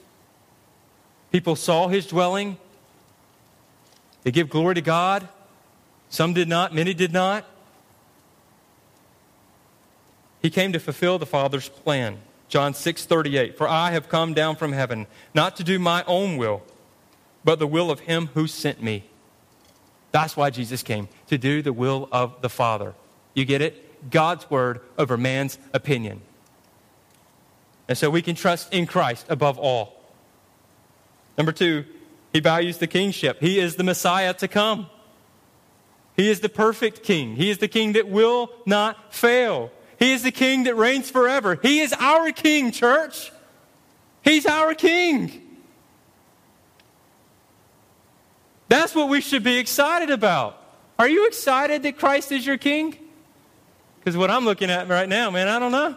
People 1.30 1.54
saw 1.54 1.86
his 1.86 2.08
dwelling. 2.08 2.56
They 4.24 4.32
give 4.32 4.50
glory 4.50 4.74
to 4.74 4.80
God. 4.80 5.28
Some 6.08 6.34
did 6.34 6.48
not, 6.48 6.74
many 6.74 6.92
did 6.92 7.12
not. 7.12 7.44
He 10.40 10.50
came 10.50 10.72
to 10.72 10.80
fulfill 10.80 11.20
the 11.20 11.24
Father's 11.24 11.68
plan. 11.68 12.18
John 12.48 12.74
6 12.74 13.04
38. 13.04 13.56
For 13.56 13.68
I 13.68 13.92
have 13.92 14.08
come 14.08 14.34
down 14.34 14.56
from 14.56 14.72
heaven, 14.72 15.06
not 15.34 15.54
to 15.54 15.62
do 15.62 15.78
my 15.78 16.02
own 16.08 16.36
will, 16.36 16.64
but 17.44 17.60
the 17.60 17.66
will 17.68 17.92
of 17.92 18.00
him 18.00 18.30
who 18.34 18.48
sent 18.48 18.82
me. 18.82 19.04
That's 20.12 20.36
why 20.36 20.50
Jesus 20.50 20.82
came, 20.82 21.08
to 21.28 21.38
do 21.38 21.62
the 21.62 21.72
will 21.72 22.08
of 22.12 22.40
the 22.42 22.48
Father. 22.48 22.94
You 23.34 23.44
get 23.44 23.62
it? 23.62 24.10
God's 24.10 24.48
word 24.50 24.80
over 24.98 25.16
man's 25.16 25.58
opinion. 25.72 26.20
And 27.88 27.96
so 27.98 28.10
we 28.10 28.22
can 28.22 28.36
trust 28.36 28.72
in 28.72 28.86
Christ 28.86 29.26
above 29.28 29.58
all. 29.58 30.00
Number 31.36 31.52
two, 31.52 31.84
he 32.32 32.40
values 32.40 32.78
the 32.78 32.86
kingship. 32.86 33.38
He 33.40 33.58
is 33.58 33.76
the 33.76 33.84
Messiah 33.84 34.34
to 34.34 34.48
come. 34.48 34.86
He 36.16 36.30
is 36.30 36.40
the 36.40 36.48
perfect 36.48 37.02
king. 37.02 37.36
He 37.36 37.50
is 37.50 37.58
the 37.58 37.68
king 37.68 37.92
that 37.92 38.08
will 38.08 38.50
not 38.66 39.14
fail. 39.14 39.70
He 39.98 40.12
is 40.12 40.22
the 40.22 40.32
king 40.32 40.64
that 40.64 40.74
reigns 40.74 41.10
forever. 41.10 41.58
He 41.62 41.80
is 41.80 41.94
our 41.98 42.32
king, 42.32 42.70
church. 42.70 43.32
He's 44.22 44.46
our 44.46 44.74
king. 44.74 45.41
That's 48.72 48.94
what 48.94 49.10
we 49.10 49.20
should 49.20 49.42
be 49.44 49.58
excited 49.58 50.08
about. 50.08 50.58
Are 50.98 51.06
you 51.06 51.26
excited 51.26 51.82
that 51.82 51.98
Christ 51.98 52.32
is 52.32 52.46
your 52.46 52.56
king? 52.56 52.96
Because 53.98 54.16
what 54.16 54.30
I'm 54.30 54.46
looking 54.46 54.70
at 54.70 54.88
right 54.88 55.06
now, 55.06 55.30
man, 55.30 55.46
I 55.46 55.58
don't 55.58 55.72
know. 55.72 55.94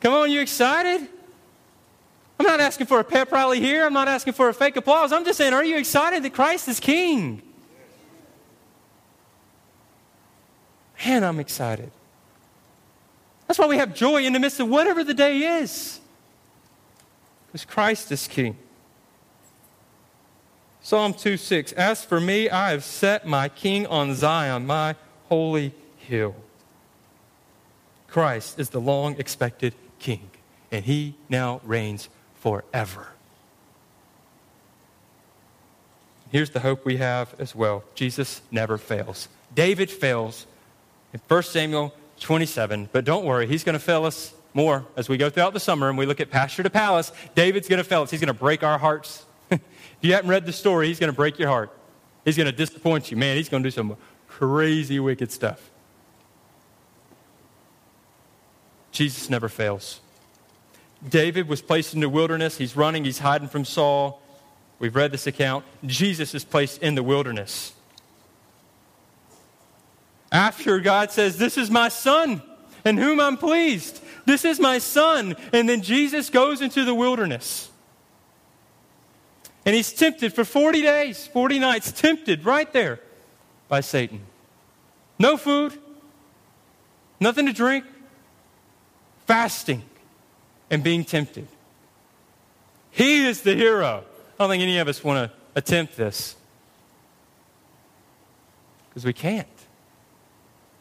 Come 0.00 0.12
on, 0.12 0.28
you 0.28 0.40
excited? 0.40 1.06
I'm 2.40 2.46
not 2.46 2.58
asking 2.58 2.88
for 2.88 2.98
a 2.98 3.04
pep 3.04 3.30
rally 3.30 3.60
here. 3.60 3.86
I'm 3.86 3.92
not 3.92 4.08
asking 4.08 4.32
for 4.32 4.48
a 4.48 4.52
fake 4.52 4.74
applause. 4.74 5.12
I'm 5.12 5.24
just 5.24 5.38
saying, 5.38 5.54
are 5.54 5.64
you 5.64 5.78
excited 5.78 6.24
that 6.24 6.34
Christ 6.34 6.66
is 6.66 6.80
king? 6.80 7.40
Man, 11.06 11.22
I'm 11.22 11.38
excited. 11.38 11.92
That's 13.46 13.56
why 13.56 13.68
we 13.68 13.76
have 13.76 13.94
joy 13.94 14.24
in 14.24 14.32
the 14.32 14.40
midst 14.40 14.58
of 14.58 14.68
whatever 14.68 15.04
the 15.04 15.14
day 15.14 15.60
is. 15.60 16.00
Because 17.46 17.64
Christ 17.64 18.10
is 18.10 18.26
king. 18.26 18.56
Psalm 20.84 21.14
2 21.14 21.38
6 21.38 21.72
As 21.72 22.04
for 22.04 22.20
me, 22.20 22.50
I 22.50 22.72
have 22.72 22.84
set 22.84 23.26
my 23.26 23.48
king 23.48 23.86
on 23.86 24.14
Zion, 24.14 24.66
my 24.66 24.96
holy 25.30 25.72
hill. 25.96 26.36
Christ 28.06 28.60
is 28.60 28.68
the 28.68 28.82
long 28.82 29.16
expected 29.18 29.74
king, 29.98 30.30
and 30.70 30.84
he 30.84 31.14
now 31.30 31.62
reigns 31.64 32.10
forever. 32.34 33.08
Here's 36.30 36.50
the 36.50 36.60
hope 36.60 36.84
we 36.84 36.98
have 36.98 37.34
as 37.38 37.54
well 37.54 37.82
Jesus 37.94 38.42
never 38.50 38.76
fails. 38.76 39.28
David 39.54 39.90
fails 39.90 40.46
in 41.14 41.20
1 41.28 41.42
Samuel 41.44 41.94
27, 42.20 42.90
but 42.92 43.06
don't 43.06 43.24
worry, 43.24 43.46
he's 43.46 43.64
going 43.64 43.72
to 43.72 43.78
fail 43.78 44.04
us 44.04 44.34
more 44.52 44.84
as 44.96 45.08
we 45.08 45.16
go 45.16 45.30
throughout 45.30 45.54
the 45.54 45.60
summer 45.60 45.88
and 45.88 45.96
we 45.96 46.04
look 46.04 46.20
at 46.20 46.30
pasture 46.30 46.62
to 46.62 46.68
palace. 46.68 47.10
David's 47.34 47.68
going 47.68 47.78
to 47.78 47.84
fail 47.84 48.02
us. 48.02 48.10
He's 48.10 48.20
going 48.20 48.28
to 48.28 48.34
break 48.38 48.62
our 48.62 48.76
hearts 48.76 49.24
you 50.04 50.12
haven't 50.12 50.30
read 50.30 50.46
the 50.46 50.52
story, 50.52 50.88
he's 50.88 50.98
going 50.98 51.12
to 51.12 51.16
break 51.16 51.38
your 51.38 51.48
heart. 51.48 51.70
He's 52.24 52.36
going 52.36 52.46
to 52.46 52.52
disappoint 52.52 53.10
you. 53.10 53.16
Man, 53.16 53.36
he's 53.36 53.48
going 53.48 53.62
to 53.62 53.66
do 53.66 53.70
some 53.70 53.96
crazy, 54.28 54.98
wicked 54.98 55.30
stuff. 55.30 55.70
Jesus 58.92 59.28
never 59.28 59.48
fails. 59.48 60.00
David 61.06 61.48
was 61.48 61.60
placed 61.60 61.94
in 61.94 62.00
the 62.00 62.08
wilderness. 62.08 62.56
He's 62.56 62.76
running, 62.76 63.04
he's 63.04 63.18
hiding 63.18 63.48
from 63.48 63.64
Saul. 63.64 64.22
We've 64.78 64.94
read 64.94 65.12
this 65.12 65.26
account. 65.26 65.64
Jesus 65.84 66.34
is 66.34 66.44
placed 66.44 66.82
in 66.82 66.94
the 66.94 67.02
wilderness. 67.02 67.72
After 70.32 70.80
God 70.80 71.10
says, 71.12 71.38
This 71.38 71.56
is 71.56 71.70
my 71.70 71.88
son 71.88 72.42
in 72.84 72.96
whom 72.96 73.20
I'm 73.20 73.36
pleased. 73.36 74.02
This 74.26 74.44
is 74.44 74.58
my 74.58 74.78
son. 74.78 75.36
And 75.52 75.68
then 75.68 75.82
Jesus 75.82 76.30
goes 76.30 76.60
into 76.60 76.84
the 76.84 76.94
wilderness. 76.94 77.70
And 79.66 79.74
he's 79.74 79.92
tempted 79.92 80.34
for 80.34 80.44
40 80.44 80.82
days, 80.82 81.26
40 81.26 81.58
nights, 81.58 81.92
tempted 81.92 82.44
right 82.44 82.70
there 82.72 83.00
by 83.68 83.80
Satan. 83.80 84.20
No 85.18 85.36
food, 85.36 85.78
nothing 87.18 87.46
to 87.46 87.52
drink, 87.52 87.84
fasting, 89.26 89.82
and 90.70 90.82
being 90.82 91.04
tempted. 91.04 91.46
He 92.90 93.26
is 93.26 93.42
the 93.42 93.54
hero. 93.54 94.04
I 94.38 94.42
don't 94.42 94.50
think 94.50 94.62
any 94.62 94.78
of 94.78 94.88
us 94.88 95.02
want 95.02 95.30
to 95.30 95.36
attempt 95.54 95.96
this 95.96 96.36
because 98.88 99.04
we 99.04 99.12
can't. 99.12 99.48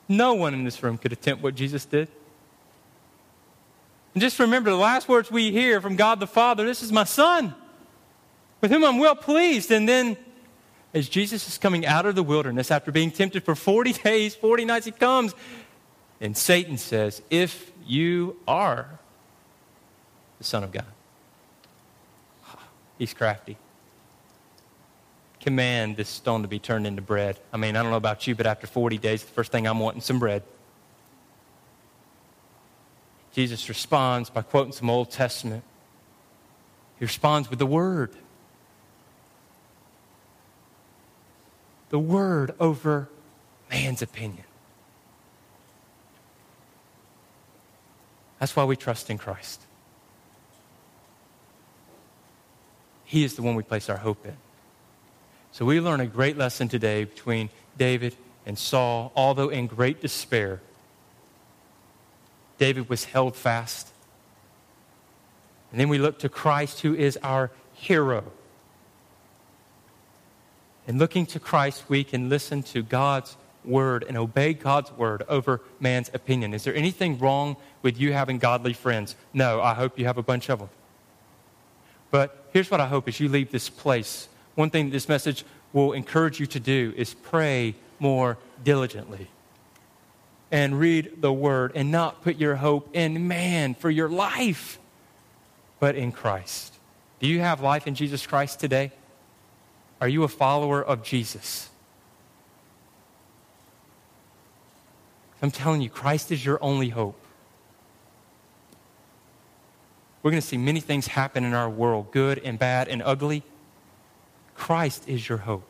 No 0.07 0.33
one 0.33 0.53
in 0.53 0.63
this 0.63 0.83
room 0.83 0.97
could 0.97 1.11
attempt 1.11 1.41
what 1.41 1.55
Jesus 1.55 1.85
did. 1.85 2.07
And 4.13 4.21
just 4.21 4.37
remember 4.39 4.69
the 4.69 4.75
last 4.75 5.09
words 5.09 5.31
we 5.31 5.51
hear 5.51 5.81
from 5.81 5.95
God 5.95 6.19
the 6.19 6.27
Father 6.27 6.65
this 6.65 6.83
is 6.83 6.91
my 6.91 7.03
Son, 7.03 7.55
with 8.63 8.71
whom 8.71 8.85
I'm 8.85 8.97
well 8.97 9.15
pleased. 9.15 9.71
And 9.71 9.87
then, 9.87 10.15
as 10.93 11.09
Jesus 11.09 11.49
is 11.49 11.57
coming 11.57 11.85
out 11.85 12.05
of 12.05 12.15
the 12.15 12.23
wilderness 12.23 12.71
after 12.71 12.93
being 12.93 13.11
tempted 13.11 13.43
for 13.43 13.55
40 13.55 13.91
days, 14.03 14.33
40 14.33 14.63
nights, 14.63 14.85
he 14.85 14.93
comes, 14.93 15.35
and 16.21 16.35
Satan 16.35 16.77
says, 16.77 17.21
If 17.29 17.71
you 17.85 18.37
are 18.47 18.87
the 20.37 20.45
Son 20.45 20.63
of 20.63 20.71
God, 20.71 20.85
he's 22.97 23.13
crafty. 23.13 23.57
Command 25.41 25.97
this 25.97 26.07
stone 26.07 26.43
to 26.43 26.47
be 26.47 26.57
turned 26.57 26.87
into 26.87 27.01
bread. 27.01 27.37
I 27.51 27.57
mean, 27.57 27.75
I 27.75 27.81
don't 27.81 27.91
know 27.91 27.97
about 27.97 28.25
you, 28.27 28.33
but 28.33 28.47
after 28.47 28.65
40 28.65 28.97
days, 28.97 29.23
the 29.23 29.31
first 29.31 29.51
thing 29.51 29.67
I'm 29.67 29.79
wanting 29.79 29.99
some 29.99 30.19
bread. 30.19 30.41
Jesus 33.33 33.67
responds 33.67 34.29
by 34.29 34.41
quoting 34.41 34.71
some 34.71 34.89
Old 34.89 35.11
Testament. 35.11 35.65
He 36.97 37.03
responds 37.03 37.49
with 37.49 37.59
the 37.59 37.65
Word. 37.65 38.15
The 41.93 41.99
Word 41.99 42.55
over 42.59 43.07
man's 43.69 44.01
opinion. 44.01 44.45
That's 48.39 48.55
why 48.55 48.63
we 48.63 48.75
trust 48.75 49.11
in 49.11 49.19
Christ. 49.19 49.61
He 53.03 53.23
is 53.23 53.35
the 53.35 53.43
one 53.43 53.53
we 53.53 53.61
place 53.61 53.91
our 53.91 53.97
hope 53.97 54.25
in. 54.25 54.35
So 55.51 55.65
we 55.65 55.79
learn 55.79 55.99
a 55.99 56.07
great 56.07 56.35
lesson 56.35 56.67
today 56.67 57.03
between 57.03 57.51
David 57.77 58.15
and 58.47 58.57
Saul, 58.57 59.11
although 59.15 59.49
in 59.49 59.67
great 59.67 60.01
despair. 60.01 60.61
David 62.57 62.89
was 62.89 63.03
held 63.03 63.35
fast. 63.35 63.87
And 65.69 65.79
then 65.79 65.89
we 65.89 65.99
look 65.99 66.17
to 66.21 66.29
Christ, 66.29 66.79
who 66.79 66.95
is 66.95 67.19
our 67.21 67.51
hero. 67.73 68.23
And 70.87 70.99
looking 70.99 71.25
to 71.27 71.39
Christ, 71.39 71.85
we 71.87 72.03
can 72.03 72.29
listen 72.29 72.63
to 72.63 72.83
God's 72.83 73.37
word 73.63 74.03
and 74.07 74.17
obey 74.17 74.53
God's 74.53 74.91
word 74.91 75.23
over 75.29 75.61
man's 75.79 76.09
opinion. 76.13 76.53
Is 76.53 76.63
there 76.63 76.75
anything 76.75 77.17
wrong 77.19 77.55
with 77.81 77.99
you 77.99 78.13
having 78.13 78.37
godly 78.37 78.73
friends? 78.73 79.15
No, 79.33 79.61
I 79.61 79.73
hope 79.73 79.97
you 79.97 80.05
have 80.05 80.17
a 80.17 80.23
bunch 80.23 80.49
of 80.49 80.59
them. 80.59 80.69
But 82.11 82.45
here's 82.51 82.69
what 82.69 82.81
I 82.81 82.87
hope 82.87 83.07
as 83.07 83.19
you 83.19 83.29
leave 83.29 83.51
this 83.51 83.69
place. 83.69 84.27
One 84.55 84.69
thing 84.69 84.89
this 84.89 85.09
message 85.09 85.45
will 85.71 85.93
encourage 85.93 86.39
you 86.39 86.45
to 86.47 86.59
do 86.59 86.93
is 86.95 87.13
pray 87.13 87.75
more 87.99 88.37
diligently 88.63 89.27
and 90.51 90.79
read 90.79 91.21
the 91.21 91.33
word 91.33 91.71
and 91.73 91.89
not 91.89 92.21
put 92.21 92.37
your 92.37 92.55
hope 92.55 92.89
in 92.93 93.27
man 93.27 93.73
for 93.73 93.89
your 93.89 94.09
life, 94.09 94.77
but 95.79 95.95
in 95.95 96.11
Christ. 96.11 96.75
Do 97.19 97.27
you 97.27 97.39
have 97.39 97.61
life 97.61 97.87
in 97.87 97.95
Jesus 97.95 98.27
Christ 98.27 98.59
today? 98.59 98.91
Are 100.01 100.07
you 100.07 100.23
a 100.23 100.27
follower 100.27 100.83
of 100.83 101.03
Jesus? 101.03 101.69
I'm 105.41 105.51
telling 105.51 105.81
you, 105.81 105.89
Christ 105.89 106.31
is 106.31 106.45
your 106.45 106.57
only 106.61 106.89
hope. 106.89 107.19
We're 110.21 110.31
going 110.31 110.41
to 110.41 110.47
see 110.47 110.57
many 110.57 110.79
things 110.79 111.07
happen 111.07 111.43
in 111.43 111.53
our 111.53 111.69
world, 111.69 112.11
good 112.11 112.39
and 112.39 112.57
bad 112.57 112.87
and 112.87 113.01
ugly. 113.03 113.43
Christ 114.55 115.07
is 115.07 115.27
your 115.27 115.39
hope. 115.39 115.67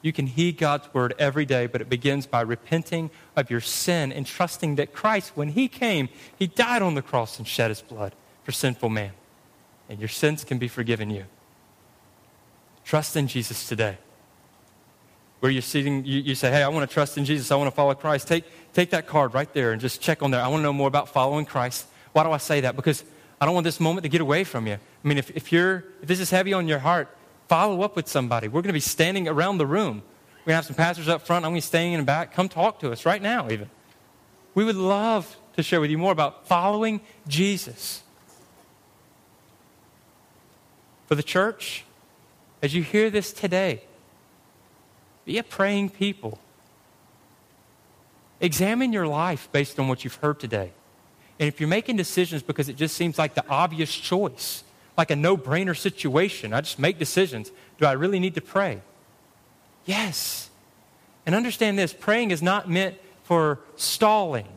You 0.00 0.12
can 0.12 0.26
heed 0.26 0.56
God's 0.56 0.92
word 0.94 1.14
every 1.18 1.44
day, 1.44 1.66
but 1.66 1.80
it 1.80 1.90
begins 1.90 2.26
by 2.26 2.40
repenting 2.40 3.10
of 3.34 3.50
your 3.50 3.60
sin 3.60 4.12
and 4.12 4.24
trusting 4.24 4.76
that 4.76 4.94
Christ, 4.94 5.32
when 5.34 5.48
He 5.48 5.68
came, 5.68 6.08
He 6.38 6.46
died 6.46 6.80
on 6.80 6.94
the 6.94 7.02
cross 7.02 7.38
and 7.38 7.46
shed 7.46 7.70
His 7.70 7.82
blood 7.82 8.14
for 8.44 8.52
sinful 8.52 8.88
man. 8.88 9.12
And 9.90 9.98
your 9.98 10.08
sins 10.08 10.44
can 10.44 10.58
be 10.58 10.68
forgiven 10.68 11.10
you. 11.10 11.24
Trust 12.86 13.16
in 13.16 13.26
Jesus 13.26 13.68
today. 13.68 13.98
Where 15.40 15.50
you're 15.50 15.60
sitting, 15.60 16.04
you, 16.04 16.20
you 16.20 16.34
say, 16.36 16.52
Hey, 16.52 16.62
I 16.62 16.68
want 16.68 16.88
to 16.88 16.94
trust 16.94 17.18
in 17.18 17.24
Jesus. 17.24 17.50
I 17.50 17.56
want 17.56 17.66
to 17.66 17.74
follow 17.74 17.92
Christ. 17.94 18.28
Take, 18.28 18.44
take 18.72 18.90
that 18.90 19.08
card 19.08 19.34
right 19.34 19.52
there 19.52 19.72
and 19.72 19.80
just 19.80 20.00
check 20.00 20.22
on 20.22 20.30
there. 20.30 20.40
I 20.40 20.46
want 20.46 20.60
to 20.60 20.62
know 20.62 20.72
more 20.72 20.86
about 20.86 21.08
following 21.08 21.44
Christ. 21.44 21.86
Why 22.12 22.22
do 22.22 22.30
I 22.30 22.36
say 22.36 22.60
that? 22.60 22.76
Because 22.76 23.02
I 23.40 23.44
don't 23.44 23.54
want 23.54 23.64
this 23.64 23.80
moment 23.80 24.04
to 24.04 24.08
get 24.08 24.20
away 24.20 24.44
from 24.44 24.68
you. 24.68 24.74
I 24.74 25.08
mean, 25.08 25.18
if, 25.18 25.30
if, 25.36 25.50
you're, 25.50 25.84
if 26.00 26.06
this 26.06 26.20
is 26.20 26.30
heavy 26.30 26.52
on 26.52 26.68
your 26.68 26.78
heart, 26.78 27.14
follow 27.48 27.82
up 27.82 27.96
with 27.96 28.06
somebody. 28.06 28.46
We're 28.46 28.62
going 28.62 28.68
to 28.68 28.72
be 28.72 28.80
standing 28.80 29.26
around 29.26 29.58
the 29.58 29.66
room. 29.66 30.02
We're 30.44 30.52
going 30.52 30.52
to 30.52 30.54
have 30.54 30.66
some 30.66 30.76
pastors 30.76 31.08
up 31.08 31.26
front. 31.26 31.44
I'm 31.44 31.50
going 31.50 31.60
to 31.60 31.66
be 31.66 31.68
standing 31.68 31.94
in 31.94 32.00
the 32.00 32.06
back. 32.06 32.34
Come 32.34 32.48
talk 32.48 32.78
to 32.80 32.92
us 32.92 33.04
right 33.04 33.20
now, 33.20 33.50
even. 33.50 33.68
We 34.54 34.64
would 34.64 34.76
love 34.76 35.36
to 35.56 35.62
share 35.64 35.80
with 35.80 35.90
you 35.90 35.98
more 35.98 36.12
about 36.12 36.46
following 36.46 37.00
Jesus. 37.26 38.04
For 41.06 41.16
the 41.16 41.22
church, 41.24 41.84
as 42.66 42.74
you 42.74 42.82
hear 42.82 43.10
this 43.10 43.32
today, 43.32 43.80
be 45.24 45.38
a 45.38 45.44
praying 45.44 45.88
people. 45.88 46.40
Examine 48.40 48.92
your 48.92 49.06
life 49.06 49.48
based 49.52 49.78
on 49.78 49.86
what 49.86 50.02
you've 50.02 50.16
heard 50.16 50.40
today. 50.40 50.72
And 51.38 51.46
if 51.46 51.60
you're 51.60 51.68
making 51.68 51.96
decisions 51.96 52.42
because 52.42 52.68
it 52.68 52.74
just 52.74 52.96
seems 52.96 53.18
like 53.18 53.34
the 53.34 53.48
obvious 53.48 53.94
choice, 53.94 54.64
like 54.96 55.12
a 55.12 55.16
no 55.16 55.36
brainer 55.36 55.78
situation. 55.78 56.52
I 56.52 56.60
just 56.60 56.80
make 56.80 56.98
decisions. 56.98 57.52
Do 57.78 57.86
I 57.86 57.92
really 57.92 58.18
need 58.18 58.34
to 58.34 58.40
pray? 58.40 58.80
Yes. 59.84 60.50
And 61.24 61.36
understand 61.36 61.78
this 61.78 61.92
praying 61.92 62.32
is 62.32 62.42
not 62.42 62.68
meant 62.68 62.96
for 63.22 63.60
stalling, 63.76 64.48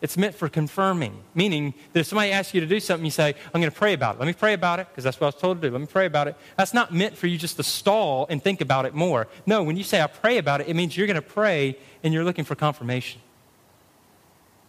it's 0.00 0.16
meant 0.16 0.34
for 0.34 0.48
confirming. 0.48 1.24
Meaning 1.34 1.74
that 1.92 2.00
if 2.00 2.06
somebody 2.06 2.30
asks 2.30 2.54
you 2.54 2.60
to 2.60 2.66
do 2.66 2.78
something, 2.78 3.04
you 3.04 3.10
say, 3.10 3.34
I'm 3.52 3.60
going 3.60 3.72
to 3.72 3.76
pray 3.76 3.94
about 3.94 4.16
it. 4.16 4.18
Let 4.20 4.26
me 4.26 4.32
pray 4.32 4.52
about 4.52 4.78
it 4.78 4.88
because 4.88 5.04
that's 5.04 5.18
what 5.18 5.26
I 5.26 5.28
was 5.28 5.40
told 5.40 5.60
to 5.60 5.68
do. 5.68 5.72
Let 5.72 5.80
me 5.80 5.88
pray 5.88 6.06
about 6.06 6.28
it. 6.28 6.36
That's 6.56 6.72
not 6.72 6.94
meant 6.94 7.16
for 7.16 7.26
you 7.26 7.36
just 7.36 7.56
to 7.56 7.64
stall 7.64 8.26
and 8.30 8.42
think 8.42 8.60
about 8.60 8.86
it 8.86 8.94
more. 8.94 9.26
No, 9.44 9.62
when 9.64 9.76
you 9.76 9.82
say, 9.82 10.00
I 10.00 10.06
pray 10.06 10.38
about 10.38 10.60
it, 10.60 10.68
it 10.68 10.74
means 10.74 10.96
you're 10.96 11.08
going 11.08 11.16
to 11.16 11.22
pray 11.22 11.76
and 12.04 12.14
you're 12.14 12.24
looking 12.24 12.44
for 12.44 12.54
confirmation. 12.54 13.20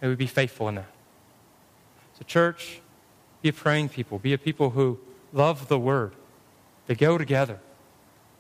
It 0.01 0.07
would 0.07 0.17
be 0.17 0.27
faithful 0.27 0.67
in 0.67 0.75
that. 0.75 0.89
So, 2.17 2.23
church, 2.25 2.82
be 3.41 3.49
a 3.49 3.53
praying 3.53 3.89
people. 3.89 4.17
Be 4.17 4.34
a 4.34 4.38
people 4.38 4.71
who 4.71 4.99
love 5.32 5.67
the 5.67 5.80
word. 5.80 6.13
They 6.88 6.95
go 6.95 7.17
together. 7.17 7.59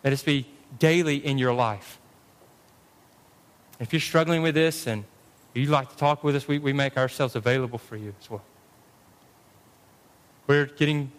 Let 0.03 0.13
us 0.13 0.23
be 0.23 0.47
daily 0.79 1.17
in 1.17 1.37
your 1.37 1.53
life. 1.53 1.99
If 3.79 3.93
you're 3.93 3.99
struggling 3.99 4.41
with 4.41 4.55
this 4.55 4.87
and 4.87 5.05
you'd 5.59 5.69
like 5.69 5.89
to 5.89 5.97
talk 5.97 6.23
with 6.23 6.35
us, 6.35 6.47
we, 6.47 6.59
we 6.59 6.73
make 6.73 6.97
ourselves 6.97 7.35
available 7.35 7.77
for 7.77 7.97
you 7.97 8.13
as 8.21 8.29
well. 8.29 8.43
We're 10.47 10.65
getting 10.65 11.11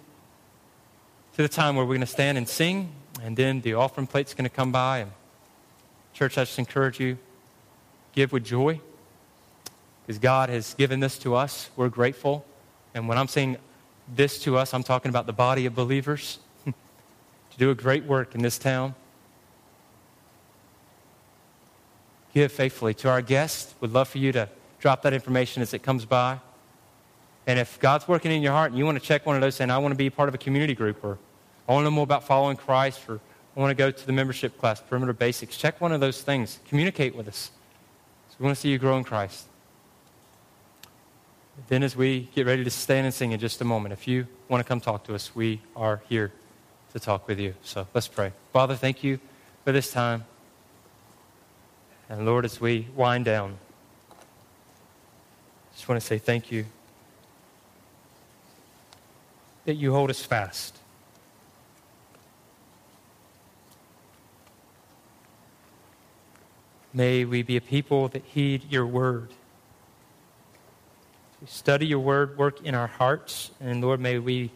to 1.36 1.42
the 1.42 1.48
time 1.48 1.76
where 1.76 1.84
we're 1.84 1.94
going 1.94 2.00
to 2.00 2.06
stand 2.06 2.36
and 2.38 2.48
sing, 2.48 2.92
and 3.22 3.36
then 3.36 3.60
the 3.60 3.74
offering 3.74 4.06
plate's 4.06 4.34
going 4.34 4.48
to 4.48 4.54
come 4.54 4.72
by. 4.72 4.98
And 4.98 5.10
church, 6.12 6.36
I 6.38 6.42
just 6.42 6.58
encourage 6.58 7.00
you, 7.00 7.18
give 8.12 8.32
with 8.32 8.44
joy, 8.44 8.80
because 10.06 10.18
God 10.18 10.48
has 10.48 10.74
given 10.74 11.00
this 11.00 11.18
to 11.18 11.34
us. 11.34 11.70
We're 11.76 11.88
grateful. 11.88 12.44
And 12.94 13.08
when 13.08 13.18
I'm 13.18 13.28
saying 13.28 13.58
this 14.14 14.42
to 14.42 14.56
us, 14.56 14.74
I'm 14.74 14.82
talking 14.82 15.08
about 15.08 15.26
the 15.26 15.32
body 15.32 15.66
of 15.66 15.74
believers, 15.74 16.38
to 16.64 16.72
do 17.58 17.70
a 17.70 17.74
great 17.74 18.04
work 18.04 18.34
in 18.34 18.42
this 18.42 18.58
town. 18.58 18.94
Give 22.34 22.50
faithfully. 22.50 22.94
To 22.94 23.08
our 23.08 23.22
guests, 23.22 23.74
would 23.80 23.92
love 23.92 24.08
for 24.08 24.18
you 24.18 24.32
to 24.32 24.48
drop 24.78 25.02
that 25.02 25.12
information 25.12 25.62
as 25.62 25.74
it 25.74 25.82
comes 25.82 26.04
by. 26.04 26.38
And 27.46 27.58
if 27.58 27.80
God's 27.80 28.06
working 28.06 28.30
in 28.30 28.42
your 28.42 28.52
heart 28.52 28.70
and 28.70 28.78
you 28.78 28.84
want 28.84 29.00
to 29.00 29.04
check 29.04 29.26
one 29.26 29.34
of 29.34 29.42
those 29.42 29.56
saying, 29.56 29.70
I 29.70 29.78
want 29.78 29.92
to 29.92 29.96
be 29.96 30.10
part 30.10 30.28
of 30.28 30.34
a 30.34 30.38
community 30.38 30.74
group 30.74 31.02
or 31.04 31.18
I 31.68 31.72
want 31.72 31.82
to 31.82 31.84
know 31.84 31.94
more 31.94 32.04
about 32.04 32.24
following 32.24 32.56
Christ 32.56 33.00
or 33.08 33.20
I 33.56 33.60
want 33.60 33.70
to 33.70 33.74
go 33.74 33.90
to 33.90 34.06
the 34.06 34.12
membership 34.12 34.58
class, 34.58 34.80
Perimeter 34.80 35.12
Basics. 35.12 35.56
Check 35.56 35.80
one 35.80 35.92
of 35.92 36.00
those 36.00 36.22
things. 36.22 36.60
Communicate 36.68 37.14
with 37.14 37.28
us. 37.28 37.50
So 38.30 38.36
we 38.38 38.44
want 38.44 38.56
to 38.56 38.60
see 38.60 38.68
you 38.68 38.78
grow 38.78 38.96
in 38.96 39.04
Christ. 39.04 39.46
Then, 41.68 41.82
as 41.82 41.94
we 41.94 42.30
get 42.34 42.46
ready 42.46 42.64
to 42.64 42.70
stand 42.70 43.04
and 43.04 43.14
sing 43.14 43.32
in 43.32 43.40
just 43.40 43.60
a 43.60 43.64
moment, 43.64 43.92
if 43.92 44.08
you 44.08 44.26
want 44.48 44.64
to 44.64 44.68
come 44.68 44.80
talk 44.80 45.04
to 45.04 45.14
us, 45.14 45.34
we 45.34 45.60
are 45.76 46.00
here 46.08 46.32
to 46.92 47.00
talk 47.00 47.28
with 47.28 47.38
you. 47.38 47.54
So 47.62 47.86
let's 47.92 48.08
pray. 48.08 48.32
Father, 48.52 48.76
thank 48.76 49.04
you 49.04 49.20
for 49.64 49.72
this 49.72 49.92
time. 49.92 50.24
And 52.10 52.26
Lord, 52.26 52.44
as 52.44 52.60
we 52.60 52.88
wind 52.96 53.24
down, 53.24 53.56
I 54.10 55.74
just 55.74 55.88
want 55.88 56.00
to 56.00 56.04
say 56.04 56.18
thank 56.18 56.50
you 56.50 56.66
that 59.64 59.74
you 59.74 59.92
hold 59.92 60.10
us 60.10 60.20
fast. 60.20 60.76
May 66.92 67.24
we 67.24 67.42
be 67.44 67.56
a 67.56 67.60
people 67.60 68.08
that 68.08 68.24
heed 68.24 68.64
your 68.68 68.84
word. 68.84 69.28
We 71.40 71.46
study 71.46 71.86
your 71.86 72.00
word, 72.00 72.36
work 72.36 72.60
in 72.64 72.74
our 72.74 72.88
hearts, 72.88 73.52
and 73.60 73.80
Lord, 73.80 74.00
may 74.00 74.18
we 74.18 74.50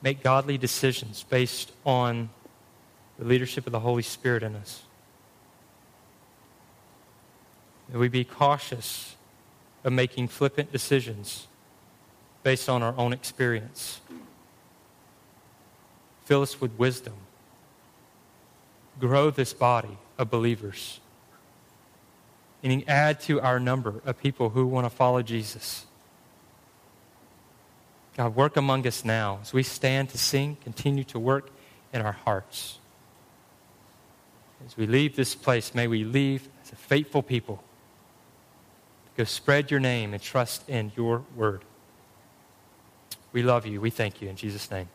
make 0.00 0.22
godly 0.22 0.58
decisions 0.58 1.24
based 1.24 1.72
on 1.84 2.28
the 3.18 3.24
leadership 3.24 3.66
of 3.66 3.72
the 3.72 3.80
Holy 3.80 4.04
Spirit 4.04 4.44
in 4.44 4.54
us. 4.54 4.83
May 7.94 8.00
we 8.00 8.08
be 8.08 8.24
cautious 8.24 9.14
of 9.84 9.92
making 9.92 10.26
flippant 10.26 10.72
decisions 10.72 11.46
based 12.42 12.68
on 12.68 12.82
our 12.82 12.92
own 12.98 13.12
experience. 13.12 14.00
Fill 16.24 16.42
us 16.42 16.60
with 16.60 16.76
wisdom. 16.76 17.14
Grow 18.98 19.30
this 19.30 19.52
body 19.52 19.96
of 20.18 20.28
believers. 20.28 20.98
And 22.64 22.82
add 22.88 23.20
to 23.20 23.40
our 23.40 23.60
number 23.60 24.00
of 24.04 24.18
people 24.18 24.48
who 24.48 24.66
want 24.66 24.86
to 24.86 24.90
follow 24.90 25.22
Jesus. 25.22 25.86
God, 28.16 28.34
work 28.34 28.56
among 28.56 28.88
us 28.88 29.04
now 29.04 29.38
as 29.40 29.52
we 29.52 29.62
stand 29.62 30.10
to 30.10 30.18
sing, 30.18 30.56
continue 30.64 31.04
to 31.04 31.20
work 31.20 31.48
in 31.92 32.02
our 32.02 32.12
hearts. 32.12 32.78
As 34.66 34.76
we 34.76 34.88
leave 34.88 35.14
this 35.14 35.36
place, 35.36 35.76
may 35.76 35.86
we 35.86 36.02
leave 36.02 36.48
as 36.64 36.72
a 36.72 36.76
faithful 36.76 37.22
people. 37.22 37.62
Go 39.16 39.24
spread 39.24 39.70
your 39.70 39.80
name 39.80 40.12
and 40.12 40.22
trust 40.22 40.68
in 40.68 40.92
your 40.96 41.24
word. 41.36 41.62
We 43.32 43.42
love 43.42 43.66
you. 43.66 43.80
We 43.80 43.90
thank 43.90 44.20
you 44.20 44.28
in 44.28 44.36
Jesus' 44.36 44.70
name. 44.70 44.88